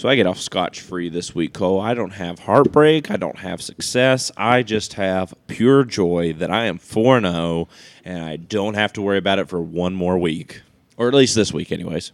So 0.00 0.08
I 0.08 0.16
get 0.16 0.26
off 0.26 0.40
scotch 0.40 0.80
free 0.80 1.10
this 1.10 1.34
week, 1.34 1.52
Cole. 1.52 1.78
I 1.78 1.92
don't 1.92 2.14
have 2.14 2.38
heartbreak. 2.38 3.10
I 3.10 3.18
don't 3.18 3.40
have 3.40 3.60
success. 3.60 4.32
I 4.34 4.62
just 4.62 4.94
have 4.94 5.34
pure 5.46 5.84
joy 5.84 6.32
that 6.38 6.50
I 6.50 6.64
am 6.64 6.78
4 6.78 7.20
0 7.20 7.68
and 8.02 8.24
I 8.24 8.36
don't 8.36 8.72
have 8.72 8.94
to 8.94 9.02
worry 9.02 9.18
about 9.18 9.38
it 9.38 9.50
for 9.50 9.60
one 9.60 9.92
more 9.92 10.16
week. 10.16 10.62
Or 10.96 11.08
at 11.08 11.12
least 11.12 11.34
this 11.34 11.52
week, 11.52 11.70
anyways. 11.70 12.12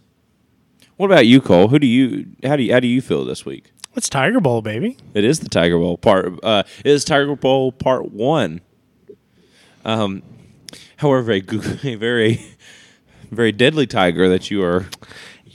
What 0.97 1.05
about 1.05 1.27
you, 1.27 1.39
Cole? 1.39 1.69
Who 1.69 1.79
do 1.79 1.87
you 1.87 2.25
how 2.43 2.57
do 2.57 2.63
you 2.63 2.73
how 2.73 2.81
do 2.81 2.89
you 2.89 3.01
feel 3.01 3.23
this 3.23 3.45
week? 3.45 3.71
It's 3.95 4.09
Tiger 4.09 4.41
Bowl, 4.41 4.61
baby. 4.61 4.97
It 5.13 5.23
is 5.23 5.39
the 5.39 5.47
Tiger 5.47 5.77
Bowl 5.77 5.97
part. 5.97 6.43
Uh, 6.43 6.63
it 6.79 6.91
is 6.91 7.05
Tiger 7.05 7.37
Bowl 7.37 7.71
part 7.71 8.11
one. 8.11 8.59
Um, 9.85 10.23
however, 10.97 11.31
a, 11.31 11.37
a 11.85 11.95
very, 11.95 12.45
very 13.31 13.53
deadly 13.53 13.87
tiger 13.87 14.27
that 14.27 14.51
you 14.51 14.61
are. 14.61 14.87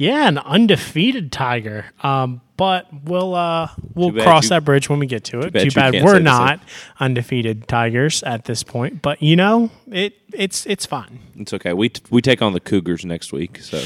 Yeah, 0.03 0.27
an 0.27 0.39
undefeated 0.39 1.31
Tiger. 1.31 1.85
Um, 2.03 2.41
but 2.57 2.89
we'll 3.05 3.37
uh, 3.37 3.69
we'll 3.95 4.11
cross 4.13 4.45
you- 4.45 4.49
that 4.51 4.65
bridge 4.65 4.89
when 4.89 4.99
we 4.99 5.07
get 5.07 5.23
to 5.25 5.39
it. 5.43 5.53
bad 5.53 5.63
Too 5.63 5.71
bad 5.71 6.03
we're 6.03 6.19
not 6.19 6.59
undefeated 6.99 7.69
Tigers 7.69 8.25
at 8.25 8.45
this 8.45 8.65
point. 8.65 9.01
But 9.01 9.23
you 9.23 9.37
know, 9.37 9.71
it 9.89 10.19
it's 10.33 10.67
it's 10.67 10.87
fine. 10.87 11.21
It's 11.37 11.53
okay. 11.53 11.73
We 11.73 11.91
t- 11.91 12.03
we 12.11 12.21
take 12.21 12.43
on 12.43 12.53
the 12.53 12.59
Cougars 12.59 13.05
next 13.05 13.33
week. 13.33 13.61
So, 13.61 13.81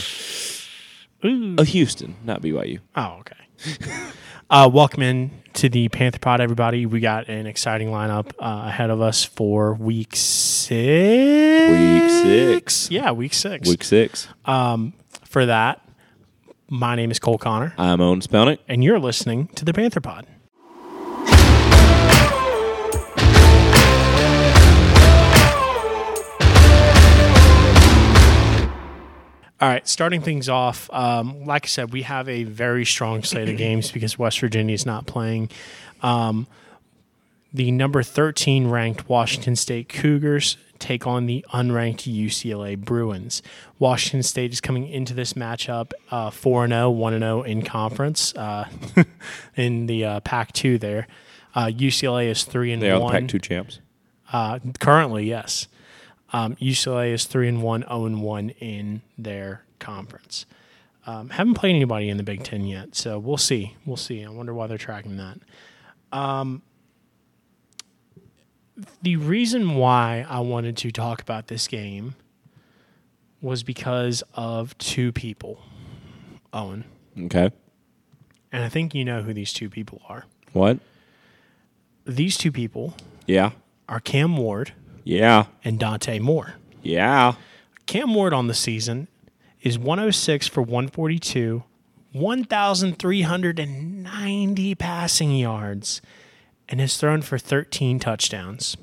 Ooh. 1.28 1.56
uh, 1.58 1.64
Houston, 1.64 2.16
not 2.24 2.40
BYU. 2.40 2.78
Oh, 2.96 3.20
okay. 3.20 3.76
uh, 4.50 4.70
welcome 4.72 5.02
in 5.02 5.30
to 5.52 5.68
the 5.68 5.90
Panther 5.90 6.18
Pod, 6.18 6.40
everybody. 6.40 6.86
We 6.86 7.00
got 7.00 7.28
an 7.28 7.46
exciting 7.46 7.88
lineup 7.88 8.30
uh, 8.38 8.68
ahead 8.68 8.88
of 8.88 9.02
us 9.02 9.22
for 9.22 9.74
week 9.74 10.16
six. 10.16 11.70
Week 11.70 12.10
six. 12.10 12.90
Yeah, 12.90 13.12
week 13.12 13.34
six. 13.34 13.68
Week 13.68 13.84
six. 13.84 14.28
Um, 14.46 14.94
For 15.24 15.44
that, 15.44 15.82
my 16.68 16.94
name 16.96 17.10
is 17.10 17.18
Cole 17.18 17.38
Connor, 17.38 17.74
I'm 17.78 18.00
Owen 18.00 18.20
Spelnick. 18.20 18.58
and 18.68 18.82
you're 18.82 18.98
listening 18.98 19.48
to 19.48 19.64
the 19.64 19.72
Panther 19.72 20.00
Pod. 20.00 20.26
All 29.58 29.66
right, 29.70 29.88
starting 29.88 30.20
things 30.20 30.50
off, 30.50 30.90
um, 30.92 31.46
like 31.46 31.64
I 31.64 31.68
said, 31.68 31.90
we 31.90 32.02
have 32.02 32.28
a 32.28 32.44
very 32.44 32.84
strong 32.84 33.22
slate 33.22 33.48
of 33.48 33.56
games 33.58 33.90
because 33.90 34.18
West 34.18 34.38
Virginia 34.40 34.74
is 34.74 34.84
not 34.84 35.06
playing. 35.06 35.48
Um, 36.02 36.46
the 37.54 37.70
number 37.70 38.02
13 38.02 38.68
ranked 38.68 39.08
Washington 39.08 39.56
State 39.56 39.88
Cougars 39.88 40.58
take 40.78 41.06
on 41.06 41.26
the 41.26 41.44
unranked 41.52 42.12
UCLA 42.12 42.78
Bruins. 42.78 43.42
Washington 43.78 44.22
State 44.22 44.52
is 44.52 44.60
coming 44.60 44.88
into 44.88 45.14
this 45.14 45.32
matchup 45.34 45.92
uh, 46.10 46.30
4 46.30 46.68
0, 46.68 46.90
1 46.90 47.18
0 47.18 47.42
in 47.42 47.62
conference 47.62 48.34
uh, 48.36 48.68
in 49.56 49.86
the 49.86 50.04
uh, 50.04 50.20
Pac 50.20 50.52
2 50.52 50.78
there. 50.78 51.06
Uh, 51.54 51.66
UCLA 51.66 52.26
is 52.26 52.44
3 52.44 52.72
and 52.72 52.82
They 52.82 52.90
are 52.90 52.98
the 52.98 53.04
1. 53.04 53.12
Pac-2 53.12 53.42
champs. 53.42 53.80
Uh, 54.32 54.58
currently, 54.80 55.26
yes. 55.26 55.68
Um, 56.32 56.56
UCLA 56.56 57.12
is 57.12 57.24
three 57.24 57.48
and 57.48 57.62
one, 57.62 57.82
zero 57.82 58.04
and 58.04 58.22
one 58.22 58.50
in 58.60 59.02
their 59.16 59.62
conference. 59.78 60.46
Um, 61.06 61.30
haven't 61.30 61.54
played 61.54 61.76
anybody 61.76 62.08
in 62.08 62.16
the 62.16 62.24
Big 62.24 62.42
Ten 62.42 62.66
yet, 62.66 62.96
so 62.96 63.18
we'll 63.18 63.36
see. 63.36 63.76
We'll 63.84 63.96
see. 63.96 64.24
I 64.24 64.28
wonder 64.28 64.52
why 64.52 64.66
they're 64.66 64.76
tracking 64.76 65.18
that. 65.18 65.38
Um, 66.12 66.62
the 69.02 69.16
reason 69.16 69.74
why 69.76 70.26
I 70.28 70.40
wanted 70.40 70.76
to 70.78 70.90
talk 70.90 71.20
about 71.22 71.46
this 71.48 71.66
game 71.68 72.14
was 73.40 73.62
because 73.62 74.22
of 74.34 74.76
two 74.78 75.12
people, 75.12 75.60
Owen, 76.52 76.84
Okay. 77.18 77.50
and 78.52 78.64
I 78.64 78.68
think 78.68 78.94
you 78.94 79.04
know 79.04 79.22
who 79.22 79.32
these 79.32 79.52
two 79.52 79.68
people 79.70 80.00
are. 80.08 80.26
What? 80.52 80.78
These 82.06 82.36
two 82.36 82.50
people 82.52 82.94
Yeah. 83.26 83.50
are 83.88 84.00
Cam 84.00 84.36
Ward 84.36 84.72
Yeah. 85.04 85.46
and 85.64 85.78
Dante 85.78 86.18
Moore. 86.18 86.54
Yeah. 86.82 87.34
Cam 87.86 88.14
Ward 88.14 88.32
on 88.32 88.46
the 88.48 88.54
season 88.54 89.06
is 89.62 89.78
106 89.78 90.46
for 90.48 90.62
142, 90.62 91.62
1,390 92.12 94.74
passing 94.74 95.36
yards, 95.36 96.00
and 96.68 96.80
has 96.80 96.96
thrown 96.96 97.22
for 97.22 97.38
13 97.38 97.98
touchdowns. 97.98 98.76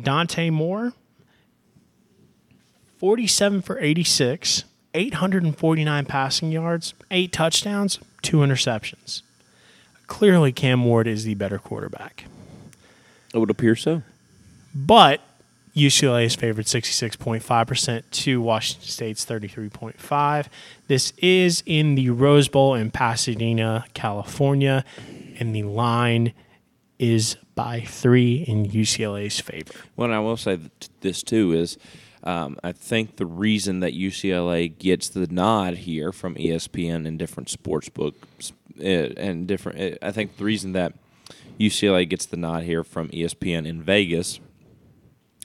Dante 0.00 0.50
Moore, 0.50 0.94
47 2.98 3.62
for 3.62 3.78
86, 3.78 4.64
849 4.94 6.04
passing 6.06 6.52
yards, 6.52 6.94
eight 7.10 7.32
touchdowns, 7.32 7.98
two 8.22 8.38
interceptions. 8.38 9.22
Clearly, 10.06 10.52
Cam 10.52 10.84
Ward 10.84 11.06
is 11.06 11.24
the 11.24 11.34
better 11.34 11.58
quarterback. 11.58 12.24
It 13.34 13.38
would 13.38 13.50
appear 13.50 13.76
so. 13.76 14.02
But 14.74 15.20
UCLA 15.74 16.26
is 16.26 16.34
favored 16.34 16.66
66.5% 16.66 18.02
to 18.10 18.42
Washington 18.42 18.88
State's 18.88 19.24
33.5. 19.24 20.46
This 20.86 21.12
is 21.16 21.62
in 21.64 21.94
the 21.94 22.10
Rose 22.10 22.48
Bowl 22.48 22.74
in 22.74 22.90
Pasadena, 22.90 23.86
California, 23.94 24.84
and 25.38 25.54
the 25.54 25.62
line 25.62 26.34
is 27.02 27.36
by 27.56 27.80
three 27.80 28.44
in 28.46 28.64
UCLA's 28.64 29.40
favor. 29.40 29.74
Well, 29.96 30.06
and 30.06 30.14
I 30.14 30.20
will 30.20 30.36
say 30.36 30.60
this 31.00 31.24
too 31.24 31.52
is 31.52 31.76
um, 32.22 32.56
I 32.62 32.70
think 32.70 33.16
the 33.16 33.26
reason 33.26 33.80
that 33.80 33.92
UCLA 33.92 34.78
gets 34.78 35.08
the 35.08 35.26
nod 35.26 35.74
here 35.74 36.12
from 36.12 36.36
ESPN 36.36 37.04
and 37.06 37.18
different 37.18 37.50
sports 37.50 37.88
books 37.88 38.52
uh, 38.78 38.84
and 38.84 39.48
different, 39.48 39.94
uh, 39.94 40.06
I 40.06 40.12
think 40.12 40.36
the 40.36 40.44
reason 40.44 40.72
that 40.74 40.94
UCLA 41.58 42.08
gets 42.08 42.24
the 42.24 42.36
nod 42.36 42.62
here 42.62 42.84
from 42.84 43.08
ESPN 43.08 43.66
in 43.66 43.82
Vegas 43.82 44.38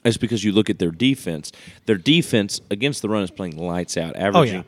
is 0.04 0.16
because 0.16 0.44
you 0.44 0.52
look 0.52 0.70
at 0.70 0.78
their 0.78 0.92
defense. 0.92 1.50
Their 1.86 1.98
defense 1.98 2.60
against 2.70 3.02
the 3.02 3.08
run 3.08 3.24
is 3.24 3.32
playing 3.32 3.56
lights 3.56 3.96
out, 3.96 4.14
averaging, 4.14 4.64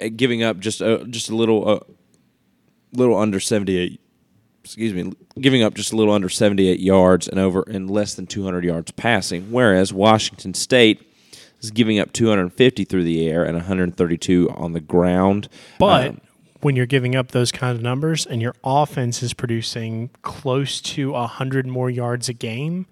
uh, 0.00 0.08
giving 0.16 0.42
up 0.42 0.58
just 0.58 0.80
a, 0.80 1.04
just 1.04 1.28
a 1.28 1.36
little, 1.36 1.68
uh, 1.68 1.80
little 2.94 3.18
under 3.18 3.38
seventy 3.38 3.76
eight 3.76 3.99
excuse 4.64 4.92
me, 4.92 5.12
giving 5.40 5.62
up 5.62 5.74
just 5.74 5.92
a 5.92 5.96
little 5.96 6.12
under 6.12 6.28
78 6.28 6.80
yards 6.80 7.28
and 7.28 7.38
over 7.38 7.62
and 7.62 7.90
less 7.90 8.14
than 8.14 8.26
200 8.26 8.64
yards 8.64 8.90
passing, 8.92 9.50
whereas 9.50 9.92
Washington 9.92 10.54
State 10.54 11.06
is 11.60 11.70
giving 11.70 11.98
up 11.98 12.12
250 12.12 12.84
through 12.84 13.04
the 13.04 13.28
air 13.28 13.44
and 13.44 13.56
132 13.56 14.50
on 14.50 14.72
the 14.72 14.80
ground. 14.80 15.48
But 15.78 16.08
Um, 16.08 16.20
when 16.60 16.76
you're 16.76 16.86
giving 16.86 17.16
up 17.16 17.32
those 17.32 17.50
kind 17.50 17.74
of 17.74 17.82
numbers 17.82 18.26
and 18.26 18.42
your 18.42 18.54
offense 18.62 19.22
is 19.22 19.32
producing 19.32 20.10
close 20.22 20.80
to 20.82 21.12
100 21.12 21.66
more 21.66 21.88
yards 21.88 22.28
a 22.28 22.34
game, 22.34 22.86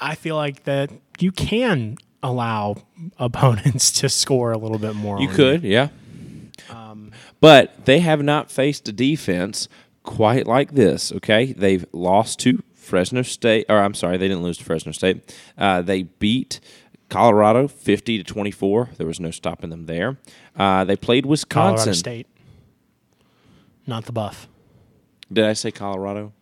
I 0.00 0.16
feel 0.16 0.36
like 0.36 0.64
that 0.64 0.90
you 1.18 1.30
can 1.30 1.96
allow 2.22 2.76
opponents 3.18 3.92
to 4.00 4.08
score 4.08 4.52
a 4.52 4.58
little 4.58 4.78
bit 4.78 4.96
more. 4.96 5.20
you 5.20 5.28
could, 5.28 5.62
yeah. 5.62 5.88
but 7.40 7.84
they 7.84 8.00
have 8.00 8.22
not 8.22 8.50
faced 8.50 8.88
a 8.88 8.92
defense 8.92 9.68
quite 10.04 10.46
like 10.46 10.74
this. 10.74 11.10
Okay, 11.12 11.52
they've 11.52 11.84
lost 11.92 12.38
to 12.40 12.62
Fresno 12.74 13.22
State, 13.22 13.66
or 13.68 13.78
I'm 13.78 13.94
sorry, 13.94 14.16
they 14.16 14.28
didn't 14.28 14.44
lose 14.44 14.58
to 14.58 14.64
Fresno 14.64 14.92
State. 14.92 15.34
Uh, 15.58 15.82
they 15.82 16.04
beat 16.04 16.60
Colorado 17.08 17.66
50 17.66 18.18
to 18.18 18.24
24. 18.24 18.90
There 18.96 19.06
was 19.06 19.18
no 19.18 19.30
stopping 19.32 19.70
them 19.70 19.86
there. 19.86 20.18
Uh, 20.56 20.84
they 20.84 20.96
played 20.96 21.26
Wisconsin. 21.26 21.76
Colorado 21.76 21.92
State, 21.92 22.26
not 23.86 24.04
the 24.04 24.12
Buff. 24.12 24.48
Did 25.34 25.44
I 25.44 25.52
say 25.52 25.70
Colorado? 25.70 26.32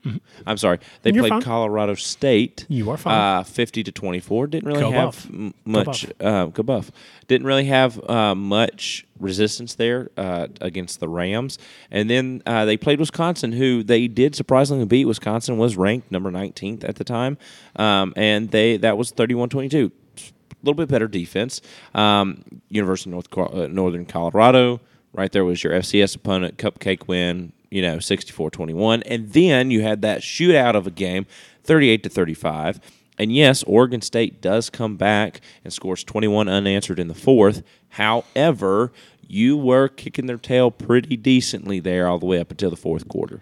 I'm 0.47 0.57
sorry. 0.57 0.79
They 1.03 1.11
Mm-hmm. 1.11 1.17
You're 1.17 1.23
played 1.23 1.31
fine. 1.31 1.43
Colorado 1.43 1.95
State. 1.95 2.67
You 2.69 2.91
are 2.91 2.97
fine. 2.97 3.15
Uh, 3.41 3.43
Fifty 3.43 3.83
to 3.83 3.91
twenty-four. 3.93 4.47
Didn't 4.47 4.69
really 4.69 4.81
Go 4.81 4.91
have 4.93 5.05
Buff. 5.07 5.27
m- 5.31 5.55
Go 5.65 5.71
much. 5.85 6.07
Uh, 6.21 6.47
go 6.47 6.63
Buff. 6.63 6.91
Didn't 7.29 7.47
really 7.47 7.65
have 7.65 7.99
uh, 8.09 8.35
much 8.35 9.07
resistance 9.19 9.75
there 9.75 10.11
uh, 10.17 10.49
against 10.61 11.01
the 11.01 11.09
Rams. 11.09 11.59
And 11.91 12.09
then 12.11 12.43
uh, 12.47 12.65
they 12.65 12.77
played 12.77 12.99
Wisconsin, 13.01 13.53
who 13.53 13.83
they 13.83 14.09
did 14.09 14.35
surprisingly 14.35 14.85
beat. 14.85 15.05
Wisconsin 15.07 15.57
was 15.59 15.77
ranked 15.77 16.11
number 16.13 16.31
19th 16.31 16.85
at 16.89 16.97
the 16.97 17.05
time, 17.05 17.39
um, 17.77 18.13
and 18.17 18.51
they 18.51 18.77
that 18.79 18.97
was 18.99 19.13
31-22. 19.13 19.91
A 19.91 20.31
little 20.63 20.75
bit 20.75 20.89
better 20.89 21.09
defense. 21.09 21.61
Um, 21.95 22.45
University 22.69 23.11
of 23.11 23.29
North 23.35 23.55
uh, 23.55 23.67
Northern 23.69 24.07
Colorado. 24.07 24.81
Right 25.15 25.31
there 25.31 25.45
was 25.45 25.63
your 25.63 25.73
FCS 25.75 26.17
opponent, 26.17 26.57
cupcake 26.57 27.07
win, 27.07 27.53
you 27.73 27.83
know, 27.83 27.97
64-21. 27.97 29.03
And 29.07 29.33
then 29.33 29.71
you 29.71 29.83
had 29.83 30.03
that 30.03 30.21
shootout 30.21 30.75
of 30.75 30.87
a 30.87 30.91
game, 30.91 31.27
38 31.65 32.03
to 32.03 32.09
35. 32.09 32.81
And 33.19 33.33
yes, 33.33 33.63
Oregon 33.65 34.03
State 34.03 34.41
does 34.41 34.71
come 34.71 34.97
back 34.97 35.41
and 35.65 35.73
scores 35.73 36.05
21 36.05 36.49
unanswered 36.49 36.99
in 36.99 37.09
the 37.09 37.15
fourth. 37.15 37.63
However, 37.91 38.93
you 39.27 39.57
were 39.57 39.89
kicking 39.89 40.27
their 40.27 40.39
tail 40.39 40.71
pretty 40.71 41.17
decently 41.17 41.81
there 41.81 42.07
all 42.07 42.19
the 42.19 42.27
way 42.27 42.39
up 42.39 42.51
until 42.51 42.71
the 42.71 42.77
fourth 42.77 43.09
quarter. 43.09 43.41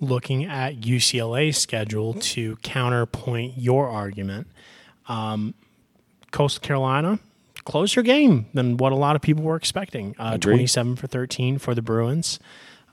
Looking 0.00 0.44
at 0.44 0.80
UCLA's 0.80 1.56
schedule 1.58 2.14
to 2.14 2.56
counterpoint 2.56 3.54
your 3.56 3.88
argument, 3.88 4.46
um, 5.08 5.54
Coastal 6.30 6.60
Carolina 6.60 7.18
closer 7.64 8.02
game 8.02 8.46
than 8.54 8.76
what 8.76 8.92
a 8.92 8.96
lot 8.96 9.16
of 9.16 9.22
people 9.22 9.42
were 9.42 9.56
expecting. 9.56 10.14
Uh, 10.18 10.38
27 10.38 10.96
for 10.96 11.06
13 11.06 11.58
for 11.58 11.74
the 11.74 11.82
Bruins. 11.82 12.38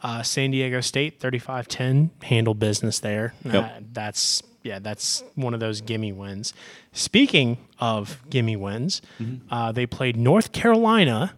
Uh, 0.03 0.21
San 0.21 0.51
Diego 0.51 0.81
State 0.81 1.19
35-10 1.21 2.09
handle 2.23 2.53
business 2.53 2.99
there. 2.99 3.33
Yep. 3.45 3.63
Uh, 3.63 3.69
that's 3.93 4.43
yeah, 4.63 4.79
that's 4.79 5.23
one 5.35 5.53
of 5.53 5.59
those 5.59 5.81
gimme 5.81 6.11
wins. 6.11 6.53
Speaking 6.91 7.57
of 7.79 8.19
gimme 8.29 8.55
wins, 8.55 9.01
uh, 9.49 9.71
they 9.71 9.85
played 9.85 10.15
North 10.17 10.51
Carolina 10.53 11.33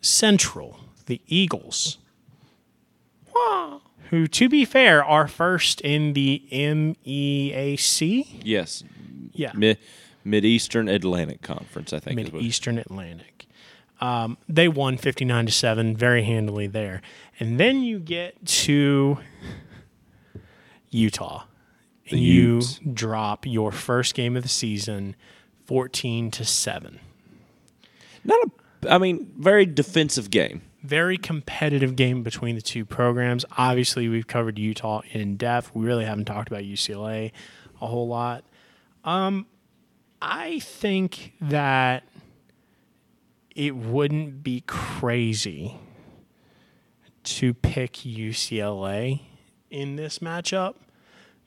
Central, 0.00 0.80
the 1.06 1.20
Eagles, 1.28 1.98
who, 4.10 4.26
to 4.26 4.48
be 4.48 4.64
fair, 4.64 5.04
are 5.04 5.28
first 5.28 5.80
in 5.80 6.12
the 6.14 6.42
MEAC. 6.50 8.26
Yes. 8.42 8.84
Yeah, 9.32 9.52
Mid 9.54 9.78
Mid 10.24 10.44
Eastern 10.44 10.88
Atlantic 10.88 11.42
Conference, 11.42 11.92
I 11.92 11.98
think. 12.00 12.16
Mid 12.16 12.34
Eastern 12.34 12.78
Atlantic. 12.78 13.43
Um, 14.04 14.36
they 14.46 14.68
won 14.68 14.98
59 14.98 15.46
to 15.46 15.52
7 15.52 15.96
very 15.96 16.24
handily 16.24 16.66
there. 16.66 17.00
And 17.40 17.58
then 17.58 17.82
you 17.82 17.98
get 17.98 18.44
to 18.44 19.16
Utah. 20.90 21.44
The 22.10 22.18
you 22.18 22.56
Utes. 22.56 22.80
drop 22.92 23.46
your 23.46 23.72
first 23.72 24.14
game 24.14 24.36
of 24.36 24.42
the 24.42 24.48
season 24.50 25.16
14 25.64 26.30
to 26.32 26.44
7. 26.44 27.00
Not 28.24 28.38
a. 28.46 28.92
I 28.92 28.98
mean, 28.98 29.32
very 29.38 29.64
defensive 29.64 30.28
game. 30.28 30.60
Very 30.82 31.16
competitive 31.16 31.96
game 31.96 32.22
between 32.22 32.56
the 32.56 32.60
two 32.60 32.84
programs. 32.84 33.46
Obviously, 33.56 34.10
we've 34.10 34.26
covered 34.26 34.58
Utah 34.58 35.00
in 35.12 35.38
depth. 35.38 35.74
We 35.74 35.86
really 35.86 36.04
haven't 36.04 36.26
talked 36.26 36.48
about 36.48 36.64
UCLA 36.64 37.32
a 37.80 37.86
whole 37.86 38.06
lot. 38.06 38.44
Um, 39.02 39.46
I 40.20 40.58
think 40.58 41.32
that 41.40 42.04
it 43.54 43.76
wouldn't 43.76 44.42
be 44.42 44.62
crazy 44.66 45.78
to 47.24 47.54
pick 47.54 47.92
UCLA 47.94 49.22
in 49.70 49.96
this 49.96 50.18
matchup, 50.18 50.74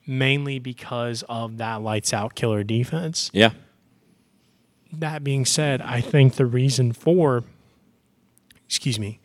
mainly 0.06 0.58
because 0.58 1.22
of 1.28 1.58
that 1.58 1.82
lights 1.82 2.12
out 2.12 2.34
killer 2.34 2.64
defense. 2.64 3.30
Yeah. 3.32 3.50
That 4.92 5.22
being 5.22 5.44
said, 5.44 5.80
I 5.82 6.00
think 6.00 6.34
the 6.34 6.46
reason 6.46 6.92
for, 6.92 7.44
excuse 8.66 8.98
me, 8.98 9.20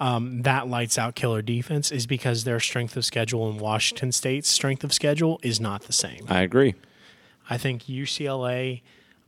um, 0.00 0.42
that 0.42 0.68
lights 0.68 0.96
out 0.96 1.16
killer 1.16 1.42
defense 1.42 1.90
is 1.90 2.06
because 2.06 2.44
their 2.44 2.60
strength 2.60 2.96
of 2.96 3.04
schedule 3.04 3.50
and 3.50 3.60
Washington 3.60 4.12
State's 4.12 4.48
strength 4.48 4.84
of 4.84 4.92
schedule 4.92 5.40
is 5.42 5.60
not 5.60 5.82
the 5.82 5.92
same. 5.92 6.24
I 6.28 6.42
agree. 6.42 6.74
I 7.50 7.58
think 7.58 7.84
UCLA 7.84 8.82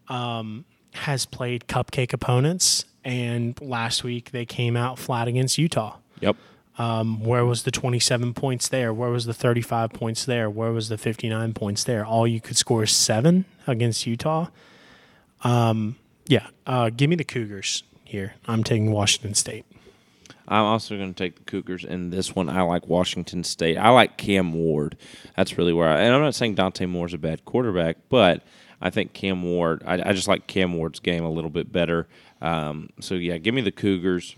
um, 0.09 0.65
has 0.93 1.27
played 1.27 1.67
cupcake 1.67 2.13
opponents, 2.13 2.85
and 3.05 3.61
last 3.61 4.05
week 4.05 4.31
they 4.31 4.45
came 4.45 4.77
out 4.77 4.99
flat 4.99 5.29
against 5.29 5.59
Utah. 5.59 5.97
Yep. 6.21 6.37
Um, 6.79 7.23
where 7.25 7.45
was 7.45 7.65
the 7.65 7.71
27 7.71 8.33
points 8.33 8.69
there? 8.69 8.95
Where 8.95 9.11
was 9.11 9.27
the 9.27 9.35
35 9.35 9.93
points 9.93 10.25
there? 10.25 10.49
Where 10.49 10.73
was 10.73 10.89
the 10.89 10.97
59 10.97 11.53
points 11.53 11.85
there? 11.85 12.07
All 12.07 12.27
you 12.27 12.41
could 12.41 12.57
score 12.57 12.85
is 12.85 12.91
seven 12.91 13.45
against 13.67 14.07
Utah. 14.07 14.49
Um, 15.43 15.97
yeah, 16.27 16.47
uh, 16.67 16.91
give 16.91 17.11
me 17.11 17.17
the 17.17 17.25
Cougars 17.25 17.83
here. 18.05 18.35
I'm 18.47 18.65
taking 18.65 18.93
Washington 18.93 19.35
State. 19.35 19.67
I'm 20.49 20.65
also 20.65 20.97
going 20.97 21.15
to 21.15 21.25
take 21.25 21.37
the 21.37 21.45
Cougars 21.45 21.85
in 21.85 22.11
this 22.11 22.35
one. 22.35 22.49
I 22.49 22.63
like 22.63 22.89
Washington 22.89 23.45
State. 23.45 23.77
I 23.77 23.91
like 23.91 24.17
Cam 24.17 24.53
Ward. 24.53 24.97
That's 25.37 25.57
really 25.57 25.73
where 25.73 25.89
I. 25.89 26.01
And 26.01 26.15
I'm 26.15 26.23
not 26.23 26.35
saying 26.35 26.57
Dante 26.57 26.87
Moore's 26.87 27.15
a 27.15 27.19
bad 27.19 27.45
quarterback, 27.45 27.99
but 28.09 28.43
I 28.81 28.91
think 28.91 29.13
Cam 29.13 29.43
Ward. 29.43 29.83
I, 29.87 30.11
I 30.11 30.13
just 30.13 30.27
like 30.27 30.49
Cam 30.49 30.75
Ward's 30.75 30.99
game 30.99 31.25
a 31.25 31.31
little 31.31 31.51
bit 31.51 31.73
better. 31.73 32.09
Um, 32.41 32.91
so 33.01 33.15
yeah, 33.15 33.39
give 33.39 33.55
me 33.55 33.61
the 33.61 33.73
Cougars. 33.73 34.37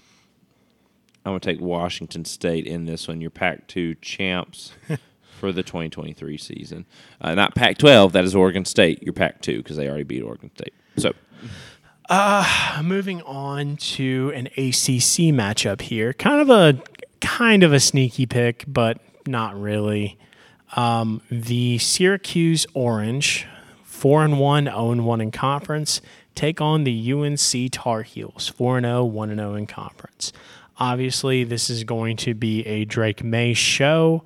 I'm 1.25 1.33
going 1.33 1.41
to 1.41 1.53
take 1.53 1.61
Washington 1.61 2.25
State 2.25 2.67
in 2.67 2.87
this 2.87 3.07
one. 3.07 3.21
Your 3.21 3.31
Pac-2 3.31 3.99
champs 4.01 4.73
for 5.39 5.53
the 5.53 5.63
2023 5.63 6.37
season. 6.37 6.85
Uh, 7.21 7.35
not 7.35 7.55
Pac-12. 7.55 8.13
That 8.13 8.25
is 8.25 8.35
Oregon 8.35 8.65
State. 8.65 9.03
Your 9.03 9.13
Pac-2 9.13 9.59
because 9.59 9.77
they 9.77 9.89
already 9.89 10.03
beat 10.03 10.23
Oregon 10.23 10.51
State. 10.55 10.75
So 10.97 11.13
Moving 12.83 13.23
on 13.23 13.77
to 13.77 14.33
an 14.35 14.47
ACC 14.49 15.33
matchup 15.33 15.81
here. 15.81 16.13
Kind 16.13 16.41
of 16.43 16.51
a 16.51 16.83
kind 17.21 17.63
of 17.63 17.73
a 17.73 17.81
sneaky 17.81 18.27
pick, 18.27 18.65
but 18.67 19.01
not 19.27 19.59
really. 19.59 20.19
Um, 20.77 21.23
the 21.31 21.79
Syracuse 21.79 22.67
Orange, 22.75 23.47
four 23.85 24.25
and 24.25 24.39
one, 24.39 24.65
zero 24.65 24.91
and 24.91 25.07
one 25.07 25.21
in 25.21 25.31
conference, 25.31 26.03
take 26.35 26.61
on 26.61 26.85
the 26.85 27.13
UNC 27.13 27.73
Tar 27.73 28.03
Heels, 28.03 28.49
four 28.49 28.77
and 28.77 28.85
0, 28.85 29.05
1 29.05 29.31
and 29.31 29.41
zero 29.41 29.55
in 29.55 29.67
conference. 29.67 30.33
Obviously, 30.79 31.45
this 31.45 31.71
is 31.71 31.85
going 31.85 32.17
to 32.19 32.35
be 32.35 32.67
a 32.67 32.85
Drake 32.85 33.23
Maye 33.23 33.55
show, 33.55 34.25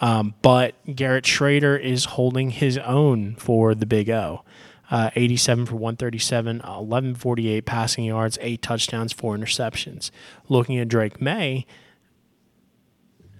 um, 0.00 0.34
but 0.42 0.74
Garrett 0.94 1.24
Shrader 1.24 1.80
is 1.80 2.04
holding 2.04 2.50
his 2.50 2.78
own 2.78 3.36
for 3.36 3.74
the 3.74 3.86
Big 3.86 4.10
O. 4.10 4.42
Uh, 4.90 5.10
87 5.16 5.66
for 5.66 5.76
137, 5.76 6.58
1148 6.58 7.64
passing 7.64 8.04
yards, 8.04 8.38
eight 8.42 8.60
touchdowns, 8.60 9.12
four 9.12 9.36
interceptions. 9.36 10.10
Looking 10.48 10.78
at 10.78 10.88
Drake 10.88 11.22
Maye, 11.22 11.64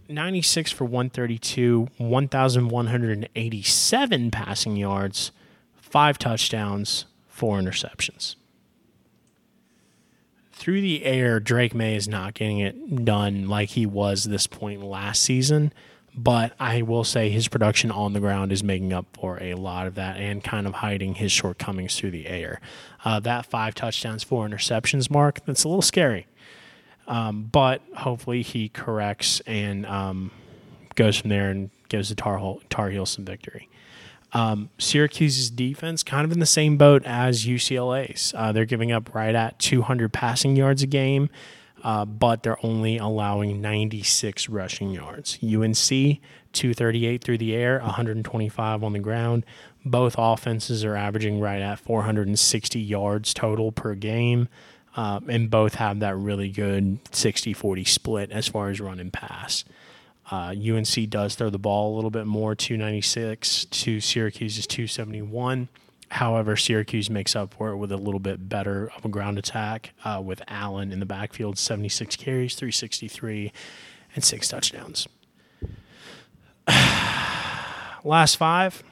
96 0.08 0.72
for 0.72 0.84
132, 0.84 1.88
1,187 1.98 4.30
passing 4.30 4.76
yards, 4.76 5.32
five 5.76 6.18
touchdowns, 6.18 7.04
four 7.34 7.58
interceptions. 7.58 8.36
Through 10.52 10.80
the 10.80 11.04
air, 11.04 11.40
Drake 11.40 11.74
Maye 11.74 11.96
is 11.96 12.08
not 12.08 12.34
getting 12.34 12.60
it 12.60 13.04
done 13.04 13.48
like 13.48 13.70
he 13.70 13.86
was 13.86 14.24
this 14.24 14.46
point 14.46 14.82
last 14.82 15.22
season, 15.22 15.72
but 16.14 16.52
I 16.60 16.82
will 16.82 17.02
say 17.02 17.28
his 17.28 17.48
production 17.48 17.90
on 17.90 18.12
the 18.12 18.20
ground 18.20 18.52
is 18.52 18.62
making 18.62 18.92
up 18.92 19.06
for 19.12 19.42
a 19.42 19.54
lot 19.54 19.86
of 19.86 19.96
that 19.96 20.16
and 20.16 20.42
kind 20.44 20.66
of 20.66 20.74
hiding 20.74 21.16
his 21.16 21.32
shortcomings 21.32 21.98
through 21.98 22.12
the 22.12 22.28
air. 22.28 22.60
Uh, 23.04 23.18
that 23.20 23.46
five 23.46 23.74
touchdowns, 23.74 24.22
four 24.22 24.48
interceptions 24.48 25.10
mark, 25.10 25.44
that's 25.44 25.64
a 25.64 25.68
little 25.68 25.82
scary 25.82 26.26
but 27.06 27.82
hopefully 27.96 28.42
he 28.42 28.68
corrects 28.68 29.40
and 29.46 29.86
um, 29.86 30.30
goes 30.94 31.16
from 31.18 31.30
there 31.30 31.50
and 31.50 31.70
gives 31.88 32.08
the 32.08 32.14
Tar, 32.14 32.56
Tar 32.70 32.90
Heels 32.90 33.10
some 33.10 33.24
victory. 33.24 33.68
Um, 34.34 34.68
Syracuse's 34.78 35.48
defense 35.48 36.02
kind 36.02 36.24
of 36.24 36.32
in 36.32 36.40
the 36.40 36.46
same 36.46 36.76
boat 36.76 37.04
as 37.06 37.46
UCLA's. 37.46 38.34
Uh, 38.36 38.52
they're 38.52 38.64
giving 38.64 38.90
up 38.90 39.14
right 39.14 39.34
at 39.34 39.58
200 39.60 40.12
passing 40.12 40.56
yards 40.56 40.82
a 40.82 40.88
game, 40.88 41.30
uh, 41.84 42.04
but 42.04 42.42
they're 42.42 42.64
only 42.66 42.98
allowing 42.98 43.60
96 43.60 44.48
rushing 44.48 44.90
yards. 44.90 45.38
UNC 45.40 46.20
238 46.52 47.22
through 47.22 47.38
the 47.38 47.54
air, 47.54 47.78
125 47.80 48.84
on 48.84 48.92
the 48.92 48.98
ground. 48.98 49.46
Both 49.84 50.16
offenses 50.18 50.84
are 50.84 50.96
averaging 50.96 51.40
right 51.40 51.60
at 51.60 51.78
460 51.78 52.80
yards 52.80 53.34
total 53.34 53.70
per 53.70 53.94
game 53.94 54.48
um, 54.96 55.28
and 55.28 55.50
both 55.50 55.74
have 55.74 56.00
that 56.00 56.16
really 56.16 56.48
good 56.48 57.04
60-40 57.06 57.86
split 57.86 58.30
as 58.30 58.48
far 58.48 58.70
as 58.70 58.80
run 58.80 59.00
and 59.00 59.12
pass. 59.12 59.64
Uh, 60.34 60.52
UNC 60.52 61.10
does 61.10 61.36
throw 61.36 61.48
the 61.48 61.60
ball 61.60 61.94
a 61.94 61.96
little 61.96 62.10
bit 62.10 62.26
more, 62.26 62.56
296 62.56 63.66
to 63.66 64.00
Syracuse's 64.00 64.66
271. 64.66 65.68
However, 66.08 66.56
Syracuse 66.56 67.08
makes 67.08 67.36
up 67.36 67.54
for 67.54 67.70
it 67.70 67.76
with 67.76 67.92
a 67.92 67.96
little 67.96 68.18
bit 68.18 68.48
better 68.48 68.90
of 68.96 69.04
a 69.04 69.08
ground 69.08 69.38
attack 69.38 69.92
uh, 70.04 70.20
with 70.24 70.42
Allen 70.48 70.90
in 70.90 70.98
the 70.98 71.06
backfield, 71.06 71.56
76 71.56 72.16
carries, 72.16 72.56
363, 72.56 73.52
and 74.16 74.24
six 74.24 74.48
touchdowns. 74.48 75.06
Last 78.04 78.34
five. 78.34 78.82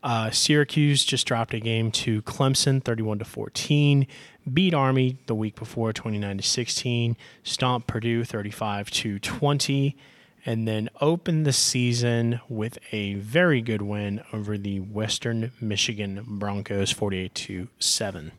Uh, 0.00 0.30
Syracuse 0.30 1.04
just 1.04 1.26
dropped 1.26 1.52
a 1.54 1.58
game 1.58 1.90
to 1.90 2.22
Clemson, 2.22 2.84
31 2.84 3.18
to 3.18 3.24
14. 3.24 4.06
Beat 4.52 4.74
Army 4.74 5.18
the 5.26 5.34
week 5.34 5.56
before, 5.56 5.92
29 5.92 6.36
to 6.38 6.42
16. 6.42 7.16
Stomp 7.42 7.86
Purdue, 7.86 8.24
35 8.24 8.90
to 8.90 9.18
20, 9.18 9.96
and 10.44 10.68
then 10.68 10.88
opened 11.00 11.44
the 11.44 11.52
season 11.52 12.40
with 12.48 12.78
a 12.92 13.14
very 13.14 13.60
good 13.60 13.82
win 13.82 14.22
over 14.32 14.56
the 14.56 14.80
Western 14.80 15.50
Michigan 15.60 16.24
Broncos, 16.26 16.92
48 16.92 17.34
to 17.34 17.68
7. 17.78 18.32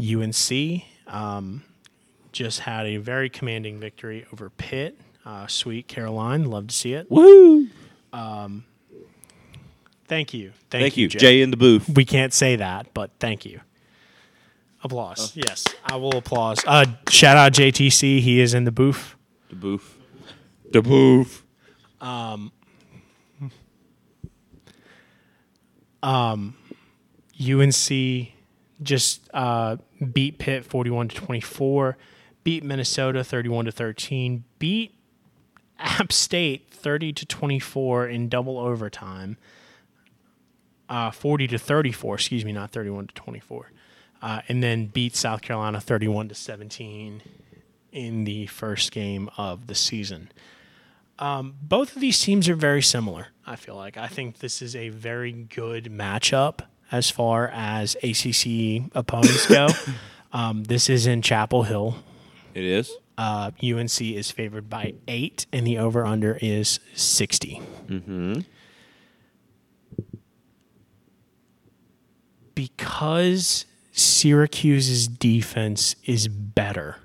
UNC 0.00 0.82
um, 1.06 1.62
just 2.32 2.60
had 2.60 2.86
a 2.86 2.96
very 2.96 3.28
commanding 3.28 3.78
victory 3.78 4.26
over 4.32 4.48
Pitt. 4.50 4.98
Uh, 5.26 5.46
sweet 5.46 5.86
Caroline, 5.86 6.46
love 6.46 6.68
to 6.68 6.74
see 6.74 6.94
it. 6.94 7.10
woo! 7.10 7.68
Thank 10.08 10.34
you, 10.34 10.52
thank, 10.70 10.82
Thank 10.82 10.96
you, 10.96 11.08
Jay. 11.08 11.18
Jay 11.18 11.42
in 11.42 11.50
the 11.50 11.56
booth. 11.56 11.88
We 11.88 12.04
can't 12.04 12.32
say 12.32 12.56
that, 12.56 12.92
but 12.94 13.10
thank 13.20 13.44
you. 13.44 13.60
Applause. 14.82 15.36
Yes, 15.36 15.66
I 15.84 15.96
will 15.96 16.16
applause. 16.16 16.58
Uh, 16.66 16.86
shout 17.10 17.36
out 17.36 17.52
JTC. 17.52 18.20
He 18.20 18.40
is 18.40 18.54
in 18.54 18.64
the 18.64 18.72
booth. 18.72 19.14
The 19.50 19.56
booth. 19.56 19.98
The 20.72 20.82
booth. 20.82 21.44
Um. 22.00 22.52
Um, 26.02 26.54
UNC 27.38 28.28
just 28.82 29.28
uh, 29.34 29.76
beat 30.14 30.38
Pitt 30.38 30.64
41 30.64 31.08
to 31.08 31.16
24. 31.16 31.98
beat 32.42 32.64
Minnesota 32.64 33.22
31 33.22 33.66
to 33.66 33.72
13, 33.72 34.44
beat 34.58 34.94
App 35.78 36.10
State 36.10 36.70
30 36.70 37.12
to 37.12 37.26
24 37.26 38.08
in 38.08 38.30
double 38.30 38.58
overtime. 38.58 39.36
Uh, 40.88 41.10
40 41.10 41.46
to 41.48 41.58
34, 41.58 42.14
excuse 42.14 42.44
me, 42.46 42.52
not 42.52 42.72
31 42.72 43.08
to 43.08 43.14
24. 43.14 43.70
Uh, 44.22 44.42
and 44.48 44.62
then 44.62 44.86
beat 44.86 45.16
South 45.16 45.40
Carolina 45.40 45.80
31 45.80 46.28
to 46.28 46.34
17 46.34 47.22
in 47.92 48.24
the 48.24 48.46
first 48.46 48.92
game 48.92 49.30
of 49.36 49.66
the 49.66 49.74
season. 49.74 50.30
Um, 51.18 51.54
both 51.62 51.94
of 51.94 52.00
these 52.00 52.18
teams 52.20 52.48
are 52.48 52.54
very 52.54 52.82
similar, 52.82 53.28
I 53.46 53.56
feel 53.56 53.76
like. 53.76 53.96
I 53.96 54.08
think 54.08 54.38
this 54.38 54.62
is 54.62 54.74
a 54.74 54.88
very 54.88 55.32
good 55.32 55.84
matchup 55.84 56.60
as 56.90 57.10
far 57.10 57.48
as 57.48 57.94
ACC 57.96 58.90
opponents 58.94 59.46
go. 59.46 59.68
um, 60.32 60.64
this 60.64 60.88
is 60.88 61.06
in 61.06 61.22
Chapel 61.22 61.64
Hill. 61.64 61.96
It 62.54 62.64
is. 62.64 62.90
Uh, 63.18 63.50
UNC 63.62 64.00
is 64.00 64.30
favored 64.30 64.70
by 64.70 64.94
eight, 65.06 65.44
and 65.52 65.66
the 65.66 65.76
over 65.76 66.06
under 66.06 66.38
is 66.40 66.80
60. 66.94 67.60
Mm-hmm. 67.86 68.40
Because 72.54 73.66
Syracuse's 74.00 75.06
defense 75.06 75.94
is 76.04 76.28
better 76.28 76.96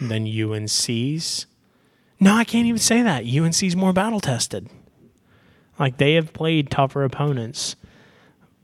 than 0.00 0.26
UNC's. 0.26 1.46
No, 2.18 2.34
I 2.34 2.44
can't 2.44 2.66
even 2.66 2.80
say 2.80 3.02
that. 3.02 3.24
UNC's 3.24 3.76
more 3.76 3.92
battle 3.92 4.20
tested. 4.20 4.68
Like 5.78 5.98
they 5.98 6.14
have 6.14 6.32
played 6.32 6.70
tougher 6.70 7.04
opponents, 7.04 7.76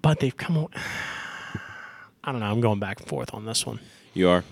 but 0.03 0.21
they've 0.21 0.37
come. 0.37 0.69
I 2.25 2.33
don't 2.33 2.41
know. 2.41 2.47
I'm 2.47 2.61
going 2.61 2.81
back 2.81 3.01
and 3.01 3.09
forth 3.09 3.33
on 3.33 3.47
this 3.47 3.65
one. 3.65 3.81
You 4.13 4.29
are. 4.29 4.45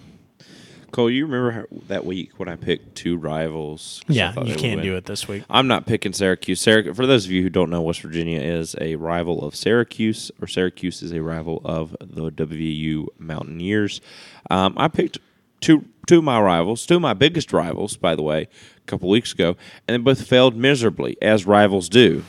Cole, 0.96 1.10
you 1.10 1.26
remember 1.26 1.50
how, 1.50 1.64
that 1.88 2.06
week 2.06 2.30
when 2.38 2.48
I 2.48 2.56
picked 2.56 2.94
two 2.94 3.18
rivals? 3.18 4.00
Yeah, 4.08 4.32
you 4.42 4.54
can't 4.56 4.80
do 4.80 4.96
it 4.96 5.04
this 5.04 5.28
week. 5.28 5.44
I'm 5.50 5.68
not 5.68 5.84
picking 5.84 6.14
Syracuse. 6.14 6.62
Syrac- 6.62 6.96
For 6.96 7.06
those 7.06 7.26
of 7.26 7.30
you 7.30 7.42
who 7.42 7.50
don't 7.50 7.68
know, 7.68 7.82
West 7.82 8.00
Virginia 8.00 8.40
is 8.40 8.74
a 8.80 8.96
rival 8.96 9.44
of 9.44 9.54
Syracuse, 9.54 10.30
or 10.40 10.46
Syracuse 10.48 11.02
is 11.02 11.12
a 11.12 11.20
rival 11.20 11.60
of 11.66 11.94
the 12.00 12.32
WVU 12.32 13.08
Mountaineers. 13.18 14.00
Um, 14.48 14.72
I 14.78 14.88
picked 14.88 15.18
two 15.60 15.84
two 16.06 16.18
of 16.18 16.24
my 16.24 16.40
rivals, 16.40 16.86
two 16.86 16.96
of 16.96 17.02
my 17.02 17.12
biggest 17.12 17.52
rivals, 17.52 17.98
by 17.98 18.14
the 18.14 18.22
way, 18.22 18.48
a 18.78 18.86
couple 18.86 19.10
weeks 19.10 19.34
ago, 19.34 19.54
and 19.86 19.94
they 19.94 19.98
both 19.98 20.26
failed 20.26 20.56
miserably, 20.56 21.18
as 21.20 21.44
rivals 21.44 21.90
do. 21.90 22.24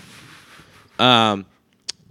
Um, 1.00 1.46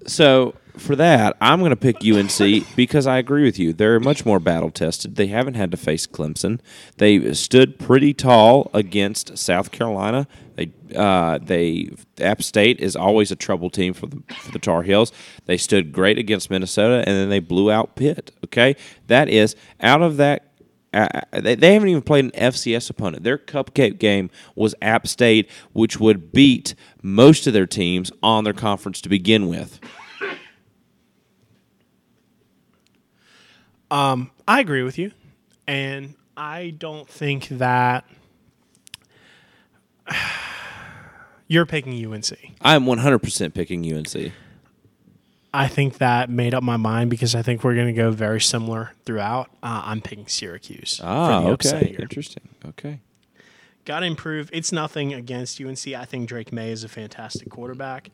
so 0.07 0.55
for 0.79 0.97
that, 0.97 1.37
I'm 1.41 1.61
going 1.61 1.71
to 1.71 1.77
pick 1.77 1.97
UNC 2.05 2.77
because 2.77 3.07
I 3.07 3.19
agree 3.19 3.45
with 3.45 3.59
you. 3.59 3.73
They're 3.73 4.01
much 4.01 4.25
more 4.25 4.39
battle 4.39 4.71
tested. 4.71 5.17
They 5.17 5.29
haven't 5.29 5.55
had 5.55 5.71
to 5.71 5.77
face 5.77 6.07
Clemson. 6.07 6.61
They 6.99 7.33
stood 7.35 7.79
pretty 7.79 8.15
tall 8.15 8.71
against 8.75 9.37
South 9.39 9.71
Carolina. 9.71 10.27
They 10.55 10.73
uh, 10.95 11.39
they 11.43 11.91
App 12.21 12.43
State 12.43 12.81
is 12.81 12.97
always 12.97 13.31
a 13.31 13.37
trouble 13.37 13.71
team 13.71 13.93
for 13.93 14.07
the 14.07 14.23
for 14.35 14.53
the 14.53 14.59
Tar 14.59 14.83
Heels. 14.83 15.13
They 15.47 15.57
stood 15.57 15.93
great 15.93 16.19
against 16.19 16.51
Minnesota, 16.51 16.99
and 17.07 17.17
then 17.17 17.29
they 17.29 17.41
blew 17.41 17.71
out 17.71 17.95
Pitt. 17.95 18.33
Okay, 18.45 18.77
that 19.07 19.29
is 19.29 19.55
out 19.81 20.03
of 20.03 20.17
that. 20.17 20.53
Uh, 20.95 21.21
they, 21.33 21.55
they 21.55 21.75
haven't 21.75 21.91
even 21.91 22.01
played 22.01 22.25
an 22.25 22.31
FCS 22.31 22.89
opponent. 22.89 23.23
Their 23.23 23.37
cupcake 23.37 23.99
game 23.99 24.31
was 24.55 24.75
App 24.81 25.07
State, 25.07 25.51
which 25.73 26.01
would 26.01 26.33
beat 26.33 26.75
most 27.03 27.47
of 27.47 27.53
their 27.53 27.67
teams 27.67 28.11
on 28.23 28.45
their 28.45 28.55
conference 28.55 29.03
to 29.03 29.11
begin 29.11 29.49
with. 29.49 29.79
I 33.91 34.61
agree 34.61 34.83
with 34.83 34.99
you, 34.99 35.13
and 35.67 36.15
I 36.37 36.75
don't 36.77 37.09
think 37.09 37.49
that 37.49 38.05
you're 41.49 41.67
picking 41.67 41.93
UNC. 42.13 42.31
I'm 42.61 42.85
100% 42.85 43.55
picking 43.55 43.93
UNC. 43.93 44.33
I 45.55 45.69
think 45.69 45.99
that 45.99 46.29
made 46.29 46.53
up 46.53 46.63
my 46.63 46.77
mind 46.77 47.09
because 47.09 47.35
I 47.35 47.41
think 47.41 47.65
we're 47.65 47.75
going 47.75 47.87
to 47.87 47.93
go 47.95 48.11
very 48.11 48.43
similar 48.43 48.93
throughout. 49.07 49.49
Uh, 49.63 49.83
I'm 49.87 50.03
picking 50.03 50.27
Syracuse. 50.27 51.01
Ah, 51.03 51.41
for 51.41 51.47
the 51.47 51.53
upset 51.55 51.83
okay. 51.83 51.97
Interesting. 51.99 52.49
Okay. 52.67 53.01
Got 53.87 54.01
to 54.01 54.07
improve. 54.07 54.51
It's 54.53 54.71
nothing 54.71 55.15
against 55.15 55.61
UNC. 55.61 55.87
I 55.89 56.05
think 56.05 56.29
Drake 56.29 56.53
Maye 56.53 56.73
is 56.73 56.85
a 56.85 56.89
fantastic 56.89 57.49
quarterback. 57.49 58.11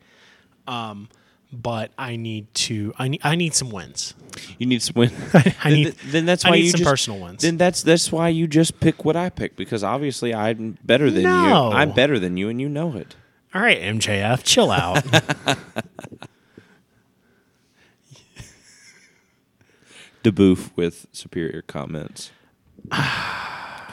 Um, 0.67 1.09
but 1.53 1.91
I 1.97 2.15
need 2.15 2.53
to. 2.55 2.93
I 2.97 3.07
need. 3.07 3.21
I 3.23 3.35
need 3.35 3.53
some 3.53 3.69
wins. 3.69 4.13
You 4.57 4.65
need 4.65 4.81
some 4.81 4.95
win. 4.95 5.11
I 5.63 5.69
need. 5.69 5.95
then 6.07 6.25
that's 6.25 6.43
I 6.45 6.49
why 6.49 6.55
need 6.55 6.63
you 6.65 6.71
some 6.71 6.79
just, 6.79 6.89
personal 6.89 7.19
wins. 7.19 7.41
Then 7.43 7.57
that's 7.57 7.83
that's 7.83 8.11
why 8.11 8.29
you 8.29 8.47
just 8.47 8.79
pick 8.79 9.05
what 9.05 9.15
I 9.15 9.29
pick 9.29 9.55
because 9.55 9.83
obviously 9.83 10.33
I'm 10.33 10.77
better 10.83 11.11
than 11.11 11.23
No. 11.23 11.69
you. 11.69 11.75
I'm 11.75 11.91
better 11.91 12.17
than 12.19 12.37
you, 12.37 12.49
and 12.49 12.59
you 12.59 12.67
know 12.69 12.95
it. 12.95 13.15
All 13.53 13.61
right, 13.61 13.79
MJF, 13.79 14.43
chill 14.43 14.71
out. 14.71 15.03
DeBoof 20.23 20.71
with 20.75 21.05
superior 21.11 21.61
comments. 21.61 22.31
Oh, 22.91 23.83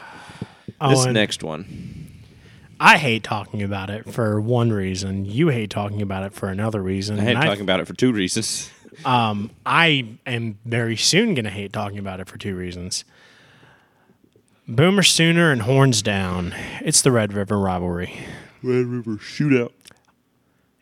this 0.90 1.06
next 1.06 1.42
one. 1.42 2.09
I 2.82 2.96
hate 2.96 3.22
talking 3.22 3.62
about 3.62 3.90
it 3.90 4.10
for 4.10 4.40
one 4.40 4.72
reason. 4.72 5.26
You 5.26 5.48
hate 5.48 5.68
talking 5.70 6.00
about 6.00 6.22
it 6.24 6.32
for 6.32 6.48
another 6.48 6.80
reason. 6.82 7.18
I 7.20 7.22
hate 7.24 7.36
and 7.36 7.42
talking 7.44 7.60
about 7.62 7.80
it 7.80 7.86
for 7.86 7.92
two 7.94 8.10
reasons. 8.12 8.70
Um, 9.04 9.50
I 9.66 10.16
am 10.26 10.58
very 10.64 10.96
soon 10.96 11.34
going 11.34 11.44
to 11.44 11.50
hate 11.50 11.72
talking 11.72 11.98
about 11.98 12.20
it 12.20 12.26
for 12.28 12.38
two 12.38 12.56
reasons. 12.56 13.04
Boomer 14.66 15.02
Sooner 15.02 15.50
and 15.52 15.62
Horns 15.62 16.00
Down. 16.02 16.54
It's 16.80 17.02
the 17.02 17.12
Red 17.12 17.32
River 17.32 17.58
rivalry. 17.58 18.18
Red 18.62 18.86
River 18.86 19.16
Shootout. 19.16 19.72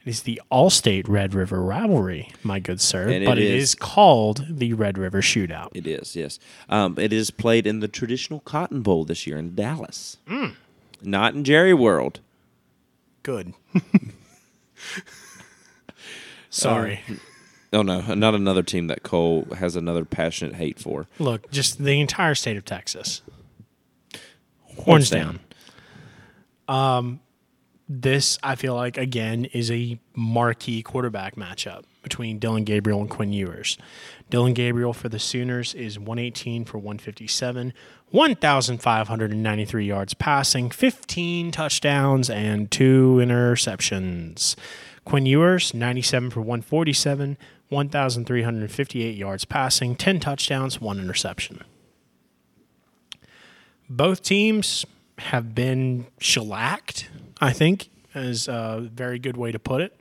It 0.05 0.11
is 0.12 0.23
the 0.23 0.40
All-State 0.50 1.09
Red 1.09 1.35
River 1.35 1.62
rivalry, 1.62 2.31
my 2.43 2.61
good 2.61 2.81
sir. 2.81 3.05
And 3.09 3.25
it 3.25 3.26
but 3.26 3.38
it 3.38 3.45
is- 3.45 3.62
is 3.71 3.75
called 3.75 4.45
the 4.49 4.73
Red 4.73 4.99
River 4.99 5.21
Shootout. 5.21 5.71
It 5.75 5.87
is, 5.87 6.14
yes. 6.17 6.38
Um, 6.69 6.97
it 6.99 7.12
is 7.12 7.31
played 7.31 7.67
in 7.67 7.81
the 7.81 7.88
traditional 7.88 8.40
Cotton 8.40 8.83
Bowl 8.83 9.05
this 9.05 9.26
year 9.26 9.37
in 9.37 9.55
Dallas, 9.55 10.17
Mm. 10.28 10.55
Not 11.02 11.35
in 11.35 11.45
Jerry 11.45 11.75
World. 11.75 12.21
Good. 13.23 13.52
Sorry. 16.50 17.00
Oh 17.73 17.83
no, 17.83 18.00
not 18.14 18.35
another 18.35 18.62
team 18.62 18.87
that 18.87 19.02
Cole 19.02 19.47
has 19.59 19.76
another 19.76 20.05
passionate 20.05 20.55
hate 20.55 20.78
for. 20.78 21.07
Look, 21.19 21.50
just 21.50 21.78
the 21.78 22.00
entire 22.00 22.35
state 22.35 22.57
of 22.57 22.64
Texas. 22.64 23.23
Horns 24.85 25.11
down. 25.11 25.40
Um, 26.67 27.21
this 27.88 28.38
I 28.42 28.54
feel 28.54 28.75
like 28.75 28.99
again 28.99 29.47
is 29.47 29.71
a 29.71 29.99
marquee 30.14 30.83
quarterback 30.83 31.37
matchup 31.37 31.85
between 32.02 32.38
Dillon 32.38 32.64
Gabriel 32.64 33.00
and 33.00 33.09
Quinn 33.11 33.33
Ewers. 33.33 33.78
Dillon 34.30 34.52
Gabriel 34.54 34.92
for 34.92 35.09
the 35.09 35.18
Sooners 35.18 35.75
is 35.75 35.99
118 35.99 36.64
for 36.64 36.78
157, 36.78 37.73
1,593 38.11 39.87
yards 39.87 40.14
passing, 40.14 40.71
15 40.71 41.50
touchdowns, 41.50 42.28
and 42.30 42.71
two 42.71 43.18
interceptions. 43.23 44.54
Quinn 45.04 45.26
Ewers 45.26 45.73
97 45.73 46.30
for 46.30 46.40
147, 46.40 47.38
1,358 47.71 49.16
yards 49.16 49.45
passing, 49.45 49.97
10 49.97 50.21
touchdowns, 50.21 50.80
one 50.80 50.99
interception. 50.99 51.64
Both 53.88 54.23
teams 54.23 54.85
have 55.18 55.54
been 55.54 56.07
shellacked, 56.21 57.09
I 57.40 57.52
think, 57.52 57.90
is 58.14 58.49
a 58.49 58.88
very 58.92 59.18
good 59.18 59.37
way 59.37 59.52
to 59.52 59.59
put 59.59 59.80
it. 59.80 59.99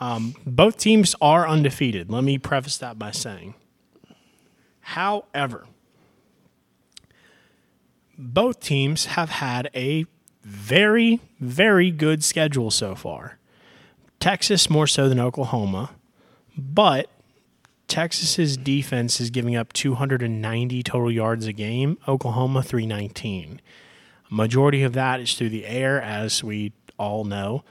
Um, 0.00 0.34
both 0.46 0.76
teams 0.76 1.14
are 1.20 1.46
undefeated. 1.46 2.10
Let 2.10 2.24
me 2.24 2.38
preface 2.38 2.78
that 2.78 2.98
by 2.98 3.10
saying. 3.10 3.54
However, 4.80 5.66
both 8.16 8.60
teams 8.60 9.06
have 9.06 9.30
had 9.30 9.70
a 9.74 10.06
very, 10.42 11.20
very 11.40 11.90
good 11.90 12.24
schedule 12.24 12.70
so 12.70 12.94
far. 12.94 13.38
Texas 14.20 14.70
more 14.70 14.86
so 14.86 15.08
than 15.08 15.20
Oklahoma, 15.20 15.90
but 16.56 17.10
Texas's 17.86 18.56
defense 18.56 19.20
is 19.20 19.30
giving 19.30 19.56
up 19.56 19.72
290 19.72 20.82
total 20.82 21.10
yards 21.10 21.46
a 21.46 21.52
game. 21.52 21.98
Oklahoma 22.08 22.62
319. 22.62 23.60
Majority 24.30 24.82
of 24.82 24.92
that 24.92 25.20
is 25.20 25.34
through 25.34 25.48
the 25.50 25.66
air, 25.66 26.00
as 26.00 26.44
we 26.44 26.72
all 26.98 27.24
know. 27.24 27.64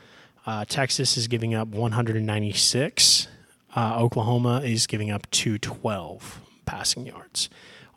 Uh, 0.45 0.65
Texas 0.65 1.17
is 1.17 1.27
giving 1.27 1.53
up 1.53 1.67
196. 1.67 3.27
Uh, 3.75 3.97
Oklahoma 3.99 4.61
is 4.63 4.87
giving 4.87 5.11
up 5.11 5.29
212 5.31 6.41
passing 6.65 7.05
yards. 7.05 7.49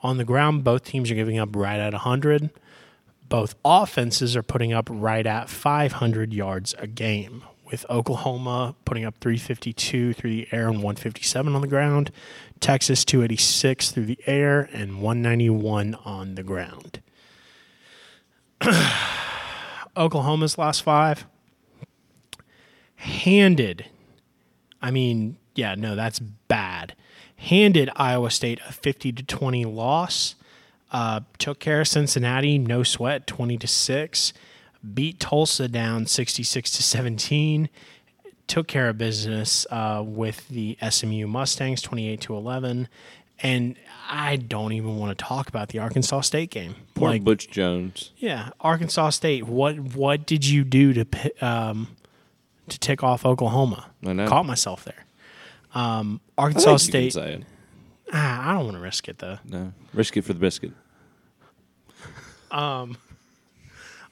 On 0.02 0.16
the 0.16 0.24
ground, 0.24 0.64
both 0.64 0.84
teams 0.84 1.10
are 1.10 1.14
giving 1.14 1.38
up 1.38 1.54
right 1.54 1.78
at 1.78 1.92
100. 1.92 2.50
Both 3.28 3.54
offenses 3.64 4.34
are 4.34 4.42
putting 4.42 4.72
up 4.72 4.88
right 4.90 5.26
at 5.26 5.48
500 5.48 6.34
yards 6.34 6.74
a 6.78 6.86
game, 6.86 7.44
with 7.70 7.86
Oklahoma 7.88 8.74
putting 8.84 9.04
up 9.04 9.14
352 9.20 10.12
through 10.12 10.30
the 10.30 10.48
air 10.50 10.66
and 10.66 10.78
157 10.78 11.54
on 11.54 11.60
the 11.60 11.68
ground, 11.68 12.10
Texas 12.58 13.04
286 13.04 13.92
through 13.92 14.06
the 14.06 14.18
air 14.26 14.68
and 14.72 15.00
191 15.00 15.94
on 16.04 16.34
the 16.34 16.42
ground. 16.42 17.00
Oklahoma's 19.96 20.58
last 20.58 20.82
five 20.82 21.26
handed. 23.00 23.86
I 24.82 24.90
mean, 24.90 25.36
yeah, 25.54 25.74
no, 25.74 25.96
that's 25.96 26.18
bad. 26.18 26.94
Handed 27.36 27.90
Iowa 27.96 28.30
State 28.30 28.60
a 28.68 28.72
50 28.72 29.12
to 29.12 29.22
20 29.22 29.64
loss. 29.64 30.34
Uh, 30.92 31.20
took 31.38 31.58
care 31.58 31.80
of 31.80 31.88
Cincinnati, 31.88 32.58
no 32.58 32.82
sweat, 32.82 33.26
20 33.26 33.56
to 33.58 33.66
6. 33.66 34.32
Beat 34.94 35.20
Tulsa 35.20 35.68
down 35.68 36.06
66 36.06 36.70
to 36.72 36.82
17. 36.82 37.68
Took 38.46 38.66
care 38.66 38.88
of 38.88 38.98
business 38.98 39.66
uh, 39.70 40.02
with 40.04 40.48
the 40.48 40.76
SMU 40.86 41.26
Mustangs, 41.26 41.80
28 41.80 42.20
to 42.22 42.34
11. 42.34 42.88
And 43.42 43.76
I 44.09 44.37
don't 44.37 44.73
even 44.73 44.97
want 44.99 45.16
to 45.16 45.25
talk 45.25 45.49
about 45.49 45.68
the 45.68 45.78
Arkansas 45.78 46.20
State 46.23 46.50
game. 46.50 46.75
Poor 46.94 47.11
Like, 47.11 47.25
Butch 47.25 47.49
Jones. 47.49 48.11
yeah, 48.18 48.50
Arkansas 48.61 49.11
State. 49.11 49.47
What 49.47 49.78
what 49.80 50.26
did 50.26 50.44
you 50.44 50.62
do 50.64 50.92
to 50.92 51.32
um, 51.40 51.88
to 52.68 52.78
tick 52.78 53.02
off 53.02 53.25
Oklahoma? 53.25 53.87
I 54.04 54.12
know. 54.12 54.26
Caught 54.28 54.47
myself 54.47 54.85
there. 54.85 55.06
Um, 55.75 56.20
Arkansas 56.37 56.78
State. 56.78 57.12
can 57.14 57.23
say 57.23 57.32
it. 57.35 57.44
Ah, 58.12 58.50
I 58.50 58.54
don't 58.54 58.64
want 58.64 58.76
to 58.76 58.82
risk 58.82 59.09
it 59.09 59.18
though. 59.18 59.38
No, 59.49 59.73
risk 59.94 60.16
it 60.16 60.23
for 60.23 60.32
the 60.32 60.40
biscuit. 60.40 60.73
Um, 62.50 62.97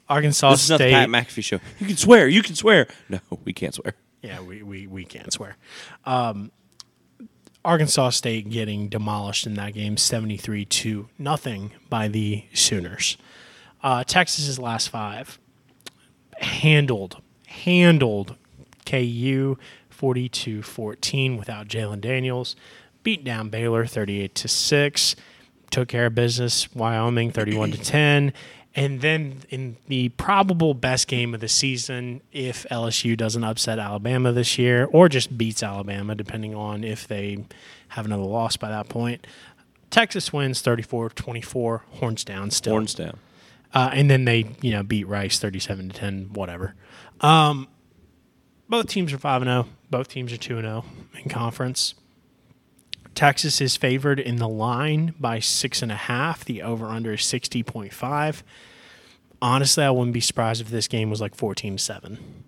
Arkansas 0.08 0.52
This 0.52 0.64
is 0.64 0.70
not 0.70 0.78
the 0.78 0.84
State. 0.84 0.92
Pat 0.92 1.08
McAfee 1.08 1.44
show. 1.44 1.60
You 1.80 1.86
can 1.86 1.96
swear. 1.96 2.28
You 2.28 2.42
can 2.42 2.54
swear. 2.54 2.86
No, 3.08 3.18
we 3.44 3.52
can't 3.52 3.74
swear. 3.74 3.94
yeah, 4.22 4.40
we, 4.40 4.62
we 4.62 4.86
we 4.86 5.04
can't 5.04 5.32
swear. 5.32 5.56
Um, 6.06 6.50
Arkansas 7.68 8.10
State 8.10 8.48
getting 8.48 8.88
demolished 8.88 9.46
in 9.46 9.52
that 9.54 9.74
game, 9.74 9.98
seventy 9.98 10.38
three 10.38 10.64
to 10.64 11.10
nothing 11.18 11.72
by 11.90 12.08
the 12.08 12.44
Sooners. 12.54 13.18
Uh, 13.82 14.02
Texas's 14.04 14.58
last 14.58 14.88
five 14.88 15.38
handled 16.38 17.20
handled 17.46 18.36
KU 18.86 19.58
42-14 19.94 21.38
without 21.38 21.68
Jalon 21.68 22.00
Daniels. 22.00 22.56
Beat 23.02 23.22
down 23.22 23.50
Baylor 23.50 23.84
38 23.84 24.34
to 24.34 24.48
6. 24.48 25.16
Took 25.70 25.88
care 25.88 26.06
of 26.06 26.14
business 26.14 26.74
Wyoming 26.74 27.30
31 27.32 27.72
to 27.72 27.78
10. 27.78 28.32
And 28.74 29.00
then 29.00 29.42
in 29.48 29.76
the 29.88 30.10
probable 30.10 30.74
best 30.74 31.08
game 31.08 31.34
of 31.34 31.40
the 31.40 31.48
season, 31.48 32.20
if 32.32 32.66
LSU 32.70 33.16
doesn't 33.16 33.42
upset 33.42 33.78
Alabama 33.78 34.30
this 34.32 34.58
year 34.58 34.88
or 34.92 35.08
just 35.08 35.36
beats 35.36 35.62
Alabama, 35.62 36.14
depending 36.14 36.54
on 36.54 36.84
if 36.84 37.08
they 37.08 37.44
have 37.88 38.06
another 38.06 38.22
loss 38.22 38.56
by 38.56 38.68
that 38.68 38.88
point, 38.88 39.26
Texas 39.90 40.32
wins 40.32 40.60
34 40.60 41.10
24, 41.10 41.84
horns 41.92 42.24
down 42.24 42.50
still. 42.50 42.74
Horns 42.74 42.94
down. 42.94 43.18
Uh, 43.74 43.90
and 43.92 44.10
then 44.10 44.24
they, 44.24 44.46
you 44.60 44.72
know, 44.72 44.82
beat 44.82 45.06
Rice 45.06 45.38
37 45.38 45.90
to 45.90 45.96
10, 45.96 46.30
whatever. 46.32 46.74
Um, 47.20 47.68
both 48.68 48.86
teams 48.86 49.12
are 49.12 49.18
5 49.18 49.42
0. 49.42 49.66
Both 49.90 50.08
teams 50.08 50.32
are 50.32 50.36
2 50.36 50.60
0 50.60 50.84
in 51.22 51.30
conference. 51.30 51.94
Texas 53.18 53.60
is 53.60 53.76
favored 53.76 54.20
in 54.20 54.36
the 54.36 54.46
line 54.48 55.12
by 55.18 55.38
6.5. 55.38 56.44
The 56.44 56.62
over 56.62 56.86
under 56.86 57.14
is 57.14 57.22
60.5. 57.22 58.42
Honestly, 59.42 59.82
I 59.82 59.90
wouldn't 59.90 60.14
be 60.14 60.20
surprised 60.20 60.60
if 60.60 60.68
this 60.68 60.86
game 60.86 61.10
was 61.10 61.20
like 61.20 61.34
14 61.34 61.78
7. 61.78 62.44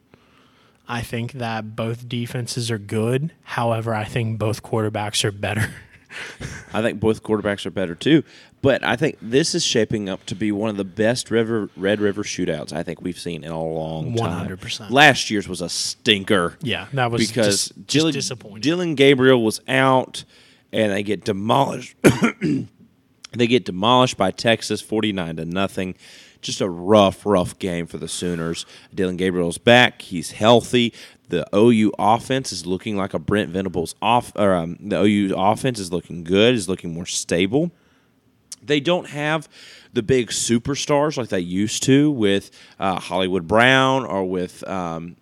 I 0.86 1.00
think 1.00 1.32
that 1.32 1.74
both 1.74 2.08
defenses 2.08 2.70
are 2.70 2.78
good. 2.78 3.32
However, 3.42 3.92
I 3.92 4.04
think 4.04 4.38
both 4.38 4.62
quarterbacks 4.62 5.24
are 5.24 5.32
better. 5.32 5.74
I 6.72 6.82
think 6.82 7.00
both 7.00 7.24
quarterbacks 7.24 7.66
are 7.66 7.72
better 7.72 7.96
too. 7.96 8.22
But 8.62 8.84
I 8.84 8.94
think 8.94 9.18
this 9.20 9.56
is 9.56 9.64
shaping 9.64 10.08
up 10.08 10.24
to 10.26 10.36
be 10.36 10.52
one 10.52 10.70
of 10.70 10.76
the 10.76 10.84
best 10.84 11.32
River 11.32 11.68
Red 11.76 12.00
River 12.00 12.22
shootouts 12.22 12.72
I 12.72 12.84
think 12.84 13.02
we've 13.02 13.18
seen 13.18 13.42
in 13.42 13.50
a 13.50 13.60
long 13.60 14.14
time. 14.14 14.48
100%. 14.48 14.90
Last 14.90 15.30
year's 15.30 15.48
was 15.48 15.62
a 15.62 15.68
stinker. 15.68 16.56
Yeah, 16.60 16.86
that 16.92 17.10
was 17.10 17.26
because 17.26 17.72
just, 17.86 18.14
just. 18.14 18.60
Dillon 18.60 18.94
Gabriel 18.94 19.42
was 19.42 19.60
out, 19.66 20.22
and 20.72 20.92
they 20.92 21.02
get 21.02 21.24
demolished. 21.24 21.96
they 23.32 23.46
get 23.46 23.64
demolished 23.64 24.16
by 24.16 24.30
Texas, 24.30 24.80
forty 24.80 25.12
nine 25.12 25.36
to 25.36 25.44
nothing. 25.44 25.94
Just 26.40 26.62
a 26.62 26.70
rough, 26.70 27.26
rough 27.26 27.58
game 27.58 27.86
for 27.86 27.98
the 27.98 28.08
Sooners. 28.08 28.64
Dillon 28.94 29.16
Gabriel's 29.16 29.58
back; 29.58 30.02
he's 30.02 30.32
healthy. 30.32 30.92
The 31.28 31.46
OU 31.54 31.92
offense 31.98 32.50
is 32.50 32.66
looking 32.66 32.96
like 32.96 33.14
a 33.14 33.18
Brent 33.18 33.50
Venables 33.50 33.94
off, 34.02 34.32
or 34.36 34.54
um, 34.54 34.76
the 34.80 35.00
OU 35.00 35.34
offense 35.36 35.78
is 35.78 35.92
looking 35.92 36.24
good, 36.24 36.54
is 36.54 36.68
looking 36.68 36.92
more 36.92 37.06
stable 37.06 37.70
they 38.62 38.80
don't 38.80 39.08
have 39.08 39.48
the 39.92 40.02
big 40.02 40.28
superstars 40.28 41.16
like 41.16 41.28
they 41.28 41.40
used 41.40 41.82
to 41.84 42.10
with 42.10 42.50
uh, 42.78 43.00
Hollywood 43.00 43.48
Brown 43.48 44.04
or 44.04 44.24
with 44.24 44.66
um, 44.68 45.16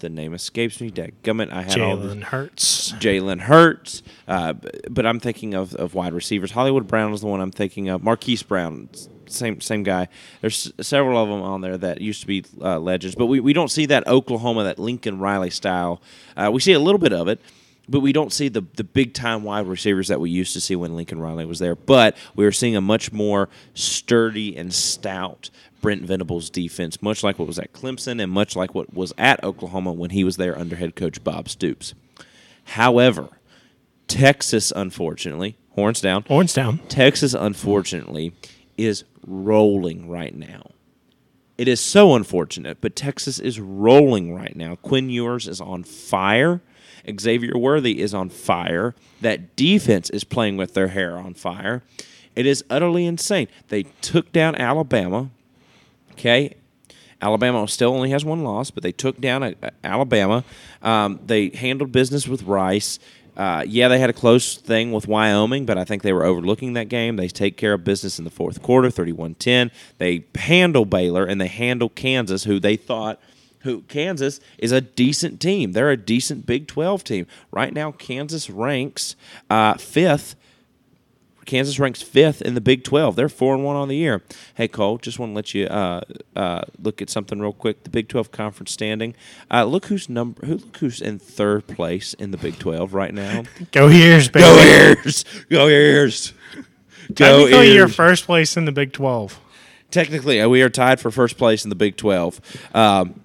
the 0.00 0.08
name 0.08 0.34
escapes 0.34 0.80
me. 0.80 0.90
Gummit, 0.90 1.52
I 1.52 1.62
had 1.62 1.72
Jalen 1.72 2.22
Hurts. 2.24 2.92
Jalen 2.92 3.40
Hurts, 3.40 4.02
uh, 4.26 4.54
b- 4.54 4.68
but 4.90 5.06
I'm 5.06 5.20
thinking 5.20 5.54
of, 5.54 5.74
of 5.74 5.94
wide 5.94 6.12
receivers. 6.12 6.52
Hollywood 6.52 6.86
Brown 6.86 7.12
is 7.12 7.20
the 7.20 7.26
one 7.26 7.40
I'm 7.40 7.52
thinking 7.52 7.88
of. 7.88 8.02
Marquise 8.02 8.42
Brown, 8.42 8.88
same 9.26 9.60
same 9.60 9.82
guy. 9.82 10.08
There's 10.40 10.72
several 10.80 11.22
of 11.22 11.28
them 11.28 11.42
on 11.42 11.60
there 11.60 11.78
that 11.78 12.00
used 12.00 12.20
to 12.22 12.26
be 12.26 12.44
uh, 12.60 12.78
legends, 12.78 13.14
but 13.14 13.26
we, 13.26 13.40
we 13.40 13.52
don't 13.52 13.70
see 13.70 13.86
that 13.86 14.06
Oklahoma, 14.06 14.64
that 14.64 14.78
Lincoln 14.78 15.18
Riley 15.18 15.50
style. 15.50 16.02
Uh, 16.36 16.50
we 16.52 16.60
see 16.60 16.72
a 16.72 16.80
little 16.80 16.98
bit 16.98 17.12
of 17.12 17.28
it. 17.28 17.40
But 17.88 18.00
we 18.00 18.12
don't 18.12 18.32
see 18.32 18.46
the, 18.46 18.60
the 18.76 18.84
big 18.84 19.14
time 19.14 19.42
wide 19.42 19.66
receivers 19.66 20.06
that 20.08 20.20
we 20.20 20.30
used 20.30 20.52
to 20.52 20.60
see 20.60 20.76
when 20.76 20.94
Lincoln 20.94 21.18
Riley 21.18 21.44
was 21.44 21.58
there. 21.58 21.74
But 21.74 22.16
we 22.36 22.46
are 22.46 22.52
seeing 22.52 22.76
a 22.76 22.80
much 22.80 23.10
more 23.10 23.48
sturdy 23.74 24.56
and 24.56 24.72
stout 24.72 25.50
Brent 25.80 26.02
Venables 26.02 26.50
defense, 26.50 27.00
much 27.02 27.22
like 27.22 27.38
what 27.38 27.48
was 27.48 27.58
at 27.58 27.72
Clemson 27.72 28.22
and 28.22 28.30
much 28.30 28.56
like 28.56 28.74
what 28.74 28.92
was 28.94 29.12
at 29.18 29.42
Oklahoma 29.42 29.92
when 29.92 30.10
he 30.10 30.24
was 30.24 30.36
there 30.36 30.58
under 30.58 30.76
head 30.76 30.94
coach 30.96 31.22
Bob 31.24 31.48
Stoops. 31.48 31.94
However, 32.64 33.28
Texas, 34.08 34.72
unfortunately, 34.74 35.56
horns 35.70 36.00
down, 36.00 36.24
Horns 36.28 36.52
down. 36.52 36.78
Texas, 36.88 37.34
unfortunately, 37.34 38.32
is 38.76 39.04
rolling 39.26 40.08
right 40.08 40.34
now. 40.34 40.70
It 41.58 41.68
is 41.68 41.80
so 41.80 42.14
unfortunate, 42.14 42.78
but 42.80 42.96
Texas 42.96 43.38
is 43.38 43.60
rolling 43.60 44.34
right 44.34 44.56
now. 44.56 44.76
Quinn 44.76 45.10
Ewers 45.10 45.46
is 45.46 45.60
on 45.60 45.84
fire. 45.84 46.62
Xavier 47.18 47.56
Worthy 47.56 48.00
is 48.00 48.14
on 48.14 48.30
fire. 48.30 48.94
That 49.20 49.56
defense 49.56 50.08
is 50.10 50.24
playing 50.24 50.56
with 50.56 50.74
their 50.74 50.88
hair 50.88 51.18
on 51.18 51.34
fire. 51.34 51.82
It 52.34 52.46
is 52.46 52.64
utterly 52.70 53.04
insane. 53.04 53.48
They 53.68 53.82
took 54.00 54.32
down 54.32 54.54
Alabama. 54.54 55.30
Okay. 56.20 56.54
Alabama 57.22 57.66
still 57.66 57.94
only 57.94 58.10
has 58.10 58.24
one 58.24 58.44
loss, 58.44 58.70
but 58.70 58.82
they 58.82 58.92
took 58.92 59.20
down 59.20 59.42
uh, 59.42 59.54
Alabama. 59.82 60.44
Um, 60.82 61.18
they 61.24 61.48
handled 61.48 61.92
business 61.92 62.28
with 62.28 62.42
Rice. 62.42 62.98
Uh, 63.36 63.64
yeah, 63.66 63.88
they 63.88 63.98
had 63.98 64.10
a 64.10 64.14
close 64.14 64.56
thing 64.56 64.92
with 64.92 65.08
Wyoming, 65.08 65.64
but 65.64 65.78
I 65.78 65.84
think 65.84 66.02
they 66.02 66.12
were 66.12 66.24
overlooking 66.24 66.74
that 66.74 66.90
game. 66.90 67.16
They 67.16 67.28
take 67.28 67.56
care 67.56 67.72
of 67.72 67.84
business 67.84 68.18
in 68.18 68.24
the 68.24 68.30
fourth 68.30 68.60
quarter, 68.60 68.90
31 68.90 69.34
10. 69.36 69.70
They 69.96 70.24
handle 70.34 70.84
Baylor 70.84 71.24
and 71.24 71.40
they 71.40 71.46
handle 71.46 71.88
Kansas, 71.88 72.44
who 72.44 72.60
they 72.60 72.76
thought 72.76 73.18
who 73.60 73.82
Kansas 73.82 74.40
is 74.58 74.72
a 74.72 74.80
decent 74.80 75.40
team. 75.40 75.72
They're 75.72 75.90
a 75.90 75.96
decent 75.96 76.46
Big 76.46 76.66
12 76.66 77.04
team. 77.04 77.26
Right 77.50 77.72
now, 77.72 77.92
Kansas 77.92 78.48
ranks 78.48 79.16
uh, 79.48 79.74
fifth. 79.74 80.34
Kansas 81.50 81.80
ranks 81.80 82.00
fifth 82.00 82.42
in 82.42 82.54
the 82.54 82.60
Big 82.60 82.84
12. 82.84 83.16
They're 83.16 83.28
four 83.28 83.56
and 83.56 83.64
one 83.64 83.74
on 83.74 83.88
the 83.88 83.96
year. 83.96 84.22
Hey 84.54 84.68
Cole, 84.68 84.98
just 84.98 85.18
want 85.18 85.30
to 85.30 85.34
let 85.34 85.52
you 85.52 85.66
uh, 85.66 86.02
uh, 86.36 86.62
look 86.80 87.02
at 87.02 87.10
something 87.10 87.40
real 87.40 87.52
quick. 87.52 87.82
The 87.82 87.90
Big 87.90 88.08
12 88.08 88.30
conference 88.30 88.70
standing. 88.70 89.16
Uh, 89.50 89.64
look 89.64 89.86
who's 89.86 90.08
number. 90.08 90.46
Who 90.46 90.58
look 90.58 90.76
who's 90.76 91.00
in 91.00 91.18
third 91.18 91.66
place 91.66 92.14
in 92.14 92.30
the 92.30 92.36
Big 92.36 92.60
12 92.60 92.94
right 92.94 93.12
now. 93.12 93.42
Go 93.72 93.88
Ears, 93.88 94.28
baby. 94.28 94.44
Go 94.44 94.62
Ears! 94.62 95.24
Go 95.50 95.66
Ears! 95.66 96.32
Go 97.14 97.48
Technically, 97.48 97.74
you're 97.74 97.88
first 97.88 98.26
place 98.26 98.56
in 98.56 98.64
the 98.64 98.72
Big 98.72 98.92
12. 98.92 99.40
Technically, 99.90 100.40
uh, 100.40 100.48
we 100.48 100.62
are 100.62 100.70
tied 100.70 101.00
for 101.00 101.10
first 101.10 101.36
place 101.36 101.64
in 101.64 101.70
the 101.70 101.74
Big 101.74 101.96
12. 101.96 102.40
Um, 102.76 103.20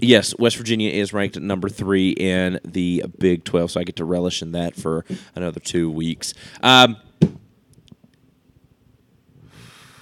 yes, 0.00 0.36
West 0.36 0.56
Virginia 0.56 0.90
is 0.90 1.12
ranked 1.12 1.36
at 1.36 1.44
number 1.44 1.68
three 1.68 2.10
in 2.10 2.58
the 2.64 3.04
Big 3.20 3.44
12, 3.44 3.70
so 3.70 3.80
I 3.80 3.84
get 3.84 3.94
to 3.96 4.04
relish 4.04 4.42
in 4.42 4.50
that 4.50 4.74
for 4.74 5.04
another 5.36 5.60
two 5.60 5.88
weeks. 5.88 6.34
Um, 6.64 6.96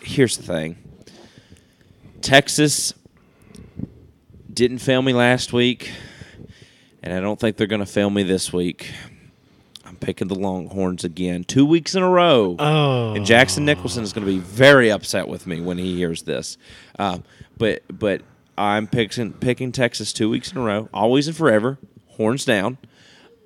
here's 0.09 0.37
the 0.37 0.43
thing 0.43 0.77
Texas 2.21 2.95
didn't 4.53 4.79
fail 4.79 5.03
me 5.03 5.13
last 5.13 5.53
week, 5.53 5.93
and 7.03 7.13
I 7.13 7.21
don't 7.21 7.39
think 7.39 7.57
they're 7.57 7.67
going 7.67 7.81
to 7.81 7.87
fail 7.87 8.11
me 8.11 8.23
this 8.23 8.53
week. 8.53 8.91
I'm 9.85 9.97
picking 9.97 10.29
the 10.29 10.35
Longhorns 10.35 11.05
again, 11.05 11.45
two 11.45 11.65
weeks 11.65 11.95
in 11.95 12.03
a 12.03 12.09
row. 12.09 12.57
Oh. 12.59 13.15
And 13.15 13.25
Jackson 13.25 13.65
Nicholson 13.65 14.03
is 14.03 14.13
going 14.13 14.27
to 14.27 14.33
be 14.33 14.39
very 14.39 14.91
upset 14.91 15.29
with 15.29 15.47
me 15.47 15.61
when 15.61 15.79
he 15.79 15.97
hears 15.97 16.23
this. 16.23 16.59
Um, 16.99 17.23
but 17.57 17.83
but 17.89 18.23
I'm 18.57 18.87
picking 18.87 19.33
picking 19.33 19.73
Texas 19.73 20.13
two 20.13 20.29
weeks 20.29 20.51
in 20.53 20.59
a 20.59 20.63
row, 20.63 20.89
always 20.93 21.29
and 21.29 21.37
forever, 21.37 21.79
horns 22.09 22.45
down. 22.45 22.79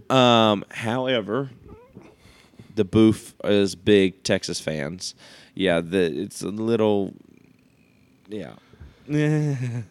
Um, 0.08 0.64
however, 0.70 1.50
the 2.74 2.84
boof 2.84 3.34
is 3.44 3.74
big 3.74 4.22
Texas 4.22 4.60
fans. 4.60 5.14
Yeah, 5.54 5.80
the 5.80 6.22
it's 6.22 6.42
a 6.42 6.48
little 6.48 7.12
Yeah. 8.28 8.54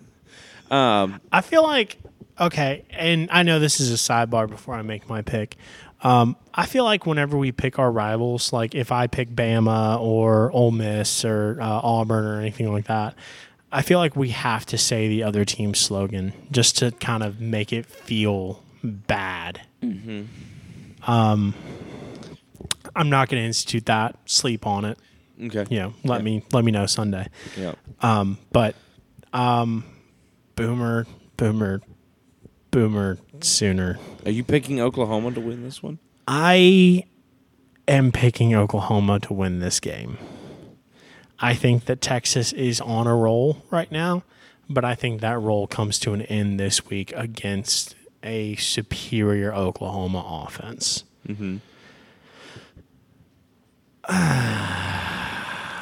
um, 0.72 1.22
I 1.32 1.42
feel 1.42 1.64
like 1.64 1.98
okay, 2.40 2.86
and 2.92 3.30
I 3.32 3.44
know 3.44 3.60
this 3.60 3.80
is 3.80 3.92
a 3.92 3.96
sidebar 3.96 4.50
before 4.50 4.76
I 4.76 4.82
make 4.82 5.08
my 5.10 5.22
pick. 5.22 5.58
Um, 6.04 6.36
I 6.54 6.66
feel 6.66 6.84
like 6.84 7.06
whenever 7.06 7.38
we 7.38 7.52
pick 7.52 7.78
our 7.78 7.92
rivals, 7.92 8.52
like 8.52 8.74
if 8.74 8.92
I 8.92 9.08
pick 9.08 9.30
Bama 9.30 10.00
or 10.00 10.52
Ole 10.52 10.72
Miss 10.72 11.24
or 11.24 11.60
uh, 11.62 11.80
Auburn 11.84 12.26
or 12.26 12.40
anything 12.40 12.72
like 12.72 12.86
that, 12.86 13.16
I 13.72 13.84
feel 13.84 14.00
like 14.00 14.16
we 14.16 14.30
have 14.30 14.66
to 14.68 14.78
say 14.78 15.08
the 15.08 15.24
other 15.24 15.46
team's 15.46 15.80
slogan 15.80 16.34
just 16.52 16.78
to 16.80 16.92
kind 16.92 17.22
of 17.22 17.40
make 17.40 17.72
it 17.72 17.86
feel 17.86 18.64
bad. 18.84 19.62
Um, 21.08 21.54
I'm 22.96 23.10
not 23.10 23.30
going 23.30 23.42
to 23.42 23.48
institute 23.48 23.86
that. 23.86 24.18
Sleep 24.26 24.66
on 24.66 24.86
it. 24.86 24.98
Okay. 25.42 25.66
You 25.70 25.80
know, 25.80 25.94
let 26.04 26.20
Yeah. 26.20 26.24
me 26.24 26.44
let 26.52 26.64
me 26.66 26.72
know 26.72 26.86
Sunday. 26.86 27.28
Yeah. 27.58 27.74
Um, 28.02 28.38
but 28.52 28.76
um, 29.34 29.84
Boomer, 30.56 31.08
Boomer, 31.38 31.82
Boomer 32.72 33.18
sooner. 33.42 33.98
Are 34.26 34.32
you 34.32 34.44
picking 34.44 34.80
Oklahoma 34.80 35.32
to 35.32 35.40
win 35.42 35.64
this 35.64 35.82
one? 35.82 36.00
I 36.28 37.06
am 37.88 38.12
picking 38.12 38.54
Oklahoma 38.54 39.20
to 39.22 39.34
win 39.34 39.60
this 39.60 39.80
game. 39.80 40.18
I 41.40 41.56
think 41.56 41.86
that 41.86 42.02
Texas 42.02 42.54
is 42.54 42.80
on 42.80 43.08
a 43.08 43.16
roll 43.16 43.64
right 43.72 43.92
now, 43.92 44.24
but 44.70 44.86
I 44.86 44.94
think 44.94 45.22
that 45.22 45.40
roll 45.40 45.66
comes 45.66 45.98
to 46.00 46.14
an 46.14 46.22
end 46.24 46.60
this 46.60 46.86
week 46.86 47.12
against 47.16 47.96
a 48.22 48.56
superior 48.58 49.52
Oklahoma 49.54 50.24
offense. 50.46 51.04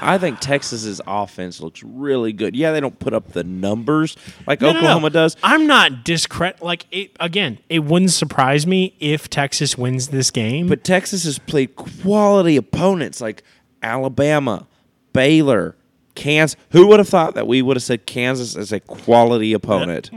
I 0.02 0.18
think 0.18 0.40
Texas's 0.40 1.02
offense 1.06 1.62
looks 1.62 1.84
really 1.84 2.34
good. 2.34 2.56
Yeah, 2.56 2.72
they 2.72 2.80
don't 2.80 2.98
put 3.00 3.14
up 3.14 3.34
the 3.34 3.44
numbers 3.44 4.18
like 4.48 4.62
No, 4.62 4.68
no, 4.68 4.74
no. 4.74 4.80
Oklahoma 4.80 5.10
does. 5.10 5.36
I'm 5.44 5.68
not 5.68 6.04
discredit 6.04 6.62
like 6.62 6.86
it 6.92 7.16
again. 7.20 7.60
It 7.70 7.80
wouldn't 7.80 8.12
surprise 8.12 8.66
me 8.66 8.96
if 9.00 9.30
Texas 9.30 9.78
wins 9.78 10.10
this 10.10 10.32
game. 10.32 10.68
But 10.68 10.84
Texas 10.84 11.24
has 11.26 11.40
played 11.40 11.76
quality 11.76 12.58
opponents 12.58 13.22
like 13.22 13.44
Alabama, 13.84 14.68
Baylor, 15.14 15.76
Kansas. 16.16 16.60
Who 16.72 16.88
would 16.88 17.00
have 17.00 17.10
thought 17.10 17.36
that 17.36 17.48
we 17.48 17.62
would 17.62 17.78
have 17.78 17.84
said 17.84 18.06
Kansas 18.06 18.56
as 18.56 18.72
a 18.72 18.80
quality 18.80 19.54
opponent? 19.54 20.10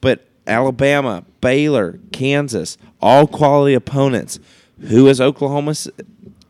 But 0.00 0.26
Alabama, 0.46 1.24
Baylor, 1.40 1.98
Kansas, 2.12 2.76
all 3.00 3.26
quality 3.26 3.74
opponents. 3.74 4.38
Who 4.88 5.08
is 5.08 5.20
Oklahoma? 5.20 5.74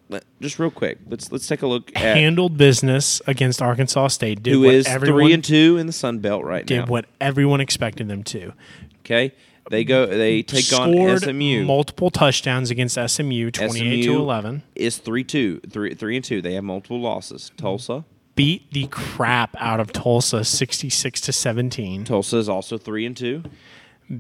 Let- 0.09 0.25
Just 0.41 0.59
real 0.59 0.71
quick, 0.71 0.99
let's 1.09 1.33
let's 1.33 1.47
take 1.49 1.63
a 1.63 1.67
look 1.67 1.91
at 1.97 2.17
handled 2.17 2.57
business 2.57 3.21
against 3.27 3.61
Arkansas 3.63 4.09
State. 4.09 4.43
Did 4.43 4.53
who 4.55 4.61
what 4.63 4.75
is 4.75 4.87
everyone 4.87 5.23
three 5.25 5.33
and 5.33 5.45
two 5.45 5.77
in 5.79 5.87
the 5.87 5.93
Sun 5.93 6.19
Belt 6.21 6.45
right 6.45 6.65
did 6.67 6.77
now. 6.77 6.83
Did 6.85 6.91
what 6.91 7.07
everyone 7.21 7.61
expected 7.61 8.09
them 8.09 8.23
to. 8.25 8.53
Okay, 9.01 9.33
they 9.71 9.85
go. 9.85 10.07
They 10.07 10.43
take 10.43 10.73
on 10.73 11.19
SMU. 11.19 11.65
multiple 11.65 12.11
touchdowns 12.11 12.71
against 12.71 12.95
SMU, 12.97 13.51
twenty-eight 13.51 14.05
to 14.05 14.15
eleven. 14.17 14.63
is 14.75 14.99
three 14.99 15.25
two, 15.25 15.61
three 15.71 15.95
three 15.95 16.17
and 16.17 16.25
two. 16.25 16.41
They 16.43 16.55
have 16.55 16.65
multiple 16.65 17.01
losses. 17.01 17.51
Tulsa, 17.57 18.05
Beat 18.37 18.71
the 18.73 18.87
crap 18.89 19.57
out 19.59 19.81
of 19.81 19.93
Tulsa, 19.93 20.45
sixty-six 20.45 21.21
to 21.23 21.33
seventeen. 21.33 22.05
Tulsa 22.05 22.37
is 22.37 22.49
also 22.49 22.77
three 22.79 23.07
and 23.07 23.17
two. 23.17 23.43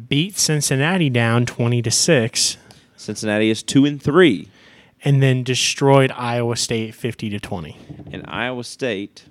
Beat 0.08 0.36
Cincinnati 0.36 1.10
down 1.10 1.46
twenty 1.46 1.80
to 1.82 1.90
six, 1.92 2.56
Cincinnati 2.96 3.50
is 3.50 3.62
two 3.62 3.84
and 3.84 4.02
three, 4.02 4.48
and 5.04 5.22
then 5.22 5.42
destroyed 5.42 6.10
Iowa 6.12 6.56
State 6.56 6.94
fifty 6.94 7.30
to 7.30 7.38
twenty. 7.38 7.76
and 8.12 8.24
Iowa 8.26 8.64
State 8.64 9.24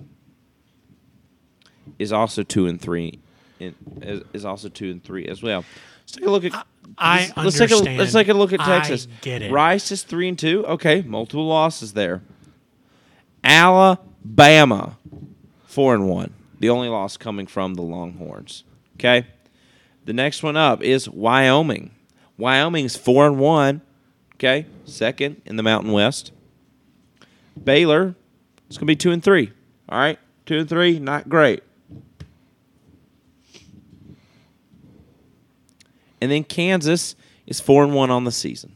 is 1.98 2.12
also 2.12 2.42
two 2.42 2.66
and 2.66 2.80
three. 2.80 3.20
In, 3.58 3.74
is, 4.02 4.22
is 4.32 4.44
also 4.44 4.68
two 4.68 4.90
and 4.90 5.02
three 5.02 5.26
as 5.26 5.42
well. 5.42 5.64
Let's 6.02 6.12
take 6.12 6.24
a 6.26 6.30
look 6.30 6.44
at. 6.44 6.66
I 6.98 7.32
let's, 7.36 7.58
let's 7.58 7.58
take 7.58 7.70
a 7.70 7.76
let's 7.96 8.12
take 8.12 8.28
a 8.28 8.34
look 8.34 8.52
at 8.52 8.60
Texas. 8.60 9.08
I 9.10 9.14
get 9.22 9.42
it. 9.42 9.50
Rice 9.50 9.90
is 9.90 10.02
three 10.02 10.28
and 10.28 10.38
two. 10.38 10.64
Okay, 10.66 11.02
multiple 11.02 11.46
losses 11.46 11.94
there. 11.94 12.22
Alabama, 13.42 14.98
four 15.66 15.94
and 15.94 16.08
one. 16.08 16.32
The 16.60 16.68
only 16.70 16.88
loss 16.88 17.16
coming 17.16 17.46
from 17.46 17.74
the 17.74 17.82
Longhorns. 17.82 18.64
Okay, 18.96 19.26
the 20.04 20.12
next 20.12 20.42
one 20.42 20.56
up 20.56 20.82
is 20.82 21.08
Wyoming. 21.08 21.90
Wyoming's 22.38 22.96
four 22.96 23.26
and 23.26 23.38
one. 23.38 23.82
Okay, 24.36 24.66
second 24.84 25.40
in 25.46 25.56
the 25.56 25.62
Mountain 25.62 25.92
West. 25.92 26.32
Baylor, 27.62 28.14
it's 28.68 28.76
gonna 28.76 28.86
be 28.86 28.96
two 28.96 29.10
and 29.10 29.22
three. 29.22 29.50
All 29.88 29.98
right, 29.98 30.18
two 30.44 30.58
and 30.58 30.68
three, 30.68 30.98
not 30.98 31.28
great. 31.28 31.62
And 36.20 36.30
then 36.30 36.44
Kansas 36.44 37.14
is 37.46 37.60
four 37.60 37.84
and 37.84 37.94
one 37.94 38.10
on 38.10 38.24
the 38.24 38.32
season. 38.32 38.74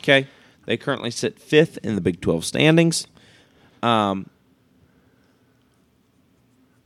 Okay, 0.00 0.26
they 0.66 0.76
currently 0.76 1.10
sit 1.10 1.38
fifth 1.38 1.78
in 1.82 1.94
the 1.94 2.00
Big 2.00 2.20
Twelve 2.20 2.44
standings. 2.44 3.06
Um, 3.82 4.28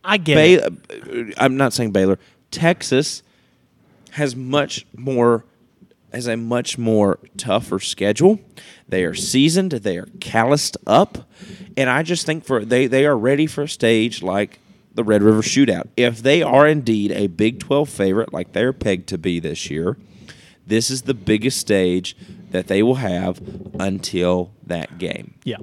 I 0.05 0.17
get 0.19 0.39
it. 0.39 0.87
Bay- 1.27 1.35
I'm 1.39 1.57
not 1.57 1.73
saying 1.73 1.91
Baylor. 1.93 2.19
Texas 2.51 3.23
has 4.13 4.37
much 4.37 4.87
more 4.97 5.45
has 6.13 6.27
a 6.27 6.37
much 6.37 6.79
more 6.79 7.19
tougher 7.37 7.79
schedule. 7.79 8.41
They 8.89 9.05
are 9.05 9.15
seasoned, 9.15 9.73
they 9.73 9.99
are 9.99 10.09
calloused 10.21 10.77
up, 10.87 11.29
and 11.77 11.91
I 11.91 12.03
just 12.03 12.25
think 12.27 12.45
for 12.45 12.65
they 12.65 12.87
they 12.87 13.05
are 13.07 13.17
ready 13.19 13.47
for 13.47 13.63
a 13.65 13.69
stage 13.69 14.23
like 14.23 14.61
the 14.95 15.05
Red 15.05 15.23
River 15.23 15.43
Shootout. 15.43 15.89
If 15.97 16.23
they 16.23 16.43
are 16.43 16.67
indeed 16.67 17.13
a 17.13 17.27
Big 17.27 17.59
12 17.61 17.89
favorite 17.89 18.33
like 18.33 18.53
they're 18.53 18.73
pegged 18.73 19.09
to 19.09 19.19
be 19.19 19.41
this 19.41 19.71
year, 19.71 19.97
this 20.67 20.91
is 20.91 21.03
the 21.03 21.15
biggest 21.15 21.59
stage 21.59 22.17
that 22.51 22.69
they 22.69 22.83
will 22.83 22.95
have 22.97 23.41
until 23.79 24.53
that 24.67 24.99
game 24.99 25.35
Yeah. 25.45 25.57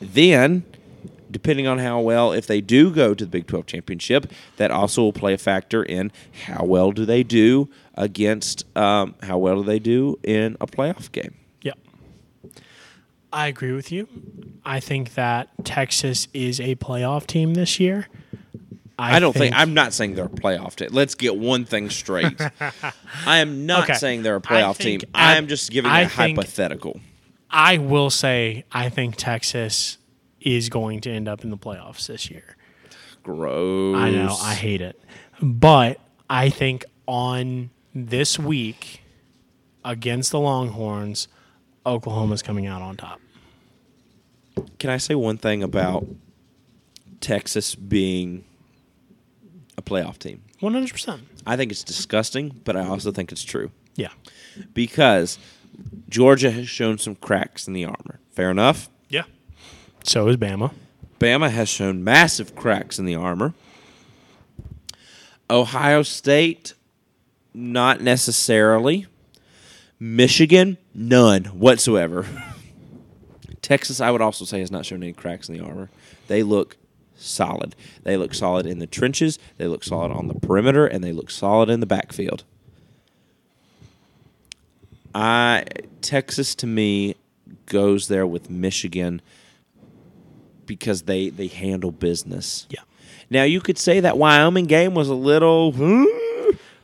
then 0.00 0.64
depending 1.30 1.66
on 1.66 1.78
how 1.78 2.00
well 2.00 2.32
if 2.32 2.46
they 2.46 2.60
do 2.60 2.90
go 2.90 3.12
to 3.12 3.24
the 3.24 3.30
big 3.30 3.46
12 3.46 3.66
championship 3.66 4.30
that 4.56 4.70
also 4.70 5.02
will 5.02 5.12
play 5.12 5.32
a 5.34 5.38
factor 5.38 5.82
in 5.82 6.10
how 6.46 6.64
well 6.64 6.92
do 6.92 7.04
they 7.04 7.22
do 7.22 7.68
against 7.96 8.64
um, 8.76 9.14
how 9.22 9.38
well 9.38 9.56
do 9.56 9.62
they 9.64 9.78
do 9.78 10.18
in 10.22 10.56
a 10.60 10.66
playoff 10.66 11.10
game 11.12 11.34
Yeah. 11.62 11.72
I 13.32 13.48
agree 13.48 13.72
with 13.72 13.90
you. 13.92 14.08
I 14.64 14.80
think 14.80 15.14
that 15.14 15.48
Texas 15.64 16.28
is 16.32 16.60
a 16.60 16.74
playoff 16.76 17.26
team 17.26 17.54
this 17.54 17.78
year. 17.80 18.06
i, 18.98 19.18
don't 19.20 19.34
think, 19.34 19.54
i'm 19.54 19.74
not 19.74 19.92
saying 19.92 20.14
they're 20.14 20.24
a 20.24 20.28
playoff 20.28 20.74
team 20.76 20.88
let's 20.90 21.14
get 21.14 21.36
one 21.36 21.66
thing 21.66 21.90
straight 21.90 22.40
i 23.26 23.38
am 23.38 23.66
not 23.66 23.84
Okay. 23.84 23.92
saying 23.98 24.22
they're 24.22 24.36
a 24.36 24.40
playoff 24.40 24.76
think- 24.76 25.02
team 25.02 25.10
I- 25.14 25.36
i'm 25.36 25.48
just 25.48 25.70
giving 25.70 25.90
I 25.90 26.00
a 26.02 26.08
think- 26.08 26.38
hypothetical 26.38 27.00
I 27.48 27.78
will 27.78 28.10
say 28.10 28.64
I 28.72 28.88
think 28.88 29.14
Texas 29.16 29.98
is 30.40 30.68
going 30.68 31.00
to 31.02 31.10
end 31.12 31.28
up 31.28 31.44
in 31.44 31.50
the 31.50 31.56
playoffs 31.56 32.06
this 32.08 32.28
year. 32.30 32.56
gross 33.22 33.96
I 33.96 34.10
know 34.10 34.34
I 34.40 34.54
hate 34.54 34.80
it, 34.80 35.00
but 35.40 36.00
I 36.28 36.50
think 36.50 36.84
on 37.06 37.70
this 38.04 38.38
week 38.38 39.02
against 39.84 40.30
the 40.32 40.38
Longhorns, 40.40 41.28
Oklahoma's 41.86 42.42
coming 42.42 42.66
out 42.66 42.82
on 42.82 42.96
top. 42.96 43.20
can 44.78 44.90
i 44.90 44.96
say 44.98 45.14
one 45.14 45.36
thing 45.38 45.62
about 45.62 46.04
texas 47.20 47.74
being 47.74 48.44
a 49.78 49.82
playoff 49.82 50.18
team 50.18 50.42
One 50.60 50.72
hundred 50.74 50.90
percent. 50.92 51.22
i 51.46 51.56
think 51.56 51.70
it's 51.72 51.84
disgusting 51.84 52.60
but 52.64 52.76
i 52.76 52.86
also 52.86 53.12
think 53.12 53.32
it's 53.32 53.44
true 53.44 53.70
Yeah. 53.94 54.10
because 54.74 55.38
Georgia 56.08 56.50
has 56.50 56.68
shown 56.68 56.96
some 56.98 57.16
cracks 57.16 57.68
in 57.68 57.74
the 57.74 57.84
armor. 57.84 58.18
Fair 58.30 58.50
enough. 58.50 58.88
Yeah. 59.10 59.24
So 60.04 60.26
is 60.28 60.38
Bama. 60.38 60.72
Bama 61.20 61.50
has 61.50 61.68
shown 61.68 62.02
massive 62.02 62.56
cracks 62.56 62.98
in 62.98 63.04
the 63.04 63.14
armor. 63.14 63.52
Ohio 65.50 66.02
State, 66.02 66.72
not 67.56 68.00
necessarily. 68.00 69.06
Michigan, 69.98 70.76
none 70.94 71.44
whatsoever. 71.46 72.26
Texas, 73.62 74.00
I 74.00 74.10
would 74.10 74.20
also 74.20 74.44
say, 74.44 74.60
has 74.60 74.70
not 74.70 74.84
shown 74.84 75.02
any 75.02 75.14
cracks 75.14 75.48
in 75.48 75.56
the 75.56 75.64
armor. 75.64 75.90
They 76.28 76.42
look 76.42 76.76
solid. 77.16 77.74
They 78.02 78.16
look 78.16 78.34
solid 78.34 78.66
in 78.66 78.78
the 78.78 78.86
trenches, 78.86 79.38
they 79.56 79.66
look 79.66 79.82
solid 79.82 80.12
on 80.12 80.28
the 80.28 80.34
perimeter, 80.34 80.86
and 80.86 81.02
they 81.02 81.12
look 81.12 81.30
solid 81.30 81.70
in 81.70 81.80
the 81.80 81.86
backfield. 81.86 82.44
I 85.14 85.64
Texas 86.02 86.54
to 86.56 86.66
me 86.66 87.16
goes 87.64 88.08
there 88.08 88.26
with 88.26 88.50
Michigan 88.50 89.22
because 90.66 91.02
they 91.02 91.30
they 91.30 91.46
handle 91.46 91.90
business. 91.90 92.66
Yeah. 92.68 92.80
Now 93.30 93.44
you 93.44 93.62
could 93.62 93.78
say 93.78 94.00
that 94.00 94.18
Wyoming 94.18 94.66
game 94.66 94.94
was 94.94 95.08
a 95.08 95.14
little 95.14 95.72
hmm, 95.72 96.04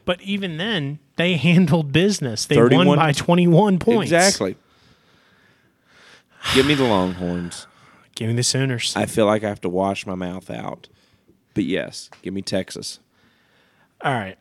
But 0.04 0.20
even 0.22 0.56
then, 0.56 0.98
they 1.16 1.34
handled 1.36 1.92
business. 1.92 2.46
They 2.46 2.56
31 2.56 2.86
won 2.86 2.98
by 2.98 3.12
21 3.12 3.78
points. 3.78 4.10
exactly. 4.12 4.56
Give 6.54 6.66
me 6.66 6.74
the 6.74 6.84
Longhorns. 6.84 7.66
Give 8.14 8.28
me 8.28 8.34
the 8.34 8.42
Sooners. 8.42 8.94
I 8.96 9.06
feel 9.06 9.26
like 9.26 9.44
I 9.44 9.48
have 9.48 9.60
to 9.62 9.68
wash 9.68 10.06
my 10.06 10.14
mouth 10.14 10.50
out 10.50 10.88
But 11.54 11.64
yes, 11.64 12.10
give 12.22 12.34
me 12.34 12.42
Texas. 12.42 12.98
All 14.02 14.12
right. 14.12 14.36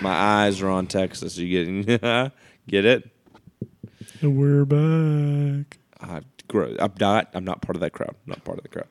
My 0.00 0.12
eyes 0.12 0.60
are 0.62 0.68
on 0.68 0.86
Texas. 0.86 1.36
You 1.38 1.48
getting 1.48 1.82
get 2.68 2.84
it? 2.84 3.10
We're 4.22 4.64
back. 4.64 5.78
Uh, 6.00 6.20
gro- 6.48 6.76
I'm 6.78 6.92
not. 7.00 7.30
I'm 7.34 7.44
not 7.44 7.62
part 7.62 7.76
of 7.76 7.80
that 7.80 7.92
crowd. 7.92 8.14
Not 8.26 8.44
part 8.44 8.58
of 8.58 8.62
the 8.62 8.68
crowd. 8.68 8.88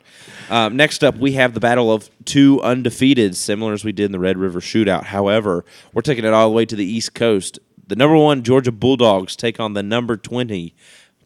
Um, 0.49 0.75
next 0.75 1.03
up, 1.03 1.15
we 1.17 1.33
have 1.33 1.53
the 1.53 1.59
battle 1.59 1.91
of 1.91 2.09
two 2.25 2.61
undefeated, 2.61 3.35
similar 3.35 3.73
as 3.73 3.83
we 3.83 3.91
did 3.91 4.05
in 4.05 4.11
the 4.11 4.19
Red 4.19 4.37
River 4.37 4.59
Shootout. 4.59 5.05
However, 5.05 5.65
we're 5.93 6.01
taking 6.01 6.25
it 6.25 6.33
all 6.33 6.49
the 6.49 6.55
way 6.55 6.65
to 6.65 6.75
the 6.75 6.85
East 6.85 7.13
Coast. 7.13 7.59
The 7.87 7.95
number 7.95 8.17
one 8.17 8.43
Georgia 8.43 8.71
Bulldogs 8.71 9.35
take 9.35 9.59
on 9.59 9.73
the 9.73 9.83
number 9.83 10.17
twenty 10.17 10.75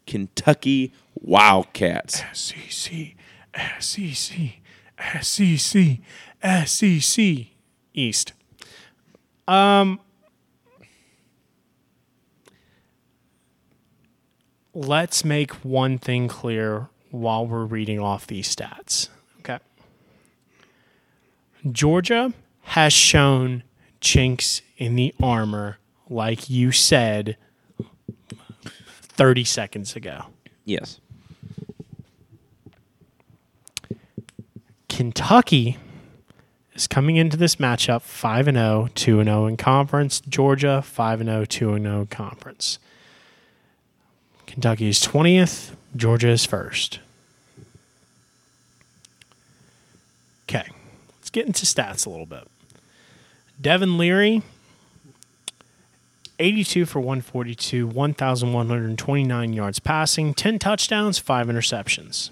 Kentucky 0.06 0.94
Wildcats. 1.16 2.24
SEC, 2.34 3.16
SEC, 3.80 4.60
SEC, 5.22 6.00
SEC 6.66 7.36
East. 7.94 8.34
Um, 9.48 10.00
let's 14.80 15.26
make 15.26 15.52
one 15.56 15.98
thing 15.98 16.30
clear 16.30 16.88
while 17.12 17.46
we're 17.46 17.66
reading 17.66 18.00
off 18.00 18.26
these 18.26 18.56
stats. 18.56 19.10
Okay. 19.40 19.60
Georgia 21.70 22.34
has 22.62 22.94
shown 22.94 23.64
chinks 24.00 24.62
in 24.78 24.96
the 24.96 25.14
armor, 25.22 25.80
like 26.10 26.50
you 26.50 26.72
said 26.72 27.36
30 28.80 29.44
seconds 29.44 29.98
ago. 29.98 30.28
Yes. 30.64 31.02
Kentucky 34.88 35.78
is 36.74 36.88
coming 36.88 37.18
into 37.18 37.36
this 37.36 37.58
matchup 37.58 38.02
5 38.02 38.48
and 38.48 38.58
0, 38.58 38.88
2 38.96 39.20
and 39.20 39.28
0 39.28 39.46
in 39.48 39.58
conference. 39.58 40.22
Georgia 40.22 40.82
5 40.82 41.20
and 41.20 41.30
0, 41.30 41.44
2 41.44 41.74
and 41.74 41.86
0 41.86 42.08
conference. 42.10 42.80
Kentucky 44.50 44.90
is 44.90 45.00
20th, 45.00 45.76
Georgia 45.96 46.30
is 46.30 46.44
first. 46.44 47.00
Okay, 50.50 50.68
let's 51.20 51.30
get 51.30 51.46
into 51.46 51.68
stats 51.68 52.08
a 52.08 52.10
little 52.10 52.26
bit. 52.26 52.48
Devin 53.62 54.00
Leary, 54.00 54.42
82 56.40 56.88
for 56.88 57.00
142, 57.00 57.86
1,129 57.86 59.54
yards 59.54 59.78
passing, 59.78 60.34
10 60.34 60.58
touchdowns, 60.58 61.20
5 61.20 61.48
interceptions. 61.48 62.32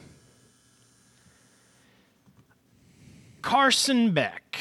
Carson 3.44 4.12
Beck 4.12 4.58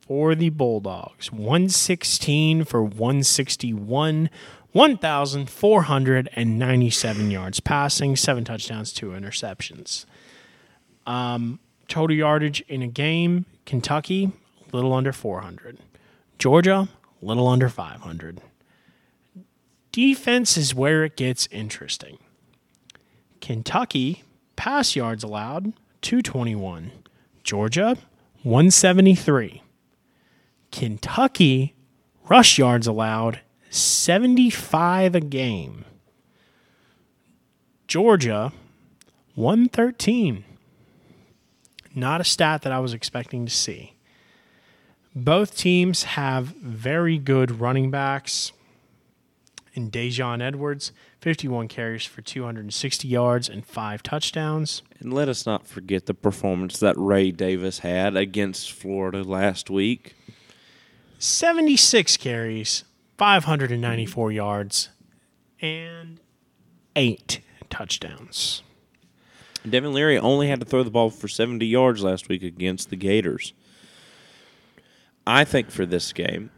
for 0.00 0.36
the 0.36 0.50
Bulldogs, 0.50 1.32
116 1.32 2.64
for 2.64 2.80
161, 2.84 4.30
1,497 4.72 7.30
yards 7.30 7.60
passing, 7.60 8.16
7 8.16 8.44
touchdowns, 8.44 8.92
2 8.92 9.10
interceptions. 9.10 10.06
Um, 11.06 11.60
total 11.88 12.16
yardage 12.16 12.62
in 12.68 12.82
a 12.82 12.86
game, 12.86 13.46
Kentucky, 13.66 14.32
a 14.72 14.76
little 14.76 14.92
under 14.92 15.12
400. 15.12 15.78
Georgia, 16.38 16.88
a 17.20 17.24
little 17.24 17.48
under 17.48 17.68
500. 17.68 18.40
Defense 19.92 20.56
is 20.56 20.74
where 20.74 21.04
it 21.04 21.16
gets 21.16 21.48
interesting. 21.50 22.18
Kentucky, 23.40 24.22
pass 24.54 24.94
yards 24.94 25.24
allowed, 25.24 25.72
221. 26.02 26.92
Georgia, 27.42 27.96
173. 28.42 29.62
Kentucky, 30.70 31.74
rush 32.28 32.58
yards 32.58 32.86
allowed, 32.86 33.40
75 33.70 35.14
a 35.14 35.20
game. 35.20 35.84
Georgia, 37.86 38.52
113. 39.36 40.44
Not 41.94 42.20
a 42.20 42.24
stat 42.24 42.62
that 42.62 42.72
I 42.72 42.80
was 42.80 42.92
expecting 42.92 43.46
to 43.46 43.52
see. 43.52 43.94
Both 45.14 45.56
teams 45.56 46.02
have 46.02 46.46
very 46.46 47.18
good 47.18 47.60
running 47.60 47.90
backs. 47.90 48.52
In 49.72 49.90
Daijun 49.90 50.42
Edwards, 50.42 50.90
51 51.20 51.68
carries 51.68 52.04
for 52.04 52.22
260 52.22 53.06
yards 53.06 53.48
and 53.48 53.64
five 53.64 54.02
touchdowns. 54.02 54.82
And 54.98 55.12
let 55.12 55.28
us 55.28 55.46
not 55.46 55.66
forget 55.66 56.06
the 56.06 56.14
performance 56.14 56.78
that 56.80 56.96
Ray 56.98 57.30
Davis 57.30 57.80
had 57.80 58.16
against 58.16 58.72
Florida 58.72 59.22
last 59.22 59.70
week. 59.70 60.16
76 61.18 62.16
carries, 62.16 62.84
594 63.20 64.32
yards, 64.32 64.88
and 65.60 66.18
eight 66.96 67.40
touchdowns. 67.68 68.62
Devin 69.68 69.92
Leary 69.92 70.16
only 70.16 70.48
had 70.48 70.58
to 70.60 70.64
throw 70.64 70.82
the 70.82 70.90
ball 70.90 71.10
for 71.10 71.28
70 71.28 71.66
yards 71.66 72.02
last 72.02 72.30
week 72.30 72.42
against 72.42 72.88
the 72.88 72.96
Gators. 72.96 73.52
I 75.26 75.44
think 75.44 75.70
for 75.70 75.84
this 75.84 76.14
game, 76.14 76.50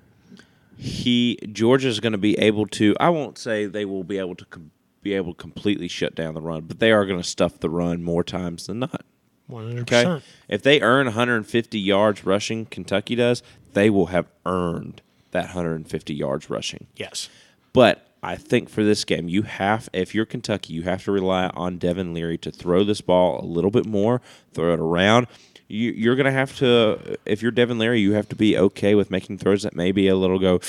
he 0.77 1.37
Georgia's 1.51 1.99
going 1.99 2.13
to 2.13 2.19
be 2.19 2.39
able 2.39 2.69
to. 2.69 2.95
I 3.01 3.09
won't 3.09 3.39
say 3.39 3.67
they 3.67 3.85
will 3.85 4.05
be 4.05 4.19
able 4.19 4.37
to 4.37 4.45
com- 4.45 4.71
be 5.03 5.15
able 5.15 5.35
to 5.35 5.39
completely 5.43 5.89
shut 5.89 6.15
down 6.15 6.35
the 6.35 6.41
run, 6.41 6.67
but 6.67 6.79
they 6.79 6.93
are 6.93 7.05
going 7.05 7.21
to 7.21 7.29
stuff 7.29 7.59
the 7.59 7.71
run 7.71 8.05
more 8.05 8.23
times 8.23 8.69
than 8.69 8.79
not. 8.79 9.05
100%. 9.51 9.81
Okay, 9.81 10.25
if 10.49 10.63
they 10.63 10.81
earn 10.81 11.07
150 11.07 11.81
yards 11.81 12.25
rushing, 12.25 12.67
Kentucky 12.67 13.17
does, 13.17 13.43
they 13.73 13.91
will 13.91 14.07
have 14.07 14.29
earned 14.47 15.03
that 15.33 15.47
150 15.47 16.15
yards 16.15 16.49
rushing. 16.49 16.87
Yes. 16.97 17.29
But 17.73 18.07
I 18.23 18.37
think 18.37 18.69
for 18.69 18.85
this 18.85 19.05
game, 19.05 19.29
you 19.29 19.43
have, 19.43 19.89
if 19.93 20.15
you're 20.15 20.25
Kentucky, 20.25 20.73
you 20.75 20.83
have 20.83 21.05
to 21.05 21.13
rely 21.13 21.49
on 21.49 21.79
Devin 21.79 22.15
Leary 22.15 22.39
to 22.39 22.51
throw 22.51 22.85
this 22.85 23.01
ball 23.01 23.41
a 23.43 23.45
little 23.45 23.71
bit 23.71 23.85
more, 23.85 24.23
throw 24.53 24.73
it 24.73 24.81
around. 24.81 25.27
You, 25.69 25.91
you're 25.91 26.15
going 26.15 26.27
to 26.27 26.33
have 26.33 26.57
to, 26.59 27.17
if 27.25 27.43
you're 27.43 27.51
Devin 27.51 27.79
Leary, 27.79 28.01
you 28.01 28.13
have 28.13 28.29
to 28.29 28.37
be 28.37 28.57
okay 28.57 28.95
with 28.95 29.11
making 29.11 29.39
throws 29.39 29.63
that 29.65 29.75
maybe 29.75 30.07
a 30.07 30.15
little 30.15 30.39
go, 30.39 30.61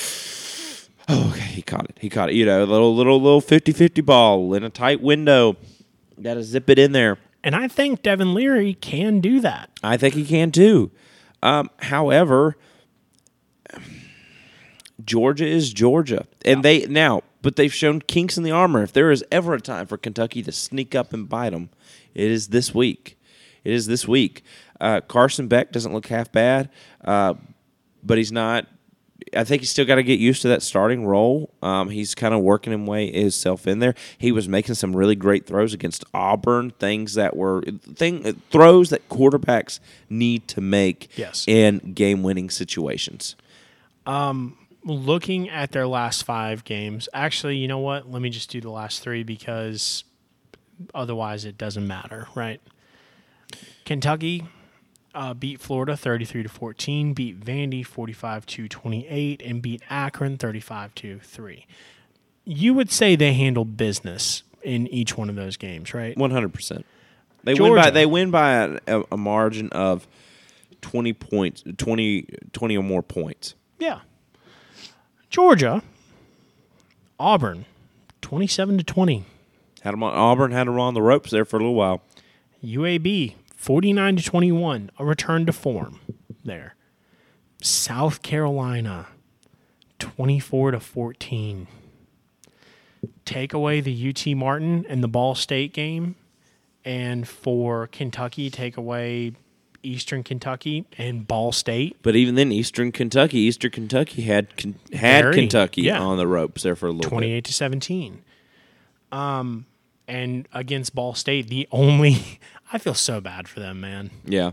oh, 1.10 1.30
okay, 1.30 1.41
he 1.41 1.62
caught 1.62 1.86
it. 1.89 1.97
He 1.99 2.10
caught 2.10 2.30
it. 2.30 2.36
You 2.36 2.45
know, 2.45 2.63
a 2.63 2.65
little, 2.65 2.95
little, 2.95 3.21
little 3.21 3.41
50 3.41 3.71
50 3.71 4.02
ball 4.02 4.54
in 4.54 4.63
a 4.63 4.69
tight 4.69 5.02
window. 5.02 5.58
Got 6.21 6.36
to 6.36 6.43
zip 6.43 6.69
it 6.69 6.80
in 6.80 6.91
there. 6.91 7.17
And 7.43 7.56
I 7.56 7.67
think 7.67 8.02
Devin 8.02 8.34
Leary 8.34 8.73
can 8.76 9.19
do 9.19 9.41
that. 9.41 9.69
I 9.84 9.97
think 9.97 10.15
he 10.15 10.26
can 10.26 10.52
too. 10.52 10.91
Um, 11.43 11.69
however, 11.82 12.56
Georgia 15.03 15.45
is 15.45 15.73
Georgia, 15.73 16.25
and 16.45 16.63
they 16.63 16.86
now, 16.86 17.23
but 17.41 17.56
they've 17.56 17.73
shown 17.73 18.01
kinks 18.01 18.38
in 18.38 18.43
the 18.43 18.51
armor. 18.51 18.84
If 18.84 18.93
there 18.93 19.12
is 19.12 19.23
ever 19.32 19.53
a 19.53 19.62
time 19.62 19.88
for 19.88 19.97
Kentucky 19.97 20.43
to 20.43 20.51
sneak 20.51 20.93
up 20.95 21.13
and 21.13 21.27
bite 21.27 21.49
them, 21.51 21.69
it 22.13 22.29
is 22.29 22.49
this 22.49 22.73
week. 22.75 23.17
It 23.63 23.73
is 23.73 23.88
this 23.88 24.08
week. 24.08 24.43
Uh, 24.79 25.01
Carson 25.01 25.47
Beck 25.47 25.71
doesn't 25.71 25.93
look 25.93 26.08
half 26.08 26.32
bad, 26.32 26.69
uh, 27.03 27.34
but 28.03 28.17
he's 28.17 28.32
not. 28.32 28.67
I 29.36 29.45
think 29.45 29.62
he's 29.62 29.69
still 29.69 29.86
got 29.86 29.95
to 29.95 30.03
get 30.03 30.19
used 30.19 30.41
to 30.41 30.49
that 30.49 30.62
starting 30.62 31.06
role. 31.06 31.53
Um, 31.62 31.89
he's 31.89 32.13
kind 32.13 32.34
of 32.34 32.41
working 32.41 32.73
him 32.73 32.86
way 32.86 33.10
himself 33.10 33.65
in 33.65 33.79
there. 33.79 33.95
He 34.17 34.32
was 34.34 34.49
making 34.49 34.75
some 34.75 34.93
really 34.95 35.15
great 35.15 35.45
throws 35.45 35.73
against 35.73 36.03
Auburn, 36.13 36.71
things 36.71 37.13
that 37.13 37.36
were 37.36 37.62
thing 37.62 38.34
throws 38.51 38.89
that 38.89 39.08
quarterbacks 39.10 39.79
need 40.10 40.47
to 40.49 40.62
make 40.62 41.08
Yes. 41.15 41.45
in 41.47 41.93
game 41.93 42.21
winning 42.21 42.49
situations. 42.49 43.36
Looking 44.86 45.50
at 45.50 45.72
their 45.72 45.88
last 45.88 46.24
five 46.24 46.63
games, 46.63 47.08
actually, 47.13 47.58
you 47.58 47.67
know 47.67 47.80
what? 47.80 48.12
Let 48.12 48.22
me 48.22 48.30
just 48.30 48.50
do 48.50 48.60
the 48.60 48.69
last 48.69 49.02
three 49.02 49.24
because 49.24 50.04
otherwise 50.93 51.46
it 51.46 51.58
doesn't 51.58 51.88
matter, 51.88 52.28
right? 52.36 52.60
Kentucky 53.86 54.46
uh, 55.15 55.34
beat 55.34 55.60
Florida 55.60 55.96
33 55.96 56.43
to 56.43 56.50
14, 56.50 57.13
beat 57.13 57.39
Vandy 57.39 57.86
45 57.86 58.46
to 58.48 58.67
28, 58.67 59.41
and 59.43 59.62
beat 59.62 59.82
Akron 59.89 60.38
35 60.38 60.96
to 60.96 61.19
3. 61.19 61.65
You 62.46 62.74
would 62.74 62.91
say 62.91 63.15
they 63.15 63.34
handled 63.34 63.78
business 63.78 64.43
in 64.63 64.88
each 64.88 65.17
one 65.17 65.30
of 65.30 65.36
those 65.36 65.58
games, 65.58 65.93
right? 65.93 66.17
One 66.17 66.32
hundred 66.32 66.54
percent. 66.54 66.86
They 67.43 67.54
win 67.54 67.76
by 67.76 67.89
they 67.89 68.06
win 68.06 68.32
by 68.32 68.80
a, 68.88 69.04
a 69.12 69.17
margin 69.17 69.69
of 69.69 70.08
twenty 70.82 71.13
points, 71.13 71.63
20, 71.78 72.28
20 72.52 72.78
or 72.78 72.84
more 72.84 73.04
points. 73.04 73.56
Yeah. 73.80 74.00
Georgia, 75.34 75.82
Auburn, 77.19 77.65
27 78.22 78.78
to 78.78 78.84
20. 78.84 79.26
Had 79.82 79.93
them 79.93 80.04
on 80.04 80.13
Auburn 80.13 80.52
had 80.52 80.67
them 80.67 80.80
on 80.80 80.93
the 80.93 81.02
ropes 81.02 81.32
there 81.32 81.43
for 81.43 81.56
a 81.56 81.60
little 81.60 81.74
while. 81.74 82.04
UAB 82.63 83.34
49 83.56 84.17
to 84.17 84.24
21, 84.24 84.91
a 85.00 85.04
return 85.04 85.48
to 85.48 85.52
form 85.52 86.00
there. 86.46 86.76
South 87.63 88.22
Carolina 88.22 89.08
24 89.98 90.69
to 90.69 90.80
14. 90.80 91.65
Take 93.26 93.54
away 93.54 93.82
the 93.82 94.10
UT 94.10 94.38
Martin 94.38 94.86
and 94.88 95.04
the 95.04 95.08
Ball 95.08 95.34
State 95.34 95.74
game 95.74 96.13
and 96.86 97.28
for 97.28 97.88
Kentucky 97.88 98.52
take 98.52 98.78
away 98.78 99.34
Eastern 99.84 100.24
Kentucky 100.24 100.86
and 100.98 101.28
Ball 101.28 101.52
State. 101.52 101.98
But 102.02 102.15
even 102.15 102.36
then, 102.36 102.52
Eastern 102.52 102.91
Kentucky, 102.91 103.39
Eastern 103.39 103.72
Kentucky 103.72 104.24
had 104.24 104.48
had 104.93 105.24
Very, 105.24 105.36
Kentucky 105.36 105.84
yeah. 105.84 106.00
on 106.00 106.17
the 106.17 106.28
ropes 106.28 106.63
there 106.63 106.76
for 106.76 106.88
a 106.88 106.91
little 106.91 107.04
bit. 107.04 107.10
28 107.10 107.43
to 107.46 107.54
17. 107.54 108.24
Um, 109.12 109.65
and 110.08 110.48
against 110.54 110.96
Ball 110.96 111.13
State, 111.13 111.48
the 111.50 111.67
only 111.72 112.39
I 112.74 112.78
feel 112.78 112.96
so 112.96 113.22
bad 113.22 113.48
for 113.48 113.60
them, 113.60 113.82
man. 113.82 114.10
Yeah. 114.26 114.52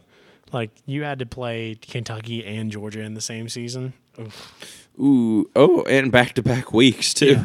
Like 0.53 0.71
you 0.85 1.05
had 1.05 1.21
to 1.21 1.27
play 1.27 1.77
Kentucky 1.81 2.45
and 2.45 2.71
Georgia 2.71 3.01
in 3.01 3.15
the 3.15 3.21
same 3.21 3.49
season. 3.49 3.93
Oof. 4.19 4.89
Ooh. 4.99 5.49
Oh, 5.57 5.83
and 5.83 6.11
back 6.13 6.35
to 6.35 6.43
back 6.43 6.73
weeks 6.73 7.15
too. 7.15 7.45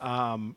Um, 0.00 0.56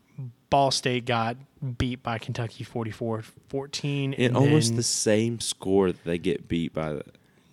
Ball 0.49 0.71
State 0.71 1.05
got 1.05 1.37
beat 1.65 2.03
by 2.03 2.17
Kentucky 2.17 2.63
44-14 2.63 4.13
In 4.13 4.13
and 4.13 4.37
almost 4.37 4.75
the 4.75 4.83
same 4.83 5.39
score 5.39 5.91
that 5.91 6.03
they 6.03 6.17
get 6.17 6.47
beat 6.47 6.73
by 6.73 6.93
the. 6.93 7.03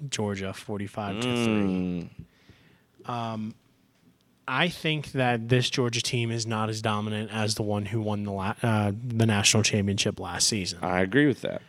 Georgia 0.09 0.53
45 0.53 1.17
to 1.17 1.23
3. 1.23 1.31
Mm, 3.05 3.53
I 4.47 4.69
think 4.69 5.13
that 5.13 5.49
this 5.49 5.71
Georgia 5.71 6.03
team 6.03 6.31
is 6.31 6.47
not 6.47 6.69
as 6.69 6.83
dominant 6.83 7.31
as 7.33 7.55
the 7.55 7.63
one 7.63 7.87
who 7.87 8.01
won 8.01 8.25
the 8.25 8.33
la- 8.33 8.55
uh, 8.63 8.93
the 8.93 9.27
national 9.27 9.63
championship 9.63 10.19
last 10.19 10.49
season. 10.49 10.81
I 10.83 11.01
agree 11.01 11.27
with 11.27 11.43
that. 11.43 11.63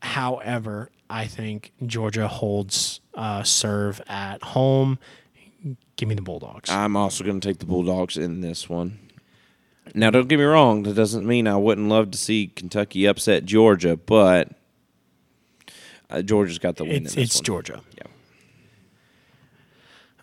However, 0.00 0.90
I 1.10 1.26
think 1.26 1.72
Georgia 1.84 2.28
holds 2.28 3.00
uh, 3.14 3.42
serve 3.42 4.00
at 4.06 4.42
home. 4.42 4.98
Give 5.96 6.08
me 6.08 6.14
the 6.14 6.22
Bulldogs. 6.22 6.70
I'm 6.70 6.96
also 6.96 7.24
going 7.24 7.40
to 7.40 7.48
take 7.48 7.58
the 7.58 7.66
Bulldogs 7.66 8.16
in 8.16 8.40
this 8.40 8.68
one. 8.68 8.98
Now, 9.92 10.10
don't 10.10 10.28
get 10.28 10.38
me 10.38 10.44
wrong. 10.44 10.84
That 10.84 10.94
doesn't 10.94 11.26
mean 11.26 11.46
I 11.46 11.56
wouldn't 11.56 11.88
love 11.88 12.10
to 12.12 12.18
see 12.18 12.46
Kentucky 12.46 13.06
upset 13.06 13.44
Georgia, 13.44 13.96
but 13.96 14.50
uh, 16.10 16.22
Georgia's 16.22 16.58
got 16.58 16.76
the 16.76 16.84
win. 16.84 17.04
it's 17.04 17.14
in 17.14 17.22
this 17.22 17.30
it's. 17.30 17.40
Georgia. 17.40 17.80
Yeah. 17.96 18.04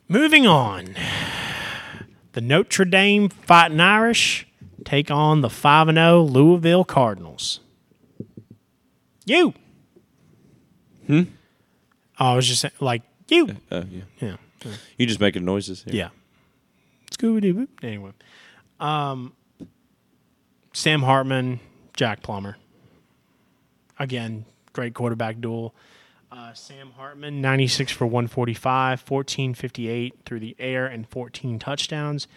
Moving 0.07 0.45
on, 0.45 0.95
the 2.33 2.41
Notre 2.41 2.85
Dame 2.85 3.29
Fighting 3.29 3.79
Irish 3.79 4.47
take 4.83 5.09
on 5.11 5.41
the 5.41 5.49
five 5.49 5.87
and 5.87 5.97
zero 5.97 6.21
Louisville 6.21 6.83
Cardinals. 6.83 7.59
You. 9.25 9.53
Hmm. 11.07 11.23
I 12.17 12.35
was 12.35 12.47
just 12.47 12.61
saying, 12.61 12.73
like 12.79 13.03
you. 13.29 13.55
Uh, 13.71 13.83
yeah. 13.89 14.01
Yeah. 14.19 14.35
You 14.97 15.05
just 15.05 15.19
making 15.19 15.45
noises. 15.45 15.83
Here. 15.83 15.95
Yeah. 15.95 16.09
Scooby 17.11 17.41
Doo. 17.41 17.67
Anyway, 17.81 18.11
um, 18.79 19.33
Sam 20.73 21.01
Hartman, 21.01 21.59
Jack 21.95 22.21
Plummer. 22.23 22.57
Again, 23.99 24.45
great 24.73 24.93
quarterback 24.93 25.41
duel. 25.41 25.75
Uh, 26.31 26.53
Sam 26.53 26.91
Hartman, 26.91 27.41
96 27.41 27.91
for 27.91 28.05
145, 28.05 29.01
1458 29.01 30.19
through 30.25 30.39
the 30.39 30.55
air, 30.57 30.85
and 30.85 31.07
14 31.09 31.59
touchdowns. 31.59 32.27